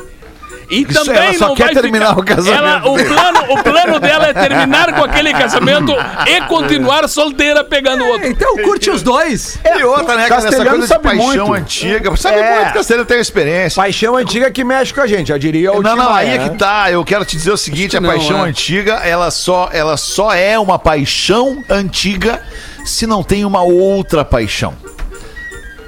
E 0.68 0.82
Isso, 0.82 1.04
também 1.04 1.28
ela 1.28 1.34
só 1.34 1.48
não 1.48 1.54
quer 1.54 1.64
vai 1.66 1.74
terminar 1.74 2.08
ficar... 2.08 2.20
o 2.20 2.24
casamento 2.24 2.58
Ela, 2.58 2.78
o, 2.78 2.94
plano, 2.96 3.52
o 3.52 3.62
plano 3.62 4.00
dela 4.00 4.26
é 4.28 4.34
terminar 4.34 4.92
com 4.94 5.04
aquele 5.04 5.32
casamento 5.32 5.92
e 6.26 6.40
continuar 6.42 7.08
solteira 7.08 7.62
pegando 7.62 8.04
o 8.04 8.08
outro. 8.08 8.26
Então 8.26 8.56
curte 8.58 8.90
os 8.90 9.02
dois. 9.02 9.58
E 9.64 9.84
outra, 9.84 10.16
né, 10.16 10.28
cara, 10.28 10.48
essa 10.48 10.64
coisa 10.64 10.78
de 10.82 10.86
sabe 10.86 11.04
paixão 11.04 11.46
muito. 11.46 11.54
antiga. 11.54 12.16
Sabe 12.16 12.38
É. 12.38 12.60
muito, 12.60 12.74
Castelhano 12.74 13.06
tem 13.06 13.20
experiência. 13.20 13.80
Paixão 13.82 14.16
antiga 14.16 14.50
que 14.50 14.64
mexe 14.64 14.92
com 14.92 15.00
a 15.00 15.06
gente, 15.06 15.28
já 15.28 15.38
diria 15.38 15.72
o 15.72 15.82
Não, 15.82 15.94
não, 15.94 16.12
aí 16.12 16.30
é 16.30 16.38
né? 16.38 16.48
que 16.48 16.56
tá. 16.56 16.90
Eu 16.90 17.04
quero 17.04 17.24
te 17.24 17.36
dizer 17.36 17.52
o 17.52 17.56
seguinte: 17.56 17.96
a 17.96 18.00
não, 18.00 18.10
paixão 18.10 18.44
é. 18.44 18.48
antiga, 18.48 18.94
ela 19.04 19.30
só, 19.30 19.68
ela 19.72 19.96
só 19.96 20.32
é 20.34 20.58
uma 20.58 20.78
paixão 20.78 21.62
antiga 21.68 22.42
se 22.84 23.06
não 23.06 23.22
tem 23.22 23.44
uma 23.44 23.62
outra 23.62 24.24
paixão. 24.24 24.74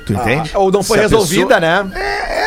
Tu 0.09 0.13
entende? 0.15 0.51
Ou 0.55 0.73
não 0.73 0.83
foi 0.83 0.99
resolvida, 0.99 1.61
pessoa- 1.61 1.85
né? 1.85 1.91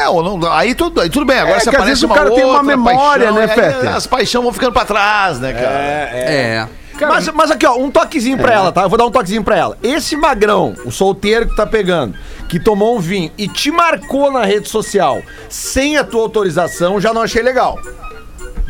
É, 0.03 0.09
ou 0.09 0.23
não, 0.37 0.51
aí 0.51 0.73
tudo, 0.73 0.99
aí 0.99 1.09
tudo 1.09 1.25
bem. 1.25 1.37
Agora 1.39 1.57
É 1.57 1.59
se 1.59 1.69
que 1.69 1.75
às 1.75 1.75
aparece 1.75 1.89
vezes 1.91 2.03
o 2.03 2.05
uma 2.07 2.15
cara 2.15 2.31
tem 2.31 2.43
uma 2.43 2.53
outra 2.53 2.63
memória, 2.63 3.25
paixão, 3.27 3.39
né, 3.39 3.53
aí 3.53 3.71
Fetter? 3.73 3.95
As 3.95 4.07
paixões 4.07 4.43
vão 4.43 4.51
ficando 4.53 4.73
pra 4.73 4.83
trás, 4.85 5.39
né, 5.39 5.53
cara? 5.53 5.65
É. 5.71 6.67
Mas, 7.01 7.27
mas 7.29 7.49
aqui, 7.49 7.65
ó, 7.65 7.75
um 7.77 7.89
toquezinho 7.89 8.37
pra 8.37 8.53
ela, 8.53 8.71
tá? 8.71 8.83
Eu 8.83 8.89
vou 8.89 8.97
dar 8.97 9.05
um 9.05 9.11
toquezinho 9.11 9.43
pra 9.43 9.55
ela. 9.57 9.77
Esse 9.81 10.15
magrão, 10.15 10.75
o 10.85 10.91
solteiro 10.91 11.47
que 11.49 11.55
tá 11.55 11.65
pegando, 11.65 12.15
que 12.47 12.59
tomou 12.59 12.95
um 12.95 12.99
vinho 12.99 13.31
e 13.37 13.47
te 13.47 13.71
marcou 13.71 14.31
na 14.31 14.43
rede 14.45 14.69
social 14.69 15.21
sem 15.49 15.97
a 15.97 16.03
tua 16.03 16.21
autorização, 16.21 16.99
já 17.01 17.11
não 17.13 17.21
achei 17.23 17.41
legal. 17.41 17.79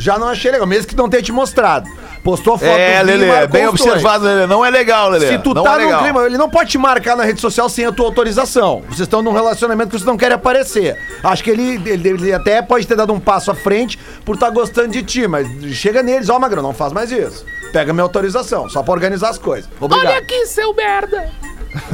Já 0.02 0.18
não 0.18 0.28
achei 0.28 0.52
legal, 0.52 0.66
mesmo 0.68 0.88
que 0.88 0.96
não 0.96 1.08
tenha 1.10 1.22
te 1.22 1.32
mostrado. 1.32 1.90
Postou 2.24 2.58
foto 2.58 2.70
É, 2.70 3.00
do 3.00 3.06
Lelê, 3.08 3.28
marcou 3.28 3.48
bem 3.50 3.68
observado, 3.68 4.26
Lelê. 4.26 4.46
Não 4.48 4.64
é 4.66 4.70
legal, 4.70 5.10
Lelê. 5.10 5.28
Se 5.28 5.40
tu 5.40 5.54
não 5.54 5.64
tá 5.64 5.74
é 5.76 5.78
num 5.80 5.86
legal. 5.86 6.04
clima, 6.04 6.26
ele 6.26 6.38
não 6.38 6.50
pode 6.50 6.70
te 6.70 6.78
marcar 6.78 7.16
na 7.16 7.24
rede 7.24 7.40
social 7.42 7.68
sem 7.70 7.86
a 7.86 7.92
tua 7.92 8.06
autorização. 8.08 8.82
Vocês 8.88 9.02
estão 9.02 9.22
num 9.22 9.32
relacionamento 9.34 9.90
que 9.92 9.98
vocês 9.98 10.06
não 10.08 10.18
querem 10.18 10.36
aparecer. 10.36 10.98
Acho 11.24 11.44
que 11.44 11.50
ele, 11.50 11.82
ele, 11.90 12.10
ele 12.10 12.34
até 12.34 12.62
pode 12.62 12.86
ter 12.88 12.96
dado 12.96 13.12
um 13.14 13.20
passo 13.20 13.52
à 13.52 13.56
frente 13.56 13.98
por 14.26 14.36
estar 14.36 14.50
gostando 14.50 14.90
de 14.90 15.02
ti, 15.04 15.28
mas 15.28 15.48
chega 15.74 16.04
neles, 16.04 16.30
ó, 16.30 16.38
Magrão, 16.40 16.62
não 16.64 16.74
faz 16.74 16.94
mais 16.94 17.12
isso. 17.12 17.46
Pega 17.72 17.94
minha 17.94 18.04
autorização, 18.04 18.70
só 18.70 18.84
pra 18.84 18.94
organizar 18.94 19.30
as 19.30 19.38
coisas. 19.38 19.70
Obrigado. 19.80 20.18
aqui, 20.18 20.46
seu 20.46 20.74
merda. 20.76 21.30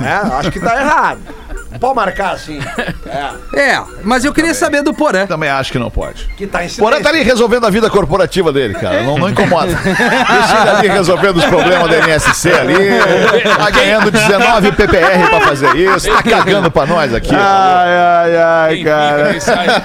É, 0.03 0.33
acho 0.37 0.51
que 0.51 0.59
tá 0.59 0.75
errado. 0.81 1.19
Não 1.77 1.79
pode 1.79 1.95
marcar 1.95 2.31
assim. 2.33 2.59
É, 3.53 3.71
É, 3.73 3.83
mas 4.03 4.25
eu 4.25 4.33
queria 4.33 4.53
saber 4.53 4.81
do 4.81 4.93
Porã. 4.93 5.27
Também 5.27 5.49
acho 5.49 5.71
que 5.71 5.79
não 5.79 5.89
pode. 5.89 6.27
que 6.35 6.47
tá 6.47 6.65
em 6.65 6.69
Porã 6.69 6.99
tá 6.99 7.09
ali 7.09 7.21
resolvendo 7.21 7.65
a 7.65 7.69
vida 7.69 7.89
corporativa 7.89 8.51
dele, 8.51 8.73
cara. 8.73 9.03
Não, 9.03 9.17
não 9.17 9.29
incomoda. 9.29 9.67
Deixa 9.67 10.61
ele 10.61 10.69
ali 10.69 10.87
resolvendo 10.89 11.37
os 11.37 11.45
problemas 11.45 11.89
da 11.89 11.97
NSC 11.99 12.51
ali. 12.51 12.73
Tá 13.57 13.69
ganhando 13.69 14.11
19 14.11 14.71
PPR 14.71 15.29
pra 15.29 15.41
fazer 15.41 15.75
isso. 15.75 16.09
Tá 16.09 16.23
cagando 16.23 16.71
pra 16.71 16.85
nós 16.85 17.13
aqui. 17.13 17.33
Ai, 17.33 17.95
ai, 17.95 18.37
ai, 18.37 18.83
cara. 18.83 19.35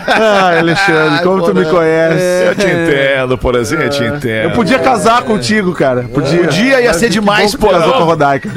Ai, 0.07 0.59
Alexandre, 0.59 1.23
como 1.23 1.43
tu 1.43 1.55
me 1.55 1.65
conhece. 1.65 2.47
Eu 2.47 2.55
te 2.55 2.67
entendo, 2.67 3.39
Porazinho, 3.39 3.83
eu 3.83 3.91
te 3.91 4.03
entendo. 4.03 4.45
Eu 4.45 4.51
podia 4.53 4.79
casar 4.79 5.23
contigo, 5.23 5.73
cara. 5.73 6.03
Podia. 6.05 6.45
Podia, 6.45 6.81
ia 6.81 6.95
ser 6.95 7.09
demais, 7.09 7.55
Porã. 7.55 7.83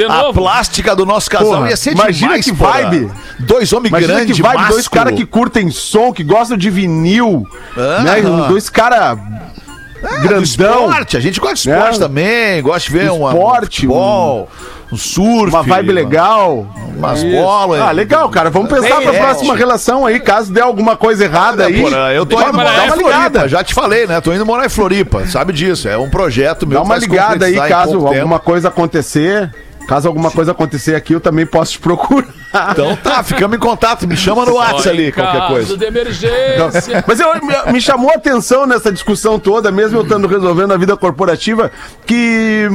a 0.09 0.33
plástica 0.33 0.95
do 0.95 1.05
nosso 1.05 1.29
casal 1.29 1.55
Porra, 1.55 1.69
ia 1.69 1.77
ser 1.77 1.91
imagina 1.91 2.39
demais, 2.39 2.45
que 2.45 2.53
Porã. 2.53 3.09
Dois 3.39 3.71
homens 3.73 3.91
grandes, 3.91 4.37
dois 4.69 4.87
caras 4.87 5.13
que 5.15 5.25
curtem 5.25 5.69
som, 5.69 6.13
que 6.13 6.23
gostam 6.23 6.57
de 6.57 6.69
vinil. 6.69 7.45
Ah. 7.77 8.01
né? 8.03 8.21
Dois 8.47 8.69
caras 8.69 9.17
Do 9.17 10.27
grandão. 10.27 10.41
esporte, 10.43 11.17
a 11.17 11.19
gente 11.19 11.39
gosta 11.39 11.55
de 11.55 11.69
esporte 11.69 11.95
É. 11.97 11.99
também, 11.99 12.61
gosta 12.61 12.89
de 12.91 12.97
ver 12.97 13.11
um 13.11 13.27
Esporte, 13.27 13.65
futebol, 13.81 14.49
um 14.91 14.97
surf, 14.97 15.49
Uma 15.53 15.63
vibe 15.63 15.91
legal. 15.91 16.67
umas 16.95 17.23
bolas. 17.23 17.81
Ah, 17.81 17.91
legal, 17.91 18.29
cara. 18.29 18.49
Vamos 18.49 18.69
pensar 18.69 19.01
pra 19.01 19.13
É, 19.13 19.19
próxima 19.19 19.53
é. 19.53 19.57
relação 19.57 20.05
aí, 20.05 20.19
caso 20.19 20.53
dê 20.53 20.61
alguma 20.61 20.95
coisa 20.95 21.25
errada 21.25 21.65
aí. 21.65 21.81
Eu 22.15 22.25
tô 22.25 22.39
indo 22.39 22.53
morar 22.53 22.87
em. 22.87 22.91
Floripa, 22.91 23.47
já 23.49 23.63
te 23.63 23.73
falei, 23.73 24.05
né? 24.07 24.21
Tô 24.21 24.31
indo 24.31 24.45
morar 24.45 24.65
em 24.65 24.69
Floripa, 24.69 25.25
sabe 25.25 25.51
disso? 25.51 25.89
É 25.89 25.97
um 25.97 26.09
projeto 26.09 26.65
meu. 26.67 26.77
Dá 26.79 26.83
uma 26.85 26.97
ligada 26.97 27.45
aí, 27.47 27.55
caso 27.55 27.93
pouco 27.93 28.07
tempo. 28.09 28.19
alguma 28.21 28.39
coisa 28.39 28.67
acontecer. 28.69 29.51
Caso 29.87 30.07
alguma 30.07 30.31
coisa 30.31 30.51
acontecer 30.51 30.95
aqui, 30.95 31.13
eu 31.13 31.19
também 31.19 31.45
posso 31.45 31.73
te 31.73 31.79
procurar. 31.79 32.27
Então 32.71 32.95
tá, 32.97 33.23
ficamos 33.23 33.55
em 33.57 33.59
contato, 33.59 34.07
me 34.07 34.15
chama 34.15 34.45
no 34.45 34.55
WhatsApp 34.55 34.89
ali, 34.89 35.11
qualquer 35.11 35.47
coisa. 35.47 35.77
de 35.77 35.85
emergência. 35.85 37.03
Mas 37.07 37.19
eu, 37.19 37.29
me, 37.35 37.73
me 37.73 37.81
chamou 37.81 38.09
a 38.11 38.15
atenção 38.15 38.65
nessa 38.65 38.91
discussão 38.91 39.37
toda, 39.39 39.71
mesmo 39.71 39.97
eu 39.97 40.03
estando 40.03 40.27
resolvendo 40.27 40.73
a 40.73 40.77
vida 40.77 40.95
corporativa, 40.97 41.71
que, 42.05 42.67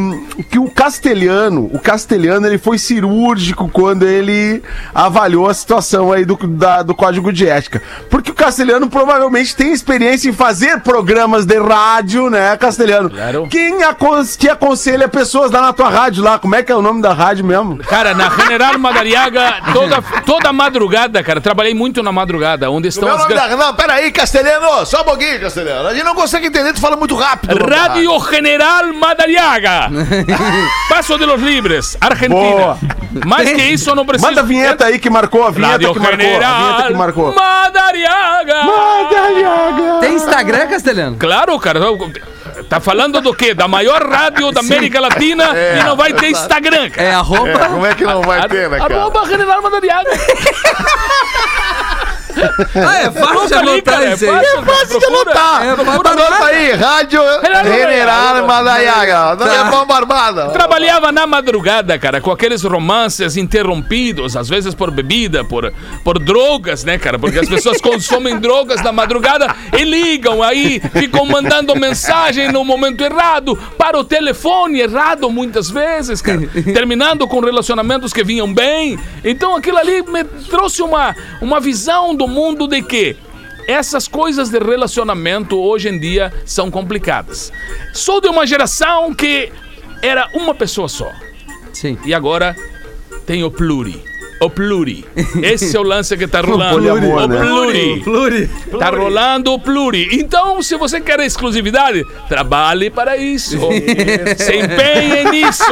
que 0.51 0.59
o 0.59 0.71
castelhano, 0.71 1.71
o 1.73 1.79
castelhano, 1.79 2.47
ele 2.47 2.59
foi 2.59 2.79
cirúrgico 2.79 3.69
quando 3.73 4.07
ele 4.07 4.63
avaliou 4.95 5.49
a 5.49 5.55
situação 5.55 6.13
aí 6.13 6.25
do, 6.25 6.37
da- 6.47 6.83
do 6.83 6.95
código 6.95 7.33
de 7.33 7.49
ética. 7.49 7.83
Porque 8.11 8.31
o 8.31 8.35
castelhano 8.35 8.89
provavelmente 8.89 9.55
tem 9.57 9.73
experiência 9.73 10.29
em 10.29 10.33
fazer 10.33 10.81
programas 10.81 11.45
de 11.47 11.59
rádio, 11.59 12.29
né, 12.31 12.57
castelhano? 12.57 13.11
Claro. 13.11 13.47
Quem 13.51 13.83
acon 13.85 14.11
que 14.39 14.49
aconselha 14.49 15.09
pessoas 15.09 15.51
lá 15.51 15.61
na 15.63 15.73
tua 15.73 15.89
rádio 15.89 16.23
lá? 16.23 16.39
Como 16.39 16.55
é 16.55 16.63
que 16.63 16.71
é 16.73 16.75
o 16.77 16.83
nome 16.83 17.01
da 17.01 17.13
rádio 17.13 17.45
mesmo? 17.45 17.79
Cara, 17.79 18.13
na 18.15 18.29
General 18.31 18.79
Madariaga, 18.79 19.55
toda, 19.73 20.03
toda 20.25 20.53
madrugada, 20.53 21.23
cara, 21.23 21.41
trabalhei 21.41 21.75
muito 21.75 22.03
na 22.03 22.13
madrugada, 22.13 22.71
onde 22.71 22.89
estão 22.89 23.09
Meu 23.09 23.17
as 23.17 23.27
da... 23.27 23.57
Não, 23.57 23.75
peraí, 23.75 24.11
Castelhano, 24.11 24.85
só 24.87 25.03
um 25.03 25.05
pouquinho, 25.05 25.41
Castelhano. 25.41 25.89
A 25.89 25.95
gente 25.95 26.05
não 26.05 26.15
consegue 26.15 26.47
entender, 26.47 26.73
tu 26.73 26.81
fala 26.81 26.97
muito 26.97 27.15
rápido. 27.15 27.57
Radio 27.65 28.19
General 28.31 28.93
Madariaga. 28.93 29.91
Paso 30.89 31.19
de 31.19 31.27
los 31.27 31.41
Libres, 31.41 31.97
Argentina. 32.01 32.41
Boa. 32.41 32.79
Mais 33.27 33.51
que 33.51 33.63
isso 33.63 33.91
eu 33.91 33.95
não 33.95 34.07
preciso. 34.07 34.29
Manda 34.29 34.41
a 34.43 34.45
vinheta 34.45 34.87
aí 34.87 34.99
que 34.99 35.11
marcou, 35.11 35.45
a 35.45 35.51
vinheta 35.51 35.73
Radio 35.73 35.93
que 35.93 35.99
marcou, 35.99 36.27
a 36.27 36.59
vinheta 36.59 36.87
que 36.89 36.95
marcou. 36.95 37.35
Madariaga. 37.35 38.61
Tem 40.01 40.15
Instagram, 40.15 40.67
Castelhano? 40.69 41.17
Claro, 41.17 41.59
cara. 41.59 41.81
Tá 42.71 42.79
falando 42.79 43.21
do 43.21 43.35
quê? 43.35 43.53
Da 43.53 43.67
maior 43.67 44.01
rádio 44.09 44.53
da 44.53 44.61
América 44.61 45.01
Latina 45.01 45.51
e 45.77 45.83
não 45.83 45.97
vai 45.97 46.13
ter 46.13 46.31
Instagram, 46.31 46.89
cara. 46.89 47.09
É 47.09 47.13
arroba. 47.15 47.49
É, 47.49 47.69
como 47.69 47.85
é 47.85 47.95
que 47.97 48.05
não 48.05 48.23
vai 48.23 48.49
ter, 48.49 48.71
né, 48.71 48.79
cara? 48.79 48.97
Arroba 48.97 49.27
General 49.27 49.61
Madariaga. 49.61 50.09
Ah, 52.75 52.99
é 53.03 53.11
fácil 53.11 53.47
de 53.47 53.55
anotar 53.55 54.03
é 54.03 54.15
isso 54.15 54.25
aí. 54.25 54.31
fácil, 54.31 54.63
Fácil 54.65 54.99
de 54.99 55.07
anotar. 55.07 55.65
É, 55.65 55.71
Anota 55.71 56.45
aí, 56.45 56.73
Rádio 56.73 57.21
General 57.65 58.47
Madaiaga. 58.47 59.37
Não 59.37 59.53
é 59.53 59.71
bomba 59.71 59.97
armada. 59.97 60.49
Trabalhava 60.51 61.13
na 61.13 61.27
madrugada, 61.27 61.99
cara, 61.99 62.21
com 62.21 62.31
aqueles 62.31 62.63
romances 62.63 63.37
interrompidos, 63.37 64.37
às 64.37 64.49
vezes 64.49 64.75
por 64.75 64.91
bebida, 64.91 65.45
por, 65.45 65.73
por 66.05 66.19
drogas, 66.19 66.85
né, 66.85 66.99
cara? 66.99 67.19
Porque 67.19 67.39
as 67.39 67.49
pessoas 67.49 67.81
consomem 67.83 68.39
drogas 68.39 68.83
na 68.83 68.93
madrugada 68.93 69.55
e 69.77 69.85
ligam 69.85 70.43
aí, 70.43 70.81
ficam 70.93 71.25
mandando 71.27 71.75
mensagem 71.77 72.51
no 72.51 72.65
momento 72.65 73.03
errado, 73.03 73.57
para 73.77 73.99
o 73.99 74.05
telefone 74.05 74.81
errado 74.81 75.31
muitas 75.31 75.71
vezes, 75.71 76.21
cara. 76.21 76.41
Terminando 76.73 77.27
com 77.27 77.41
relacionamentos 77.41 78.13
que 78.13 78.25
vinham 78.25 78.53
bem. 78.53 78.99
Então 79.25 79.57
aquilo 79.57 79.79
ali 79.79 80.03
me 80.03 80.25
trouxe 80.25 80.83
uma, 80.83 81.15
uma 81.41 81.61
visão 81.61 82.15
do 82.15 82.27
mundo 82.31 82.67
de 82.67 82.83
que 82.83 83.17
essas 83.67 84.09
coisas 84.09 84.49
de 84.49 84.59
relacionamento 84.59 85.59
hoje 85.59 85.89
em 85.89 85.99
dia 85.99 86.33
são 86.45 86.71
complicadas. 86.71 87.53
Sou 87.93 88.21
de 88.21 88.29
uma 88.29 88.47
geração 88.47 89.15
que 89.15 89.53
era 90.03 90.29
uma 90.35 90.55
pessoa 90.55 90.89
só. 90.89 91.13
Sim. 91.73 91.99
E 92.05 92.15
agora 92.15 92.57
tem 93.27 93.45
o 93.45 93.51
pluri. 93.51 94.10
O 94.43 94.49
pluri. 94.49 95.05
Esse 95.43 95.77
é 95.77 95.81
o 95.81 95.83
lance 95.83 96.17
que 96.17 96.27
tá 96.27 96.41
rolando. 96.47 96.77
poliamor, 96.77 97.25
o 97.25 97.27
né? 97.29 97.39
pluri. 97.41 98.01
Fluri. 98.03 98.51
Tá 98.79 98.89
rolando 98.89 99.53
o 99.53 99.59
pluri. 99.59 100.09
Então, 100.13 100.63
se 100.63 100.77
você 100.77 100.99
quer 100.99 101.21
exclusividade, 101.21 102.07
trabalhe 102.27 102.89
para 102.89 103.17
isso. 103.21 103.59
Se 104.39 104.57
empenhe 104.57 105.25
nisso, 105.31 105.63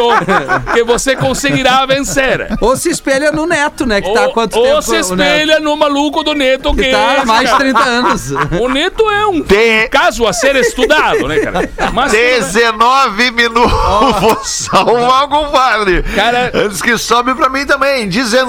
que 0.75 0.85
você 0.85 1.17
conseguirá 1.17 1.87
vencer. 1.87 2.47
Ou 2.61 2.77
se 2.77 2.91
espelha 2.91 3.33
no 3.33 3.47
Neto, 3.47 3.87
né? 3.87 4.03
Que 4.03 4.13
tá 4.13 4.25
há 4.25 4.27
ou, 4.27 4.33
quanto 4.35 4.59
ou 4.59 4.65
tempo? 4.65 4.83
se 4.83 4.91
o 4.91 5.17
Neto? 5.17 5.29
espelha 5.31 5.61
no 5.61 5.75
maluco 5.75 6.23
do 6.23 6.35
Neto 6.35 6.75
que, 6.75 6.83
Que 6.83 6.91
tá 6.91 7.23
há 7.23 7.25
mais 7.25 7.41
de 7.41 7.47
cara, 7.57 7.59
30 7.61 7.81
anos. 7.89 8.31
O 8.61 8.69
Neto 8.69 9.11
é 9.11 9.27
um 9.29 9.43
Tem- 9.43 9.89
caso 9.89 10.27
a 10.27 10.33
ser 10.35 10.55
estudado, 10.57 11.27
né, 11.27 11.39
cara? 11.39 11.71
Mas 11.95 12.13
19 12.13 13.31
minutos. 13.31 13.73
Vou 14.21 14.37
salvar 14.45 15.25
o 15.25 15.29
compadre. 15.29 16.03
Cara- 16.15 16.51
Antes 16.53 16.83
que 16.83 16.99
sobe 16.99 17.35
pra 17.35 17.49
mim 17.49 17.65
também. 17.65 18.07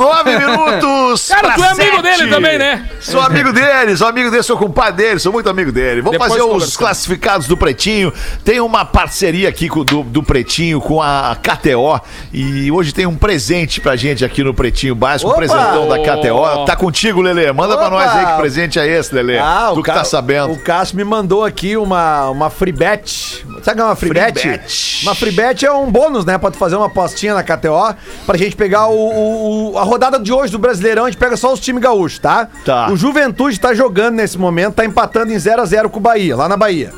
19 0.09 0.37
minutos. 0.37 1.27
Cara, 1.27 1.41
pra 1.41 1.55
tu 1.55 1.63
é 1.63 1.67
amigo 1.69 1.91
sete. 1.91 2.01
dele 2.17 2.29
também, 2.29 2.57
né? 2.57 2.89
Sou 2.99 3.21
amigo 3.21 3.53
dele, 3.53 3.95
sou 3.97 4.07
amigo 4.07 4.29
dele, 4.31 4.43
sou 4.43 4.57
compadre 4.57 5.03
dele, 5.03 5.19
sou 5.19 5.31
muito 5.31 5.49
amigo 5.49 5.71
dele. 5.71 6.01
Vamos 6.01 6.13
Depois 6.19 6.31
fazer 6.31 6.43
os 6.43 6.75
classificados 6.77 7.47
do 7.47 7.55
Pretinho. 7.55 8.11
Tem 8.43 8.59
uma 8.59 8.83
parceria 8.85 9.49
aqui 9.49 9.67
com- 9.69 9.83
do, 9.83 10.03
do 10.03 10.23
Pretinho 10.23 10.81
com 10.81 11.01
a 11.01 11.35
KTO. 11.41 11.99
E 12.33 12.71
hoje 12.71 12.93
tem 12.93 13.05
um 13.05 13.15
presente 13.15 13.79
pra 13.81 13.95
gente 13.95 14.23
aqui 14.25 14.43
no 14.43 14.53
Pretinho 14.53 14.95
Básico, 14.95 15.29
um 15.29 15.33
Opa! 15.33 15.39
presentão 15.39 15.87
da 15.87 15.99
KTO. 15.99 16.65
Tá 16.65 16.75
contigo, 16.75 17.21
Lelê. 17.21 17.51
Manda 17.51 17.77
pra 17.77 17.87
Opa! 17.87 17.95
nós 17.95 18.11
aí 18.11 18.25
que 18.25 18.37
presente 18.37 18.79
é 18.79 18.87
esse, 18.87 19.13
Lelê. 19.13 19.37
Ah, 19.37 19.71
tu 19.73 19.83
que 19.83 19.91
tá 19.91 20.03
sabendo. 20.03 20.53
O 20.53 20.59
Cássio 20.59 20.97
me 20.97 21.03
mandou 21.03 21.43
aqui 21.43 21.77
uma, 21.77 22.29
uma 22.29 22.49
free 22.49 22.71
bet. 22.71 23.45
Sabe 23.63 23.71
o 23.71 23.75
que 23.75 23.81
é 23.81 23.83
uma 23.85 23.95
free, 23.95 24.09
Free 24.09 24.19
bet? 24.21 24.47
bet. 24.47 24.99
Uma 25.03 25.15
free 25.15 25.31
bet 25.31 25.65
é 25.65 25.71
um 25.71 25.89
bônus, 25.91 26.25
né? 26.25 26.37
Pra 26.37 26.49
tu 26.51 26.57
fazer 26.57 26.75
uma 26.75 26.85
apostinha 26.87 27.33
na 27.33 27.43
KTO 27.43 27.95
pra 28.25 28.37
gente 28.37 28.55
pegar 28.55 28.87
o, 28.87 28.93
o- 28.93 29.71
o- 29.73 29.77
a 29.77 29.83
rodada 29.83 29.98
de 30.21 30.31
hoje 30.33 30.51
do 30.51 30.59
Brasileirão. 30.59 31.05
A 31.05 31.09
gente 31.09 31.19
pega 31.19 31.37
só 31.37 31.53
os 31.53 31.59
times 31.59 31.81
gaúchos, 31.81 32.19
tá? 32.19 32.47
Tá. 32.65 32.89
O 32.91 32.97
Juventude 32.97 33.59
tá 33.59 33.73
jogando 33.73 34.15
nesse 34.15 34.37
momento, 34.37 34.75
tá 34.75 34.85
empatando 34.85 35.31
em 35.31 35.35
0x0 35.35 35.89
com 35.89 35.99
o 35.99 36.01
Bahia, 36.01 36.35
lá 36.35 36.47
na 36.47 36.57
Bahia. 36.57 36.91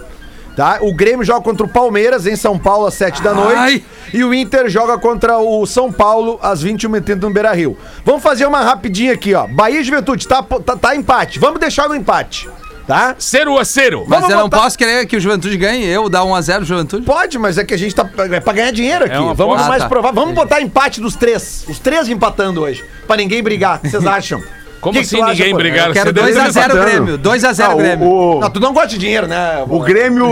Tá? 0.56 0.80
O 0.82 0.94
Grêmio 0.94 1.26
joga 1.26 1.42
contra 1.42 1.66
o 1.66 1.70
Palmeiras 1.70 2.28
em 2.28 2.36
São 2.36 2.60
Paulo 2.60 2.86
às 2.86 2.94
7 2.96 3.24
da 3.24 3.34
noite. 3.34 3.58
Ai. 3.58 3.84
E 4.14 4.24
o 4.24 4.34
Inter 4.34 4.70
joga 4.70 4.98
contra 4.98 5.38
o 5.38 5.66
São 5.66 5.92
Paulo 5.92 6.38
às 6.42 6.64
21h30 6.64 7.22
no 7.22 7.32
Beira 7.32 7.54
Rio. 7.54 7.78
Vamos 8.04 8.22
fazer 8.22 8.46
uma 8.46 8.62
rapidinha 8.62 9.14
aqui, 9.14 9.34
ó. 9.34 9.48
Bahia 9.48 9.80
e 9.80 9.84
Juventude, 9.84 10.28
tá, 10.28 10.44
tá, 10.44 10.76
tá 10.76 10.96
empate. 10.96 11.40
Vamos 11.40 11.60
deixar 11.60 11.88
no 11.88 11.96
empate. 11.96 12.50
Tá? 12.88 13.16
Zero 13.22 13.58
a 13.58 13.64
zero. 13.64 14.04
Mas 14.08 14.20
Vamos 14.22 14.30
eu 14.30 14.36
não 14.38 14.50
botar- 14.50 14.64
posso 14.64 14.78
querer 14.78 15.06
que 15.06 15.16
o 15.16 15.20
Juventude 15.20 15.56
ganhe. 15.58 15.86
Eu 15.86 16.10
dar 16.10 16.24
1x0 16.26 16.64
Juventude? 16.66 17.06
Pode, 17.06 17.38
mas 17.38 17.58
é 17.58 17.64
que 17.64 17.74
a 17.74 17.78
gente 17.78 17.94
tá. 17.96 18.10
É 18.32 18.40
pra 18.40 18.54
ganhar 18.54 18.72
dinheiro 18.72 19.06
aqui. 19.06 19.16
uma 19.18 19.34
Vamos 19.34 19.54
aposta. 19.56 19.70
mais 19.70 19.82
Ah, 19.82 19.86
tá. 19.86 19.90
provar. 19.90 20.12
Vamos 20.12 20.36
botar 20.36 20.62
empate 20.62 21.00
dos 21.00 21.16
três. 21.16 21.64
Os 21.70 21.80
três 21.80 22.10
empatando 22.10 22.62
hoje. 22.62 22.84
Pra 23.08 23.16
ninguém 23.16 23.42
brigar. 23.42 23.78
O 23.78 23.82
que 23.82 23.90
vocês 23.90 24.06
acham? 24.08 24.42
Como 24.82 24.94
Que 24.94 25.00
que 25.02 25.06
assim 25.16 25.22
acha, 25.22 25.32
ninguém 25.32 25.52
pô? 25.52 25.58
brigar? 25.58 25.88
Eu 25.90 25.94
quero 25.94 26.12
Você 26.14 26.20
2x0 26.34 26.50
empatando. 26.50 26.82
Grêmio. 26.86 27.18
2x0 27.20 27.64
Ah, 27.72 27.76
Grêmio. 27.76 28.08
o, 28.08 28.38
o, 28.38 28.40
Não, 28.40 28.50
tu 28.50 28.60
não 28.60 28.74
gosta 28.74 28.90
de 28.90 28.98
dinheiro, 28.98 29.28
né? 29.28 29.64
o 29.70 29.80
Grêmio. 29.80 30.28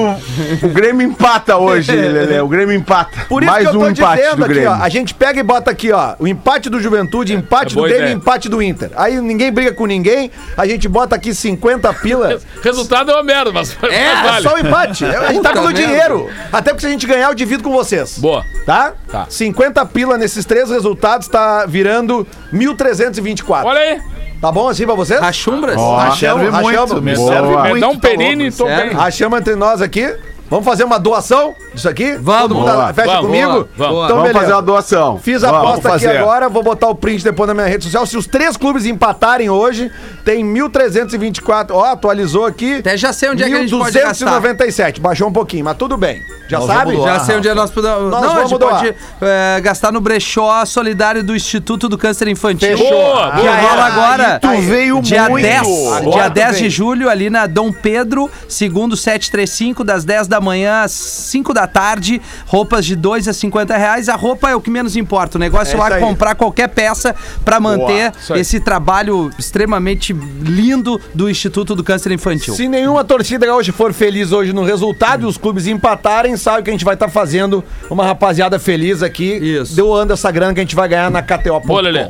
O 0.63 0.67
Grêmio 0.69 1.07
empata 1.07 1.55
hoje, 1.57 1.91
Lelê. 1.95 2.39
O 2.41 2.47
Grêmio 2.47 2.75
empata. 2.75 3.25
Por 3.29 3.43
isso 3.43 3.51
Mais 3.51 3.63
que 3.63 3.69
eu 3.75 3.79
tô 3.79 3.85
um 3.85 3.89
empate 3.91 4.21
dizendo 4.23 4.35
do 4.37 4.45
aqui, 4.45 4.65
ó. 4.65 4.73
A 4.73 4.89
gente 4.89 5.13
pega 5.13 5.39
e 5.39 5.43
bota 5.43 5.69
aqui, 5.71 5.91
ó. 5.91 6.15
O 6.17 6.27
empate 6.27 6.69
do 6.69 6.79
Juventude, 6.81 7.33
empate 7.33 7.73
É 7.73 7.75
do 7.81 7.83
Grêmio 7.87 8.09
e 8.09 8.13
empate 8.13 8.49
do 8.49 8.61
Inter. 8.61 8.89
Aí 8.95 9.21
ninguém 9.21 9.51
briga 9.51 9.71
com 9.73 9.85
ninguém. 9.85 10.31
A 10.57 10.65
gente 10.67 10.87
bota 10.87 11.15
aqui 11.15 11.33
50 11.33 11.93
pila. 11.93 12.39
Resultado 12.63 13.11
é 13.11 13.13
uma 13.13 13.23
merda, 13.23 13.51
mas, 13.51 13.77
mas 13.79 13.93
É, 13.93 14.15
vale. 14.23 14.41
só 14.41 14.55
o 14.55 14.57
empate. 14.57 15.05
A 15.05 15.31
gente 15.31 15.43
tá 15.43 15.53
pelo 15.53 15.65
merda. 15.67 15.79
dinheiro. 15.81 16.27
Até 16.51 16.71
porque 16.71 16.81
se 16.81 16.87
a 16.87 16.89
gente 16.89 17.05
ganhar, 17.05 17.27
eu 17.29 17.35
divido 17.35 17.61
com 17.61 17.71
vocês. 17.71 18.17
Boa. 18.17 18.43
Tá? 18.65 18.93
Tá. 19.11 19.27
50 19.29 19.85
pila 19.85 20.17
nesses 20.17 20.43
três 20.43 20.69
resultados 20.71 21.27
tá 21.27 21.65
virando 21.67 22.25
1.324. 22.51 23.63
Olha 23.65 23.79
aí. 23.79 24.01
Tá 24.41 24.51
bom 24.51 24.69
assim 24.69 24.85
pra 24.85 24.95
vocês? 24.95 25.19
Rachumbras? 25.19 25.75
Rachamos, 25.75 26.19
serve 26.19 26.51
muito, 26.51 26.79
rachamos. 26.79 27.01
me 27.03 27.15
Boa. 27.15 27.33
serve 27.33 27.69
muito. 27.69 27.87
um 27.87 27.93
tá 27.95 27.99
perine 28.07 28.47
e 28.47 28.51
tô 28.51 28.65
bem. 28.65 28.91
Rachamos 28.91 29.39
entre 29.39 29.55
nós 29.55 29.81
aqui. 29.81 30.15
Vamos 30.49 30.65
fazer 30.65 30.83
uma 30.83 30.99
doação 30.99 31.53
disso 31.73 31.87
aqui? 31.87 32.13
Vamos. 32.13 32.41
Todo 32.43 32.55
mundo 32.55 32.71
Boa. 32.71 32.93
fecha 32.93 33.07
Vamos, 33.07 33.25
comigo? 33.27 33.51
boa, 33.51 33.67
vamos. 33.77 34.03
Então, 34.05 34.17
Vamos 34.17 34.31
fazer 34.31 34.53
uma 34.53 34.61
doação. 34.61 35.19
Fiz 35.19 35.43
a 35.43 35.51
Vamos. 35.51 35.69
aposta 35.69 35.93
aqui 35.95 36.07
agora, 36.07 36.49
vou 36.49 36.63
botar 36.63 36.87
o 36.89 36.95
print 36.95 37.23
depois 37.23 37.47
na 37.47 37.53
minha 37.53 37.67
rede 37.67 37.83
social. 37.83 38.05
Se 38.05 38.17
os 38.17 38.25
três 38.25 38.57
clubes 38.57 38.85
empatarem 38.85 39.49
hoje, 39.49 39.91
tem 40.25 40.43
1.324. 40.45 41.67
Ó, 41.71 41.83
atualizou 41.85 42.45
aqui. 42.45 42.75
Até 42.77 42.97
já 42.97 43.13
sei 43.13 43.29
onde 43.29 43.43
é 43.43 43.47
que 43.47 43.53
a 43.53 43.59
gente 43.61 43.69
pode 43.71 43.91
gastar. 43.93 44.25
1297. 44.25 44.99
Baixou 45.01 45.27
um 45.27 45.33
pouquinho, 45.33 45.65
mas 45.65 45.77
tudo 45.77 45.97
bem. 45.97 46.21
Já 46.47 46.57
Nós 46.59 46.67
sabe? 46.67 46.95
Já 46.95 47.19
sei 47.19 47.37
onde 47.37 47.47
é 47.47 47.53
nós 47.53 47.69
podemos. 47.69 48.09
Nós 48.09 48.21
não, 48.21 48.29
a 48.31 48.33
vamos 48.33 48.49
gente 48.49 48.59
doar. 48.59 48.75
pode 48.79 48.95
é, 49.21 49.61
gastar 49.61 49.91
no 49.91 50.01
brechó 50.01 50.65
solidário 50.65 51.23
do 51.23 51.35
Instituto 51.35 51.87
do 51.87 51.97
Câncer 51.97 52.27
Infantil. 52.27 52.75
Fechou. 52.75 52.89
Boa, 52.89 53.31
Que 53.33 53.41
boa. 53.41 53.55
rola 53.55 53.85
agora. 53.85 54.39
Tu 54.39 54.61
veio 54.61 55.01
dia 55.01 55.29
muito. 55.29 55.43
10, 55.43 55.61
Agora 55.93 56.11
dia 56.11 56.23
tu 56.29 56.33
10 56.33 56.57
de 56.57 56.69
julho, 56.71 57.07
ali 57.09 57.29
na 57.29 57.45
Dom 57.45 57.71
Pedro, 57.71 58.31
segundo 58.47 58.97
735, 58.97 59.83
das 59.83 60.03
10 60.03 60.27
da 60.27 60.38
manhã 60.41 60.81
às 60.83 60.91
5 60.91 61.53
da 61.53 61.67
tarde. 61.67 62.21
Roupas 62.45 62.85
de 62.85 62.95
2 62.95 63.27
a 63.27 63.33
50 63.33 63.77
reais. 63.77 64.09
A 64.09 64.15
roupa 64.15 64.49
é 64.49 64.55
o 64.55 64.61
que 64.61 64.69
menos 64.69 64.95
importa. 64.95 65.37
O 65.37 65.39
negócio 65.39 65.75
É 65.75 65.79
lá 65.79 65.97
é 65.97 65.99
comprar 65.99 66.35
qualquer 66.35 66.69
peça 66.69 67.15
pra 67.43 67.59
manter 67.59 68.11
esse 68.35 68.59
trabalho 68.59 69.29
extremamente 69.37 70.13
lindo 70.13 70.99
do 71.13 71.29
Instituto 71.29 71.75
do 71.75 71.83
Câncer 71.83 72.11
Infantil. 72.11 72.53
Se 72.53 72.67
nenhuma 72.67 73.03
torcida 73.03 73.53
hoje 73.53 73.71
for 73.71 73.93
feliz 73.93 74.31
hoje 74.31 74.53
no 74.53 74.63
resultado 74.63 75.23
e 75.23 75.25
os 75.25 75.37
clubes 75.37 75.67
empatarem, 75.67 76.35
sabe 76.37 76.63
que 76.63 76.69
a 76.69 76.73
gente 76.73 76.85
vai 76.85 76.93
estar 76.93 77.09
fazendo 77.09 77.63
uma 77.89 78.05
rapaziada 78.05 78.59
feliz 78.59 79.01
aqui. 79.03 79.33
Isso. 79.33 79.75
Doando 79.75 80.13
essa 80.13 80.31
grana 80.31 80.53
que 80.53 80.59
a 80.59 80.63
gente 80.63 80.75
vai 80.75 80.87
ganhar 80.87 81.09
na 81.09 81.21
KTO. 81.21 81.59
Boa, 81.61 81.81
Lelê. 81.81 82.09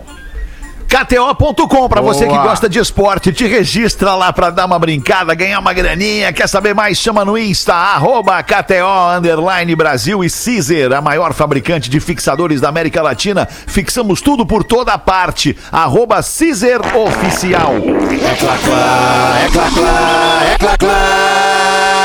KTO.com, 0.90 1.88
pra 1.88 2.02
você 2.02 2.26
que 2.26 2.34
gosta 2.34 2.68
de 2.68 2.80
esporte, 2.80 3.32
te 3.32 3.46
registra 3.46 4.16
lá 4.16 4.34
pra 4.34 4.50
dar 4.50 4.66
uma 4.66 4.80
brincada, 4.80 5.36
ganhar 5.36 5.60
uma 5.60 5.72
graninha. 5.72 6.34
Quer 6.34 6.50
saber 6.50 6.74
mais? 6.74 6.98
Chama 6.98 7.24
no 7.24 7.38
Insta, 7.38 7.76
arroba 7.76 8.42
KTO 8.42 9.16
Underline 9.16 9.76
Brasil 9.76 10.24
e 10.24 10.30
Caesar, 10.30 10.94
a 10.94 11.00
maior 11.00 11.32
fabricante 11.34 11.92
de 11.92 12.00
fixadores 12.00 12.60
da 12.60 12.70
América 12.70 13.04
Latina. 13.04 13.48
Fixamos 13.48 14.20
tudo 14.20 14.48
por 14.48 14.64
toda 14.64 14.98
parte. 14.98 15.56
Arroba 15.72 16.22
Caesar 16.24 16.82
Oficial. 16.98 17.74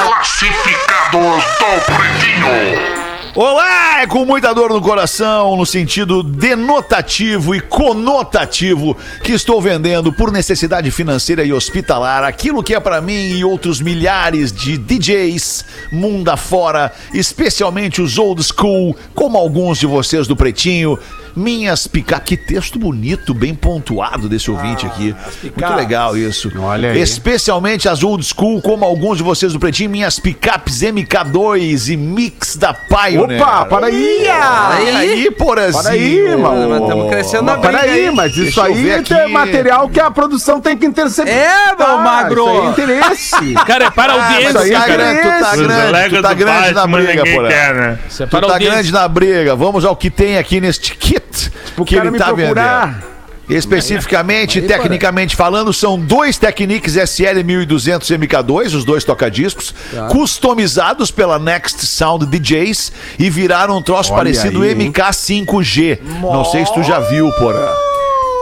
Classificados 0.04 1.44
do 1.58 1.80
Pretinho. 1.86 2.93
Olá, 3.36 4.02
é 4.02 4.06
com 4.06 4.24
muita 4.24 4.54
dor 4.54 4.70
no 4.70 4.80
coração, 4.80 5.56
no 5.56 5.66
sentido 5.66 6.22
denotativo 6.22 7.52
e 7.52 7.60
conotativo, 7.60 8.96
que 9.24 9.32
estou 9.32 9.60
vendendo 9.60 10.12
por 10.12 10.30
necessidade 10.30 10.88
financeira 10.92 11.44
e 11.44 11.52
hospitalar 11.52 12.22
aquilo 12.22 12.62
que 12.62 12.76
é 12.76 12.78
para 12.78 13.00
mim 13.00 13.30
e 13.32 13.44
outros 13.44 13.80
milhares 13.80 14.52
de 14.52 14.78
DJs 14.78 15.64
mundo 15.90 16.28
afora, 16.28 16.92
especialmente 17.12 18.00
os 18.00 18.18
old 18.18 18.40
school, 18.40 18.96
como 19.16 19.36
alguns 19.36 19.80
de 19.80 19.86
vocês 19.86 20.28
do 20.28 20.36
Pretinho. 20.36 20.96
Minhas 21.36 21.86
pica... 21.86 22.20
Que 22.20 22.36
texto 22.36 22.78
bonito, 22.78 23.34
bem 23.34 23.54
pontuado 23.54 24.28
desse 24.28 24.50
ouvinte 24.50 24.86
aqui. 24.86 25.14
Muito 25.42 25.74
legal 25.74 26.16
isso. 26.16 26.50
Olha 26.58 26.90
aí. 26.90 27.00
Especialmente 27.00 27.88
as 27.88 28.02
old 28.02 28.24
school, 28.24 28.62
como 28.62 28.84
alguns 28.84 29.18
de 29.18 29.24
vocês 29.24 29.52
do 29.52 29.58
Pretinho, 29.58 29.90
minhas 29.90 30.18
picapes 30.18 30.80
MK2 30.82 31.92
e 31.92 31.96
mix 31.96 32.56
da 32.56 32.72
Pioneer. 32.72 33.42
Opa, 33.42 33.66
para 33.66 33.86
aí! 33.86 34.28
Aí, 34.28 34.96
aí, 34.96 35.30
porazinho. 35.30 35.82
Para 35.82 35.92
aí, 35.92 36.36
mano. 36.36 36.68
Nós 36.68 36.82
estamos 36.82 37.10
crescendo 37.10 37.42
na 37.42 37.56
briga 37.56 37.78
peraí, 37.78 38.08
aí. 38.08 38.10
mas 38.14 38.32
isso 38.32 38.42
Deixa 38.42 38.64
aí 38.64 38.90
é 38.90 38.94
aqui. 38.96 39.26
material 39.32 39.88
que 39.88 40.00
a 40.00 40.10
produção 40.10 40.60
tem 40.60 40.76
que 40.76 40.86
interceptar. 40.86 41.34
É, 41.34 41.76
meu 41.76 41.98
magro. 41.98 42.42
Isso 42.42 42.50
aí 42.50 42.66
é 42.66 42.70
interesse. 42.70 43.54
Cara, 43.66 43.84
é 43.86 43.90
para 43.90 44.12
a 44.12 44.16
Mas 44.18 44.32
audiência, 44.34 44.60
tu 44.60 44.70
tá 44.70 44.80
cara. 44.80 44.96
grande, 44.96 45.20
tu 45.20 45.28
tá 45.28 45.56
grande, 45.56 46.16
tu 46.16 46.22
tá 46.22 46.28
do 46.28 46.36
grande 46.36 46.72
na 46.74 46.86
briga, 46.86 47.22
quer, 47.22 47.74
né? 47.74 47.98
Isso 48.08 48.22
é 48.22 48.26
Tu 48.26 48.30
para 48.30 48.46
a 48.46 48.50
tá 48.50 48.58
grande 48.58 48.92
na 48.92 49.08
briga. 49.08 49.56
Vamos 49.56 49.84
ao 49.84 49.96
que 49.96 50.10
tem 50.10 50.38
aqui 50.38 50.60
neste 50.60 50.94
kit 50.96 51.23
O 51.76 51.84
que 51.84 51.96
cara 51.96 52.08
ele 52.08 52.18
tá 52.18 52.26
procurar. 52.26 52.86
vendendo. 52.86 53.14
Especificamente, 53.46 54.62
tecnicamente 54.62 55.36
falando, 55.36 55.70
são 55.70 55.98
dois 55.98 56.38
Technics 56.38 56.94
SL 56.94 57.42
1200 57.44 58.08
MK2, 58.10 58.74
os 58.74 58.84
dois 58.84 59.04
tocadiscos, 59.04 59.74
customizados 60.10 61.10
pela 61.10 61.38
Next 61.38 61.84
Sound 61.84 62.24
DJs 62.24 62.90
e 63.18 63.28
viraram 63.28 63.76
um 63.76 63.82
troço 63.82 64.12
Olha 64.12 64.18
parecido 64.18 64.62
aí, 64.62 64.70
hein? 64.70 64.90
MK5G. 64.90 65.98
Não 66.22 66.44
sei 66.46 66.64
se 66.64 66.72
tu 66.72 66.82
já 66.82 67.00
viu, 67.00 67.30
porra. 67.32 67.93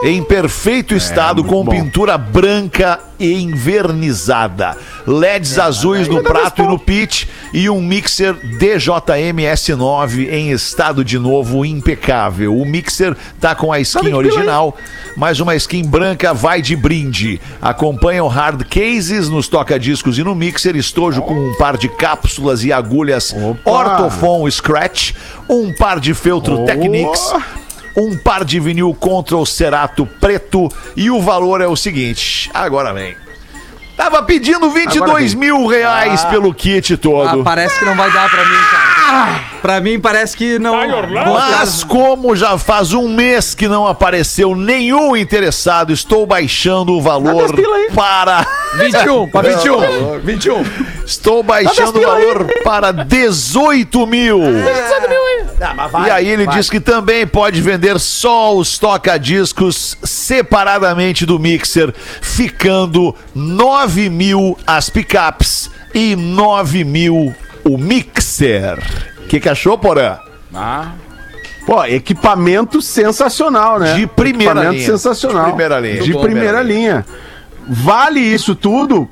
Em 0.03 0.21
perfeito 0.21 0.93
estado, 0.93 1.45
com 1.45 1.61
É, 1.61 1.63
muito 1.63 1.65
bom. 1.65 1.71
pintura 1.71 2.17
branca 2.17 2.99
e 3.17 3.41
envernizada. 3.41 4.75
LEDs 5.07 5.57
azuis 5.57 6.09
no 6.09 6.21
prato 6.21 6.61
e 6.61 6.67
no 6.67 6.77
pitch 6.77 7.25
e 7.53 7.69
um 7.69 7.81
mixer 7.81 8.33
DJM 8.33 9.37
S9 9.53 10.29
em 10.29 10.51
estado 10.51 11.05
de 11.05 11.17
novo 11.17 11.65
impecável. 11.65 12.53
O 12.57 12.65
mixer 12.65 13.15
tá 13.39 13.55
com 13.55 13.71
a 13.71 13.79
skin 13.79 14.13
original, 14.13 14.75
mas 15.15 15.39
uma 15.39 15.55
skin 15.55 15.85
branca 15.85 16.33
vai 16.33 16.61
de 16.61 16.75
brinde. 16.75 17.39
Acompanham 17.61 18.27
hard 18.27 18.63
cases 18.65 19.29
nos 19.29 19.47
toca-discos 19.47 20.17
e 20.17 20.23
no 20.23 20.35
mixer, 20.35 20.75
estojo 20.75 21.21
com 21.21 21.33
um 21.33 21.55
par 21.55 21.77
de 21.77 21.87
cápsulas 21.87 22.65
e 22.65 22.73
agulhas 22.73 23.33
Ortofon 23.63 24.49
Scratch, 24.51 25.13
um 25.49 25.73
par 25.73 26.01
de 26.01 26.13
feltro 26.13 26.65
Technics 26.65 27.33
um 27.95 28.15
par 28.17 28.43
de 28.43 28.59
vinil 28.59 28.93
Control 28.93 29.45
Cerato 29.45 30.05
preto 30.19 30.69
e 30.95 31.09
o 31.11 31.21
valor 31.21 31.61
é 31.61 31.67
o 31.67 31.75
seguinte, 31.75 32.49
agora 32.53 32.93
vem. 32.93 33.15
Tava 33.95 34.23
pedindo 34.23 34.69
22 34.71 35.35
mil 35.35 35.67
reais 35.67 36.23
pelo 36.25 36.51
kit 36.53 36.93
Ah, 36.93 36.97
todo. 36.97 37.43
parece 37.43 37.77
que 37.77 37.85
não 37.85 37.95
vai 37.95 38.11
dar 38.11 38.27
pra 38.29 38.43
mim, 38.43 38.57
cara. 38.71 38.92
Pra 39.61 39.79
mim 39.79 39.99
parece 39.99 40.35
que 40.35 40.59
não. 40.59 40.75
Mas 41.25 41.83
como 41.83 42.35
já 42.35 42.57
faz 42.57 42.93
um 42.93 43.07
mês 43.07 43.55
que 43.55 43.67
não 43.67 43.87
apareceu 43.87 44.55
nenhum 44.55 45.15
interessado, 45.15 45.93
estou 45.93 46.25
baixando 46.25 46.93
o 46.93 47.01
valor 47.01 47.49
para 47.95 48.45
21, 48.75 49.29
pra 49.31 49.41
21. 49.41 50.19
21. 50.19 50.65
estou 51.05 51.41
baixando 51.41 51.99
o 51.99 52.01
valor 52.01 52.45
para 52.63 52.91
18 52.91 54.05
mil. 54.05 54.41
E 56.05 56.09
aí 56.11 56.27
ele 56.27 56.45
diz 56.47 56.69
que 56.69 56.79
também 56.79 57.25
pode 57.25 57.61
vender 57.61 57.99
só 57.99 58.53
os 58.53 58.77
toca-discos 58.77 59.97
separadamente 60.03 61.25
do 61.25 61.39
mixer, 61.39 61.93
ficando 62.21 63.15
9 63.33 64.09
mil 64.09 64.57
as 64.67 64.89
picapes 64.89 65.69
e 65.93 66.15
9 66.15 66.83
mil 66.83 67.33
o 67.63 67.77
mixer. 67.77 68.77
O 69.23 69.27
que, 69.27 69.39
que 69.39 69.49
achou, 69.49 69.77
Porã? 69.77 70.17
Ah, 70.53 70.91
Pô, 71.65 71.83
equipamento 71.85 72.81
sensacional, 72.81 73.79
né? 73.79 73.93
De 73.93 74.05
primeira 74.05 74.51
equipamento 74.51 74.73
linha. 74.75 74.85
sensacional. 74.85 75.43
De 75.45 75.49
primeira 75.51 75.79
linha. 75.79 76.01
De 76.01 76.13
primeira 76.19 76.61
linha. 76.61 77.05
Vale 77.67 78.19
isso 78.19 78.53
tudo? 78.53 79.07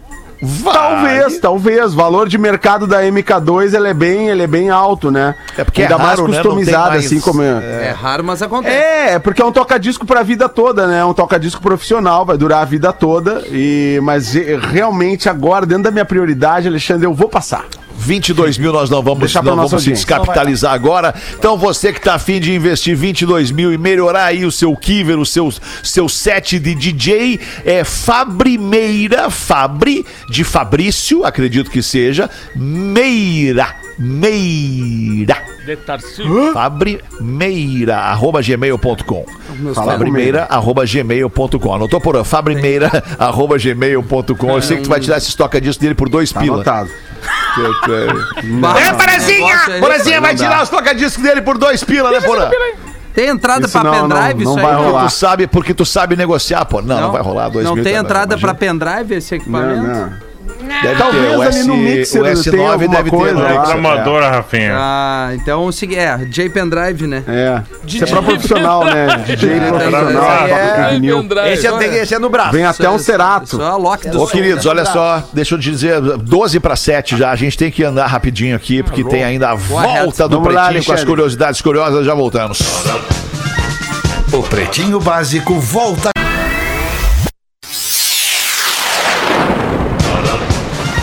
Talvez, 0.64 1.40
talvez. 1.40 1.94
Valor 1.94 2.28
de 2.28 2.38
mercado 2.38 2.86
da 2.88 3.04
MK2 3.04 3.74
ele 3.74 3.88
é 3.88 3.94
bem, 3.94 4.28
ele 4.30 4.42
é 4.44 4.48
bem 4.48 4.70
alto, 4.70 5.10
né? 5.12 5.36
É 5.58 5.64
porque 5.64 5.82
é 5.82 5.86
Ainda 5.86 5.98
mais 5.98 6.10
raro, 6.20 6.28
né? 6.28 6.38
Não 6.38 6.44
customizado, 6.44 6.84
tem 6.84 6.92
mais- 6.94 7.06
assim 7.06 7.20
como 7.22 7.42
é. 7.42 7.88
É 7.88 7.92
raro, 7.92 8.24
mas 8.24 8.42
acontece. 8.42 8.76
É, 8.76 9.14
é 9.14 9.20
porque 9.20 9.42
é 9.42 9.46
um 9.46 9.52
toca-disco 9.52 10.06
pra 10.06 10.24
vida 10.24 10.50
toda, 10.50 10.88
né? 10.88 11.00
É 11.00 11.06
um 11.06 11.14
toca-disco 11.14 11.62
profissional, 11.62 12.26
vai 12.26 12.38
durar 12.38 12.62
a 12.64 12.66
vida 12.66 12.92
toda. 12.92 13.44
E 13.50 14.00
mas 14.04 14.34
realmente 14.34 15.30
agora 15.30 15.66
dentro 15.66 15.84
da 15.84 15.92
minha 15.92 16.06
prioridade, 16.06 16.68
Alexandre, 16.68 17.06
eu 17.06 17.14
vou 17.14 17.30
passar. 17.30 17.66
22 17.98 18.58
mil 18.58 18.74
nós 18.74 18.90
não 18.90 19.02
vamos, 19.02 19.20
Deixar 19.20 19.44
não 19.44 19.56
vamos 19.56 19.84
se 19.84 19.92
descapitalizar 19.92 20.74
agora. 20.74 21.14
Então 21.38 21.58
você 21.58 21.92
que 21.92 22.00
está 22.00 22.16
afim 22.16 22.40
de 22.40 22.54
investir 22.54 22.96
22 22.96 23.52
mil 23.52 23.74
e 23.74 23.78
melhorar 23.78 24.26
aí 24.26 24.46
o 24.46 24.52
seu 24.52 24.76
Kiver, 24.76 25.20
o 25.20 25.26
seu, 25.26 25.52
seu 25.84 26.10
set 26.10 26.60
de 26.60 26.76
DJ, 26.76 27.40
é 27.66 27.84
Fabrimeira, 27.84 29.30
Fabri, 29.30 30.06
de 30.30 30.44
Fabrício, 30.44 31.24
acredito 31.24 31.70
que 31.70 31.82
seja, 31.82 32.30
Meira, 32.56 33.76
Meira. 34.00 35.38
de 35.66 35.76
Tarcísio. 35.78 36.54
Fabrimeira, 36.54 37.98
arroba 37.98 38.42
gmail.com. 38.42 39.26
Meus 39.60 39.76
Fabrimeira, 39.76 40.48
arroba 40.50 40.84
gmail.com. 40.86 41.74
Anotou 41.76 42.02
por 42.02 42.24
fabrimeira, 42.26 42.90
arroba 43.20 43.58
gmail.com. 43.58 44.50
Eu 44.56 44.62
sei 44.62 44.78
que 44.78 44.84
tu 44.84 44.90
vai 44.90 45.00
tirar 45.00 45.18
esse 45.18 45.36
toca-disco 45.38 45.82
dele 45.82 45.94
por 45.96 46.10
dois 46.10 46.32
Tá 46.32 46.40
pila. 46.40 46.56
anotado. 46.56 46.90
É, 47.60 48.94
Porazinha! 48.94 49.38
Negócio 49.48 49.74
aí. 49.74 49.80
Porazinha 49.80 50.22
vai 50.22 50.36
tirar 50.36 50.64
os 50.64 50.70
toca-discos 50.70 51.24
dele 51.24 51.42
por 51.42 51.58
dois 51.58 51.84
pila, 51.84 52.10
né, 52.12 52.22
Porã? 52.22 52.50
Tem 53.14 53.28
entrada 53.28 53.66
Isso 53.66 53.74
pra 53.80 53.84
não, 53.84 54.08
pendrive 54.08 54.46
não- 54.46 54.54
não 54.56 54.60
isso 54.62 54.66
vai 54.66 54.74
aí? 54.76 54.86
Rolar. 54.86 55.04
tu 55.06 55.10
sabe, 55.12 55.46
porque 55.46 55.74
tu 55.74 55.86
sabe 55.86 56.16
negociar, 56.16 56.64
pô. 56.66 56.82
Não, 56.82 57.02
não, 57.02 57.12
vai 57.12 57.22
rolar 57.22 57.50
dois 57.50 57.66
Não 57.66 57.76
mil 57.76 57.84
tem 57.84 57.94
tá- 57.94 58.00
entrada 58.00 58.38
pra 58.38 58.54
pendrive 58.54 59.16
esse 59.16 59.36
Não, 59.36 59.42
equipamento? 59.42 59.82
não. 59.88 60.31
Deve 60.82 60.96
Talvez 60.98 61.24
ter, 61.32 61.38
o 61.38 61.42
ali 61.42 61.64
no 61.64 61.74
S- 61.76 61.82
mixer 61.84 62.22
o 62.22 62.24
tenha 62.24 62.36
S9 62.36 62.72
alguma 62.72 62.96
deve 62.98 63.10
ter. 63.10 63.16
coisa 63.18 63.34
no 63.36 63.42
lá. 63.42 63.50
é. 63.50 63.58
Reclamadora, 63.58 64.30
Rafinha. 64.30 64.74
Ah, 64.76 65.30
então 65.34 65.66
o 65.66 65.72
seguinte, 65.72 66.00
é, 66.00 66.18
J 66.26 66.50
Pendrive, 66.50 67.08
né? 67.08 67.24
É. 67.28 67.62
Você 67.88 68.04
é 68.04 68.08
pra 68.08 68.22
profissional, 68.22 68.86
né? 68.86 69.08
DJ 69.28 69.60
profissional. 69.60 70.48
Esse 71.48 71.68
é, 71.68 71.72
tem- 71.78 71.96
esse 71.96 72.16
é 72.16 72.20
no 72.20 72.30
braço. 72.30 72.52
Vem 72.54 72.66
até 72.66 72.90
um 72.90 72.96
Isso- 72.96 73.06
cerato. 73.06 73.46
Isso 73.46 73.62
é 73.62 73.66
a 73.66 73.76
Loki 73.76 74.10
do 74.10 74.22
Ô, 74.22 74.28
queridos, 74.28 74.66
olha 74.66 74.86
só, 74.86 75.24
deixa 75.34 75.56
eu 75.56 75.60
te 75.60 75.70
dizer, 75.72 76.00
12 76.02 76.60
para 76.60 76.76
7 76.76 77.18
já, 77.18 77.32
a 77.32 77.36
gente 77.36 77.58
tem 77.58 77.70
que 77.72 77.84
andar 77.84 78.08
rapidinho 78.08 78.56
aqui, 78.56 78.82
porque 78.84 79.04
tem 79.04 79.24
ainda 79.24 79.50
a 79.50 79.56
volta 79.56 80.28
do 80.28 80.42
Pretinho 80.42 80.84
com 80.86 80.94
as 80.94 81.04
curiosidades 81.04 81.62
curiosas, 81.62 82.06
já 82.06 82.14
voltamos. 82.14 82.60
O 84.32 84.42
Pretinho 84.44 85.00
Básico 85.00 85.60
volta. 85.60 86.12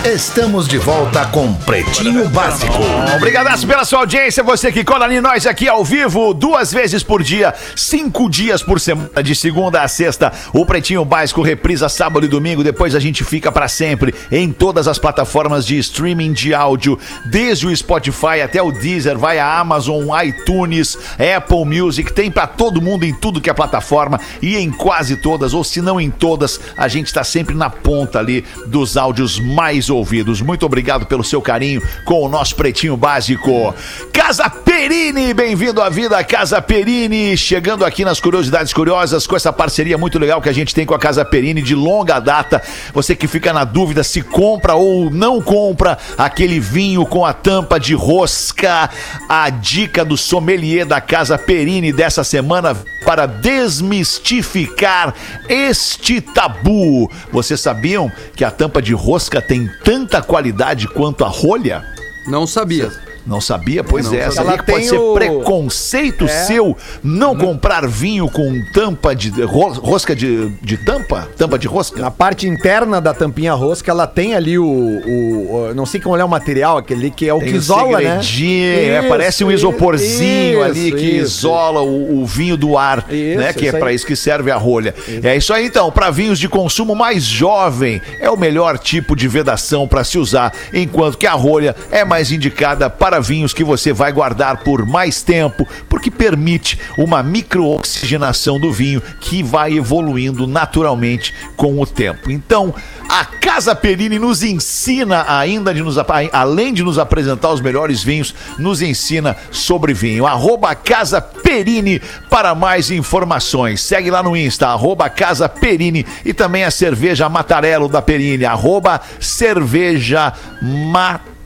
Estamos 0.08 0.66
de 0.66 0.78
volta 0.78 1.26
com 1.26 1.52
Pretinho 1.52 2.26
Básico. 2.30 2.72
Obrigadaço 3.14 3.66
pela 3.66 3.84
sua 3.84 3.98
audiência, 3.98 4.42
você 4.42 4.72
que 4.72 4.82
cola 4.82 5.12
em 5.12 5.20
nós 5.20 5.46
aqui 5.46 5.68
ao 5.68 5.84
vivo, 5.84 6.32
duas 6.32 6.72
vezes 6.72 7.02
por 7.02 7.22
dia, 7.22 7.52
cinco 7.76 8.30
dias 8.30 8.62
por 8.62 8.80
semana, 8.80 9.22
de 9.22 9.34
segunda 9.34 9.82
a 9.82 9.88
sexta. 9.88 10.32
O 10.54 10.64
Pretinho 10.64 11.04
Básico 11.04 11.42
reprisa 11.42 11.90
sábado 11.90 12.24
e 12.24 12.28
domingo, 12.28 12.64
depois 12.64 12.94
a 12.94 13.00
gente 13.00 13.22
fica 13.22 13.52
pra 13.52 13.68
sempre 13.68 14.14
em 14.32 14.50
todas 14.50 14.88
as 14.88 14.98
plataformas 14.98 15.66
de 15.66 15.76
streaming 15.76 16.32
de 16.32 16.54
áudio, 16.54 16.98
desde 17.26 17.66
o 17.66 17.76
Spotify 17.76 18.40
até 18.42 18.62
o 18.62 18.72
Deezer, 18.72 19.18
vai 19.18 19.38
a 19.38 19.58
Amazon, 19.58 20.06
iTunes, 20.24 20.96
Apple 21.36 21.66
Music, 21.66 22.14
tem 22.14 22.30
pra 22.30 22.46
todo 22.46 22.80
mundo 22.80 23.04
em 23.04 23.12
tudo 23.12 23.42
que 23.42 23.50
é 23.50 23.52
plataforma 23.52 24.18
e 24.40 24.56
em 24.56 24.70
quase 24.70 25.16
todas, 25.16 25.52
ou 25.52 25.62
se 25.62 25.82
não 25.82 26.00
em 26.00 26.10
todas, 26.10 26.58
a 26.78 26.88
gente 26.88 27.12
tá 27.12 27.22
sempre 27.22 27.54
na 27.54 27.68
ponta 27.68 28.18
ali 28.18 28.42
dos 28.66 28.96
áudios 28.96 29.38
mais 29.38 29.90
ouvidos. 29.90 29.97
Muito 30.40 30.66
obrigado 30.66 31.06
pelo 31.06 31.24
seu 31.24 31.40
carinho 31.40 31.82
com 32.04 32.22
o 32.22 32.28
nosso 32.28 32.54
Pretinho 32.54 32.96
Básico. 32.96 33.74
Casa 34.12 34.48
Perini, 34.48 35.32
bem-vindo 35.32 35.82
à 35.82 35.88
vida, 35.88 36.22
Casa 36.24 36.60
Perini, 36.60 37.36
chegando 37.36 37.84
aqui 37.84 38.04
nas 38.04 38.20
Curiosidades 38.20 38.72
Curiosas 38.72 39.26
com 39.26 39.36
essa 39.36 39.52
parceria 39.52 39.98
muito 39.98 40.18
legal 40.18 40.40
que 40.40 40.48
a 40.48 40.52
gente 40.52 40.74
tem 40.74 40.86
com 40.86 40.94
a 40.94 40.98
Casa 40.98 41.24
Perini 41.24 41.62
de 41.62 41.74
longa 41.74 42.20
data. 42.20 42.62
Você 42.92 43.16
que 43.16 43.26
fica 43.26 43.52
na 43.52 43.64
dúvida 43.64 44.04
se 44.04 44.22
compra 44.22 44.74
ou 44.74 45.10
não 45.10 45.40
compra 45.40 45.98
aquele 46.16 46.60
vinho 46.60 47.04
com 47.06 47.24
a 47.24 47.32
tampa 47.32 47.78
de 47.78 47.94
rosca, 47.94 48.90
a 49.28 49.50
dica 49.50 50.04
do 50.04 50.16
sommelier 50.16 50.86
da 50.86 51.00
Casa 51.00 51.38
Perini 51.38 51.92
dessa 51.92 52.22
semana 52.24 52.76
para 53.04 53.26
desmistificar 53.26 55.14
este 55.48 56.20
tabu. 56.20 57.10
Vocês 57.32 57.60
sabiam 57.60 58.12
que 58.36 58.44
a 58.44 58.50
tampa 58.50 58.82
de 58.82 58.92
rosca 58.92 59.40
tem 59.40 59.70
tanta 59.88 60.20
qualidade 60.20 60.86
quanto 60.86 61.24
a 61.24 61.28
rolha? 61.28 61.82
Não 62.26 62.46
sabia. 62.46 62.92
Não 63.28 63.40
sabia? 63.40 63.84
Pois 63.84 64.06
é, 64.06 64.22
sabia. 64.22 64.30
sabia 64.32 64.50
Ela 64.54 64.58
que 64.62 64.72
pode 64.72 64.86
ser 64.88 64.96
o- 64.98 65.12
preconceito 65.14 66.26
seu 66.28 66.76
não 67.02 67.36
comprar 67.36 67.86
vinho 67.86 68.28
com 68.30 68.52
tampa 68.72 69.14
de 69.14 69.30
ro- 69.42 69.72
rosca 69.72 70.16
de, 70.16 70.48
de 70.62 70.76
tampa? 70.78 71.28
Tampa 71.36 71.58
de 71.58 71.66
rosca? 71.68 72.00
Na 72.00 72.10
parte 72.10 72.48
interna 72.48 73.00
da 73.00 73.12
tampinha 73.12 73.52
rosca, 73.52 73.90
ela 73.90 74.06
tem 74.06 74.34
ali 74.34 74.58
o. 74.58 74.64
o- 74.64 75.68
o- 75.70 75.74
não 75.74 75.84
sei 75.84 76.00
como 76.00 76.16
é 76.16 76.24
o 76.24 76.28
material, 76.28 76.78
aquele 76.78 77.10
que 77.10 77.28
é 77.28 77.34
o 77.34 77.38
Tem 77.38 77.50
que 77.50 77.56
isola, 77.56 78.00
né? 78.00 78.18
é, 78.18 78.98
Isso, 79.00 79.08
parece 79.08 79.44
um 79.44 79.50
isoporzinho 79.50 80.60
isso, 80.60 80.62
ali 80.62 80.92
que 80.92 81.04
isso. 81.16 81.38
isola 81.38 81.82
o, 81.82 82.22
o 82.22 82.26
vinho 82.26 82.56
do 82.56 82.76
ar, 82.78 83.04
Isso, 83.10 83.38
né? 83.38 83.52
Que 83.52 83.68
é 83.68 83.72
para 83.72 83.92
isso 83.92 84.06
que 84.06 84.16
serve 84.16 84.50
a 84.50 84.56
rolha. 84.56 84.94
É 85.22 85.36
isso 85.36 85.52
aí 85.52 85.66
então, 85.66 85.90
para 85.90 86.10
vinhos 86.10 86.38
de 86.38 86.48
consumo 86.48 86.94
mais 86.94 87.24
jovem, 87.24 88.00
é 88.20 88.30
o 88.30 88.36
melhor 88.36 88.78
tipo 88.78 89.14
de 89.14 89.28
vedação 89.28 89.86
para 89.86 90.02
se 90.04 90.16
usar, 90.18 90.52
enquanto 90.72 91.18
que 91.18 91.26
a 91.26 91.32
rolha 91.32 91.76
é 91.90 92.04
mais 92.04 92.32
indicada 92.32 92.88
para 92.88 93.17
vinhos 93.20 93.52
que 93.54 93.64
você 93.64 93.92
vai 93.92 94.12
guardar 94.12 94.58
por 94.58 94.86
mais 94.86 95.22
tempo, 95.22 95.66
porque 95.88 96.10
permite 96.10 96.78
uma 96.96 97.22
microoxigenação 97.22 98.58
do 98.58 98.72
vinho 98.72 99.02
que 99.20 99.42
vai 99.42 99.74
evoluindo 99.74 100.46
naturalmente 100.46 101.34
com 101.56 101.80
o 101.80 101.86
tempo. 101.86 102.30
Então, 102.30 102.74
a 103.08 103.24
Casa 103.24 103.74
Perini 103.74 104.18
nos 104.18 104.42
ensina 104.42 105.24
ainda 105.26 105.72
de 105.72 105.82
nos 105.82 105.96
além 106.32 106.74
de 106.74 106.82
nos 106.82 106.98
apresentar 106.98 107.50
os 107.50 107.60
melhores 107.60 108.02
vinhos, 108.02 108.34
nos 108.58 108.82
ensina 108.82 109.36
sobre 109.50 109.94
vinho. 109.94 110.26
Arroba 110.26 110.74
Casa 110.74 111.20
Perini 111.20 112.00
para 112.28 112.54
mais 112.54 112.90
informações. 112.90 113.80
Segue 113.80 114.10
lá 114.10 114.22
no 114.22 114.36
Insta, 114.36 114.68
arroba 114.68 115.08
Casa 115.08 115.48
Perini 115.48 116.04
e 116.24 116.34
também 116.34 116.64
a 116.64 116.70
cerveja 116.70 117.28
Matarello 117.28 117.88
da 117.88 118.02
Perini, 118.02 118.44
arroba 118.44 119.00
cerveja 119.18 120.32
Matarello. 120.62 121.37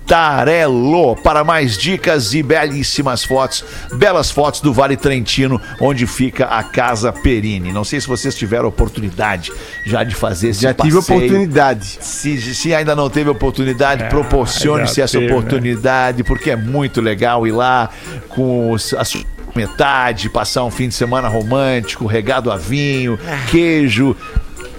Para 1.23 1.43
mais 1.45 1.77
dicas 1.79 2.35
e 2.35 2.43
belíssimas 2.43 3.25
fotos, 3.25 3.65
belas 3.95 4.31
fotos 4.31 4.61
do 4.61 4.73
Vale 4.73 4.97
Trentino, 4.97 5.61
onde 5.81 6.07
fica 6.07 6.47
a 6.47 6.63
Casa 6.63 7.13
Perini. 7.13 7.73
Não 7.73 7.85
sei 7.85 8.01
se 8.01 8.07
vocês 8.09 8.35
tiveram 8.35 8.69
oportunidade 8.69 9.51
já 9.87 10.05
de 10.05 10.15
fazer 10.15 10.51
esse 10.51 10.63
Já 10.63 10.75
tive 10.75 10.95
passeio. 10.97 11.19
oportunidade. 11.19 11.99
Se, 12.01 12.55
se 12.55 12.75
ainda 12.75 12.95
não 12.95 13.09
teve 13.09 13.31
oportunidade, 13.31 14.05
proporcione-se 14.11 14.97
já 14.97 15.05
essa 15.05 15.19
teve, 15.19 15.33
oportunidade, 15.33 16.23
porque 16.25 16.51
é 16.51 16.57
muito 16.57 17.01
legal 17.01 17.47
ir 17.47 17.53
lá 17.53 17.89
com 18.29 18.71
os- 18.73 18.93
a 18.95 19.05
sua 19.05 19.23
metade, 19.55 20.29
passar 20.31 20.65
um 20.65 20.71
fim 20.71 20.89
de 20.89 20.95
semana 20.95 21.29
romântico, 21.29 22.07
regado 22.07 22.51
a 22.51 22.57
vinho, 22.57 23.19
queijo 23.51 24.17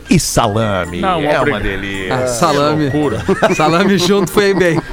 e 0.10 0.20
salame. 0.20 1.02
Não, 1.02 1.20
é 1.22 1.40
uma 1.40 1.60
delícia. 1.60 2.16
Ah, 2.16 2.28
salame. 2.28 2.84
loucura. 2.90 3.22
Salame 3.56 3.98
junto 3.98 4.32
foi 4.32 4.54
bem. 4.54 4.80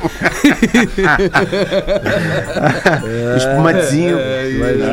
Espumatezinho. 3.36 4.18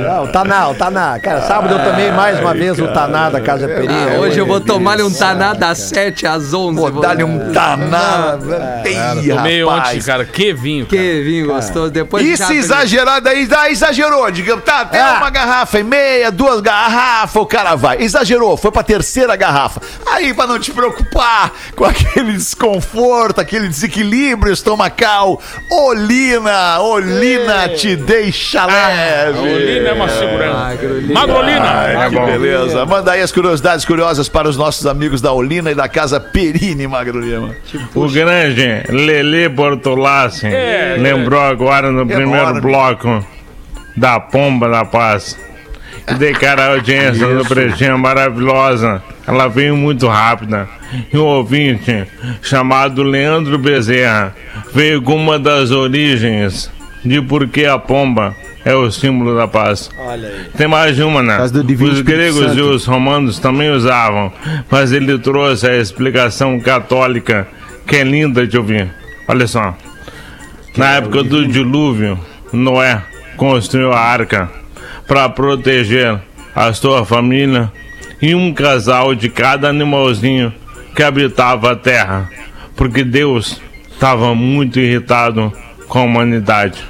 Ah, 0.09 0.21
o 0.21 0.27
Taná, 0.27 0.69
o 0.69 0.75
Taná. 0.75 1.19
Cara, 1.19 1.41
sábado 1.41 1.73
eu 1.73 1.83
tomei 1.83 2.11
mais 2.11 2.39
uma 2.39 2.53
vez 2.53 2.79
o 2.79 2.87
Taná 2.87 3.29
da 3.29 3.41
Casa 3.41 3.67
Perini. 3.67 3.93
Ah, 3.93 4.19
hoje 4.19 4.39
eu 4.39 4.45
vou 4.45 4.59
tomar-lhe 4.61 5.03
um 5.03 5.11
taná 5.11 5.53
das 5.53 5.77
7 5.79 6.25
às 6.27 6.53
11. 6.53 6.79
Vou 6.79 6.91
dar-lhe 7.01 7.23
um 7.23 7.51
danado. 7.51 8.47
Ih, 8.85 9.29
Tomei 9.29 9.63
rapaz. 9.63 9.89
ontem, 9.89 10.01
cara. 10.01 10.25
Que 10.25 10.53
vinho, 10.53 10.85
cara. 10.85 11.01
Que 11.01 11.21
vinho 11.23 11.47
gostoso. 11.47 11.91
Depois 11.91 12.25
E 12.25 12.37
se 12.37 12.53
exagerar 12.55 13.21
daí, 13.21 13.47
ah, 13.55 13.69
exagerou, 13.71 14.29
digamos, 14.31 14.63
tá, 14.63 14.81
até 14.81 14.99
Ah. 15.01 15.15
uma 15.17 15.29
garrafa 15.29 15.79
e 15.79 15.83
meia, 15.83 16.31
duas 16.31 16.61
garrafas, 16.61 17.41
o 17.41 17.45
cara 17.45 17.75
vai. 17.75 18.01
Exagerou, 18.01 18.55
foi 18.57 18.71
pra 18.71 18.83
terceira 18.83 19.35
garrafa. 19.35 19.81
Aí, 20.09 20.33
pra 20.33 20.47
não 20.47 20.57
te 20.59 20.71
preocupar 20.71 21.51
com 21.75 21.83
aquele 21.85 22.33
desconforto, 22.33 23.39
aquele 23.41 23.67
desequilíbrio 23.67 24.51
estomacal, 24.53 25.41
Olina, 25.69 26.79
Olina 26.79 27.69
te 27.69 27.95
deixa 27.95 28.65
leve. 28.65 29.39
Olina 29.39 29.89
é 29.89 29.93
uma 29.93 30.09
segurança. 30.09 30.53
Magrolina. 30.59 31.13
Magrolina. 31.13 31.87
É 32.05 32.09
Que 32.09 32.15
bom. 32.15 32.25
beleza. 32.25 32.85
Manda 32.85 33.11
aí 33.11 33.21
as 33.21 33.31
curiosidades 33.31 33.85
curiosas 33.85 34.29
para 34.29 34.47
os 34.47 34.57
nossos 34.57 34.85
amigos 34.87 35.21
da 35.21 35.31
Olina 35.33 35.71
e 35.71 35.75
da 35.75 35.87
Casa 35.89 36.19
Perini, 36.19 36.87
Magro 36.87 37.19
Lima. 37.19 37.55
O 37.93 38.09
grande 38.09 38.83
Lele 38.89 39.49
Bortolassi 39.49 40.47
É, 40.47 40.95
lembrou 40.99 41.41
agora 41.41 41.91
no 41.91 42.05
primeiro 42.05 42.31
Enorme. 42.41 42.61
bloco 42.61 43.25
da 43.95 44.19
Pomba 44.19 44.69
da 44.69 44.85
Paz. 44.85 45.37
De 46.15 46.33
cara 46.33 46.63
a 46.63 46.69
audiência 46.69 47.27
do 47.27 47.45
Pretinho 47.45 47.99
maravilhosa. 47.99 49.03
Ela 49.27 49.47
veio 49.47 49.75
muito 49.75 50.07
rápida. 50.07 50.67
E 51.11 51.17
um 51.17 51.25
ouvinte 51.25 52.07
chamado 52.41 53.03
Leandro 53.03 53.57
Bezerra 53.57 54.33
veio 54.73 55.01
com 55.01 55.15
uma 55.15 55.37
das 55.37 55.71
origens 55.71 56.71
de 57.03 57.21
por 57.21 57.47
que 57.47 57.65
a 57.65 57.77
pomba 57.77 58.33
é 58.63 58.73
o 58.73 58.89
símbolo 58.89 59.35
da 59.35 59.47
paz. 59.47 59.89
Olha 59.97 60.27
aí. 60.27 60.45
Tem 60.57 60.67
mais 60.67 60.95
de 60.95 61.03
uma, 61.03 61.21
né? 61.21 61.39
Os 61.41 62.01
gregos 62.01 62.55
e 62.55 62.61
os 62.61 62.85
romanos 62.85 63.37
também 63.39 63.69
usavam, 63.69 64.31
mas 64.69 64.91
ele 64.91 65.17
trouxe 65.19 65.67
a 65.67 65.77
explicação 65.77 66.59
católica 66.59 67.47
que 67.85 67.97
é 67.97 68.03
linda 68.03 68.47
de 68.47 68.57
ouvir. 68.57 68.89
Olha 69.27 69.47
só. 69.47 69.75
Na 70.75 70.91
época 70.91 71.23
do 71.23 71.47
dilúvio, 71.47 72.19
Noé 72.53 73.01
construiu 73.35 73.91
a 73.91 73.99
arca 73.99 74.49
para 75.07 75.29
proteger 75.29 76.19
a 76.55 76.73
sua 76.73 77.05
família 77.05 77.71
e 78.21 78.35
um 78.35 78.53
casal 78.53 79.15
de 79.15 79.29
cada 79.29 79.69
animalzinho 79.69 80.53
que 80.95 81.03
habitava 81.03 81.71
a 81.71 81.75
terra, 81.75 82.29
porque 82.75 83.03
Deus 83.03 83.61
estava 83.91 84.33
muito 84.35 84.79
irritado 84.79 85.51
com 85.87 85.99
a 85.99 86.03
humanidade. 86.03 86.83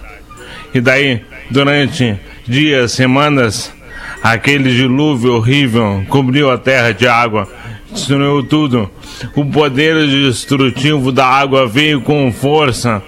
E 0.73 0.81
daí, 0.81 1.21
durante 1.49 2.17
dias, 2.47 2.93
semanas, 2.93 3.73
Aquele 4.21 4.71
dilúvio 4.73 5.35
horrível 5.35 6.03
cobriu 6.09 6.49
a 6.49 6.57
terra 6.57 6.91
de 6.91 7.07
água, 7.07 7.47
destruiu 7.91 8.43
tudo. 8.43 8.89
O 9.35 9.45
poder 9.45 10.07
destrutivo 10.07 11.11
da 11.11 11.25
água 11.25 11.67
veio 11.67 12.01
com 12.01 12.31
força. 12.31 13.01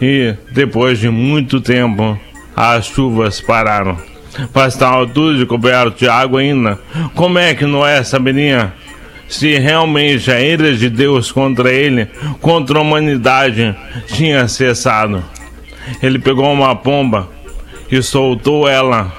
E 0.00 0.34
depois 0.52 0.98
de 0.98 1.10
muito 1.10 1.60
tempo, 1.60 2.18
as 2.56 2.86
chuvas 2.86 3.40
pararam. 3.40 3.98
Mas 4.54 4.74
estava 4.74 5.06
tudo 5.06 5.46
coberto 5.46 5.98
de 5.98 6.08
água 6.08 6.40
ainda. 6.40 6.78
Como 7.14 7.38
é 7.38 7.54
que 7.54 7.64
Noé 7.64 8.02
saberia? 8.02 8.72
Se 9.28 9.58
realmente 9.58 10.30
a 10.30 10.40
ira 10.40 10.74
de 10.74 10.88
Deus 10.88 11.30
contra 11.30 11.70
ele, 11.70 12.06
contra 12.40 12.78
a 12.78 12.82
humanidade, 12.82 13.76
tinha 14.06 14.48
cessado. 14.48 15.22
Ele 16.02 16.18
pegou 16.18 16.50
uma 16.50 16.74
pomba 16.74 17.28
e 17.90 18.02
soltou 18.02 18.66
ela 18.66 19.12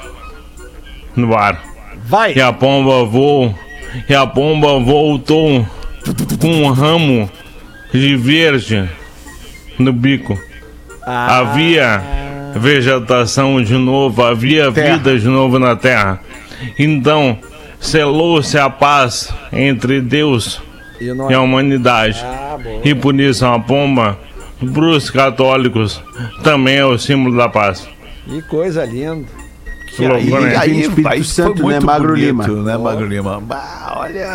no 1.16 1.36
ar. 1.36 1.62
Vai! 2.06 2.34
E 2.36 2.42
a 2.42 2.52
pomba 2.52 3.04
voou. 3.06 3.54
E 4.08 4.16
a 4.16 4.26
pomba 4.26 4.80
voltou 4.80 5.68
com 6.40 6.48
um 6.48 6.72
ramo 6.72 7.30
de 7.94 8.16
verde 8.16 8.90
no 9.78 9.94
bico. 9.94 10.38
Havia 11.06 12.04
vegetação 12.56 13.62
de 13.62 13.74
novo, 13.78 14.24
havia 14.24 14.70
vida 14.72 15.18
de 15.18 15.28
novo 15.28 15.60
na 15.60 15.76
terra. 15.76 16.20
Então 16.78 17.38
selou-se 17.80 18.58
a 18.58 18.70
paz 18.70 19.34
entre 19.52 20.02
Deus 20.02 20.62
E 21.00 21.06
e 21.06 21.34
a 21.34 21.42
humanidade. 21.42 22.24
E 22.84 22.94
por 22.94 23.18
isso 23.20 23.46
a 23.46 23.58
pomba, 23.60 24.18
para 24.74 24.86
os 24.86 25.10
católicos, 25.10 26.02
também 26.44 26.78
é 26.78 26.86
o 26.86 26.98
símbolo 26.98 27.38
da 27.38 27.48
paz. 27.48 27.88
Que 28.28 28.42
coisa 28.44 28.84
linda. 28.86 29.26
Que 29.96 30.08
loucura, 30.08 30.42
né? 30.42 30.56
aí- 30.58 30.82
Espírito 30.82 31.24
Santo, 31.24 31.68
né, 31.68 31.80
Magro 31.80 32.16
Lima? 32.16 32.48
né, 32.48 32.78
Magro 32.78 33.06
Lima? 33.08 33.40
Bah, 33.42 33.96
olha... 33.98 34.32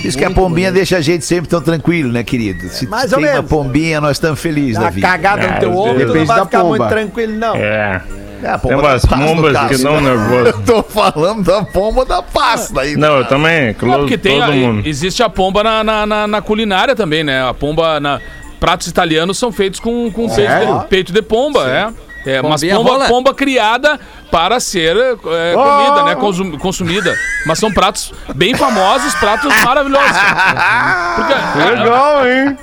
Por 0.00 0.06
isso 0.06 0.16
que 0.18 0.24
a 0.24 0.30
pombinha 0.30 0.70
deixa 0.70 0.96
a 0.98 1.00
gente 1.00 1.24
sempre 1.24 1.48
tão 1.48 1.60
tranquilo, 1.60 2.12
né, 2.12 2.22
querido? 2.22 2.68
Se 2.68 2.86
Mais 2.86 3.12
ou 3.12 3.18
tem 3.18 3.26
uma 3.28 3.34
menos. 3.36 3.50
pombinha, 3.50 4.00
nós 4.00 4.12
estamos 4.16 4.38
felizes 4.40 4.74
da 4.76 4.82
uma 4.82 4.90
vida. 4.90 5.06
cagada 5.08 5.48
no 5.48 5.58
teu 5.60 5.70
É, 5.70 5.74
ombro, 5.74 5.84
tu 5.94 5.98
não 5.98 6.06
depende 6.06 6.24
vai 6.26 6.36
da 6.38 6.44
ficar 6.44 6.60
pomba. 6.60 6.76
muito 6.76 6.88
tranquilo, 6.88 7.32
não. 7.36 7.56
É. 7.56 8.02
É, 8.42 8.48
a 8.48 8.58
Tem 8.58 8.70
pomba 8.70 8.88
umas 8.90 9.02
da 9.02 9.08
paz, 9.08 9.20
no 9.22 9.26
pombas 9.28 9.52
caso. 9.54 9.68
que 9.70 9.82
dão 9.82 10.00
nervoso. 10.00 10.46
Eu 10.46 10.62
tô 10.62 10.82
falando 10.82 11.42
da 11.42 11.64
pomba 11.64 12.04
da 12.04 12.22
paz. 12.22 12.70
Daí, 12.70 12.94
Não, 12.96 13.16
eu 13.18 13.24
também, 13.24 13.68
É 13.68 13.72
claro, 13.74 14.00
porque 14.00 14.18
tem 14.18 14.38
todo 14.38 14.50
a- 14.52 14.54
mundo. 14.54 14.86
existe 14.86 15.22
a 15.22 15.28
pomba 15.30 15.64
na, 15.64 15.82
na, 15.82 16.06
na- 16.06 16.26
na 16.26 16.42
culinária 16.42 16.94
também, 16.94 17.24
né? 17.24 17.42
A 17.48 17.54
pomba 17.54 17.98
na 17.98 18.20
pratos 18.60 18.86
italianos 18.88 19.38
são 19.38 19.50
feitos 19.50 19.80
com, 19.80 20.10
com 20.12 20.26
peito, 20.28 20.34
Sério? 20.34 20.78
de, 20.80 20.86
peito 20.86 21.12
de 21.12 21.22
pomba, 21.22 21.66
é. 21.68 21.88
É, 22.26 22.42
mas 22.42 22.60
pomba, 22.62 23.06
pomba 23.06 23.34
criada 23.34 24.00
para 24.30 24.58
ser 24.58 24.96
é, 24.96 25.14
comida, 25.54 26.02
né? 26.04 26.14
consum- 26.16 26.58
consumida. 26.58 27.14
Mas 27.46 27.58
são 27.58 27.72
pratos 27.72 28.12
bem 28.34 28.54
famosos, 28.54 29.14
pratos 29.14 29.54
maravilhosos. 29.64 30.10
Porque, 31.16 31.32
é, 31.32 31.70
Legal, 31.70 32.28
hein? 32.28 32.58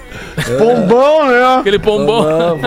Pombão, 0.58 1.26
né? 1.28 1.60
aquele 1.60 1.80
pombão. 1.80 2.60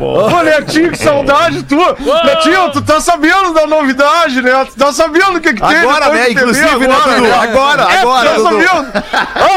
Ô, 0.00 0.42
Netinho, 0.42 0.90
que 0.90 0.98
saudade 0.98 1.62
tua! 1.64 1.96
Netinho, 2.24 2.70
tu 2.72 2.82
tá 2.82 3.00
sabendo 3.00 3.52
da 3.52 3.66
novidade, 3.66 4.42
né? 4.42 4.64
Tu 4.64 4.76
tá 4.76 4.92
sabendo 4.92 5.36
o 5.36 5.40
que 5.40 5.54
que 5.54 5.60
tem 5.60 5.76
Agora, 5.78 6.08
né? 6.10 6.30
Inclusive, 6.30 6.86
né, 6.86 6.94
agora, 6.94 7.14
Dudu? 7.14 7.22
né? 7.22 7.34
Agora, 7.34 7.82
É, 7.82 7.98
agora, 8.00 8.30
Tá 8.30 8.40
sabendo? 8.40 8.86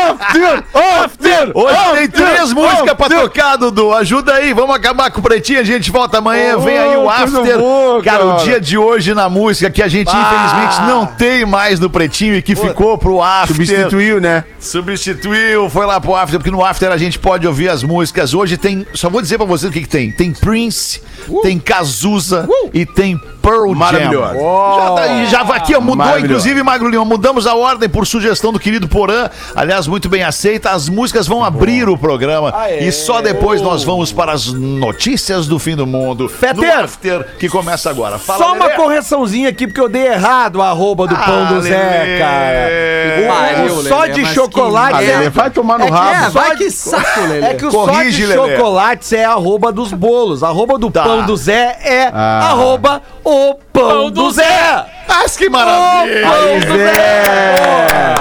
After! 0.09 0.63
After! 1.03 1.51
Hoje 1.53 1.77
tem 1.97 2.09
três 2.09 2.53
músicas 2.53 2.93
pra 2.93 3.09
tocar, 3.09 3.55
Dudu. 3.57 3.93
Ajuda 3.93 4.33
aí, 4.33 4.53
vamos 4.53 4.75
acabar 4.75 5.11
com 5.11 5.19
o 5.19 5.23
pretinho. 5.23 5.59
A 5.59 5.63
gente 5.63 5.91
volta 5.91 6.17
amanhã. 6.19 6.57
Vem 6.57 6.77
aí 6.77 6.97
o 6.97 7.09
after. 7.09 7.57
cara, 8.03 8.25
o 8.25 8.37
dia 8.37 8.59
de 8.59 8.77
hoje 8.77 9.13
na 9.13 9.29
música 9.29 9.69
que 9.69 9.81
a 9.81 9.87
gente 9.87 10.09
infelizmente 10.09 10.81
não 10.87 11.05
tem 11.05 11.45
mais 11.45 11.79
no 11.79 11.89
pretinho 11.89 12.35
e 12.35 12.41
que 12.41 12.55
ficou 12.55 12.97
pro 12.97 13.21
after. 13.21 13.55
Substituiu, 13.55 14.19
né? 14.21 14.43
Substituiu, 14.59 15.69
foi 15.69 15.85
lá 15.85 15.99
pro 15.99 16.15
after, 16.15 16.39
porque 16.39 16.51
no 16.51 16.63
after 16.63 16.88
a 16.93 16.97
gente 16.97 17.17
pode 17.19 17.45
ouvir 17.47 17.69
as 17.69 17.83
músicas. 17.83 18.33
Hoje 18.33 18.57
tem, 18.57 18.85
só 18.93 19.09
vou 19.09 19.21
dizer 19.21 19.37
pra 19.37 19.45
vocês 19.45 19.69
o 19.69 19.73
que, 19.73 19.81
que 19.81 19.87
tem. 19.89 20.11
Tem 20.11 20.31
Prince, 20.31 21.01
tem 21.41 21.59
Cazuza 21.59 22.47
e 22.73 22.85
tem 22.85 23.17
Pearl 23.41 23.69
Jam. 23.69 23.75
Maravilhoso. 23.75 24.33
Já, 24.33 24.91
tá 24.95 25.01
aí, 25.01 25.25
já 25.27 25.41
aqui, 25.41 25.75
ó, 25.75 25.79
mudou, 25.81 25.97
Maravilhoso. 25.97 26.25
inclusive, 26.33 26.63
Magro 26.63 26.89
Lima, 26.89 27.05
mudamos 27.05 27.47
a 27.47 27.55
ordem 27.55 27.87
por 27.89 28.05
sugestão 28.05 28.51
do 28.53 28.59
querido 28.59 28.87
Porã. 28.87 29.29
Aliás, 29.55 29.87
muito 29.87 30.07
bem 30.09 30.23
aceita. 30.23 30.71
As 30.71 30.89
músicas 30.89 31.27
vão 31.27 31.43
abrir 31.43 31.87
o 31.89 31.97
programa 31.97 32.53
e 32.79 32.91
só 32.91 33.21
depois 33.21 33.61
nós 33.61 33.83
vamos 33.83 34.11
para 34.11 34.31
as 34.31 34.47
notícias 34.47 35.47
do 35.47 35.57
fim 35.59 35.75
do 35.75 35.85
mundo. 35.87 36.27
Feter! 36.29 36.69
after, 36.79 37.25
que 37.39 37.49
começa 37.49 37.89
agora. 37.89 38.17
Fala, 38.17 38.39
Só 38.39 38.53
uma 38.53 38.65
Lelê. 38.65 38.77
correçãozinha 38.77 39.49
aqui, 39.49 39.67
porque 39.67 39.81
eu 39.81 39.89
dei 39.89 40.07
errado 40.07 40.57
o 40.57 40.61
arroba 40.61 41.07
do 41.07 41.15
pão 41.15 41.45
Ah, 41.47 41.53
do 41.53 41.61
Zé, 41.61 41.69
Lelê. 41.77 42.19
cara. 42.19 43.69
O, 43.73 43.79
o 43.79 43.83
só 43.83 44.01
Lelê, 44.01 44.13
de 44.13 44.25
chocolate 44.27 44.97
que 44.97 45.11
Ah, 45.11 45.17
Lelê, 45.17 45.29
vai 45.29 45.49
tomar 45.49 45.77
no 45.79 45.85
É 45.85 45.87
que- 45.87 45.93
rabo. 45.93 46.25
É, 46.25 46.29
vai 46.29 46.55
que 46.55 46.69
saco, 46.79 47.21
Lelê. 47.21 47.45
É 47.47 47.53
que 47.53 47.65
o 47.65 47.69
Corrige, 47.69 48.25
só 48.25 48.33
de 48.33 48.37
Lelê. 48.37 48.57
chocolates 48.57 49.13
é 49.13 49.25
arroba 49.25 49.71
dos 49.71 49.93
bolos. 49.93 50.43
Arroba 50.43 50.77
do 50.77 50.89
Tá. 50.89 51.03
pão 51.03 51.25
do 51.25 51.37
Zé 51.37 51.77
é 51.83 52.09
Ah. 52.13 52.49
arroba 52.51 53.01
o 53.23 53.55
pão, 53.73 53.89
Pão 53.89 54.11
do 54.11 54.29
Zé. 54.31 54.85
Mas 55.07 55.37
que 55.37 55.49
maravilha! 55.49 56.27
Pão 56.27 56.59
do 56.59 56.77
Zé. 56.77 58.15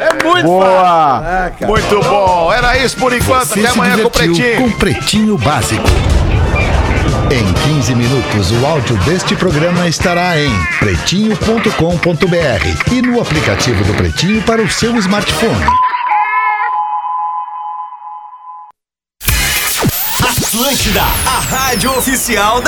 É 0.00 0.24
muito 0.24 0.46
Boa! 0.46 1.52
Muito 1.60 2.00
bom. 2.02 2.52
Era 2.52 2.76
isso 2.78 2.96
por 2.96 3.12
enquanto. 3.12 3.46
Você 3.46 3.60
Até 3.60 3.68
amanhã 3.70 3.98
com 3.98 4.06
o 4.06 4.10
Pretinho. 4.10 4.56
com 4.56 4.70
Pretinho 4.72 5.38
Básico. 5.38 5.84
Em 7.30 7.52
15 7.74 7.94
minutos, 7.94 8.50
o 8.52 8.64
áudio 8.66 8.96
deste 9.04 9.36
programa 9.36 9.86
estará 9.86 10.38
em 10.40 10.50
pretinho.com.br 10.78 12.92
e 12.92 13.02
no 13.02 13.20
aplicativo 13.20 13.84
do 13.84 13.92
Pretinho 13.94 14.40
para 14.42 14.62
o 14.62 14.68
seu 14.70 14.96
smartphone. 14.96 15.66
Atlântida, 20.48 21.02
a 21.02 21.40
rádio 21.40 21.90
oficial 21.98 22.62
da 22.62 22.66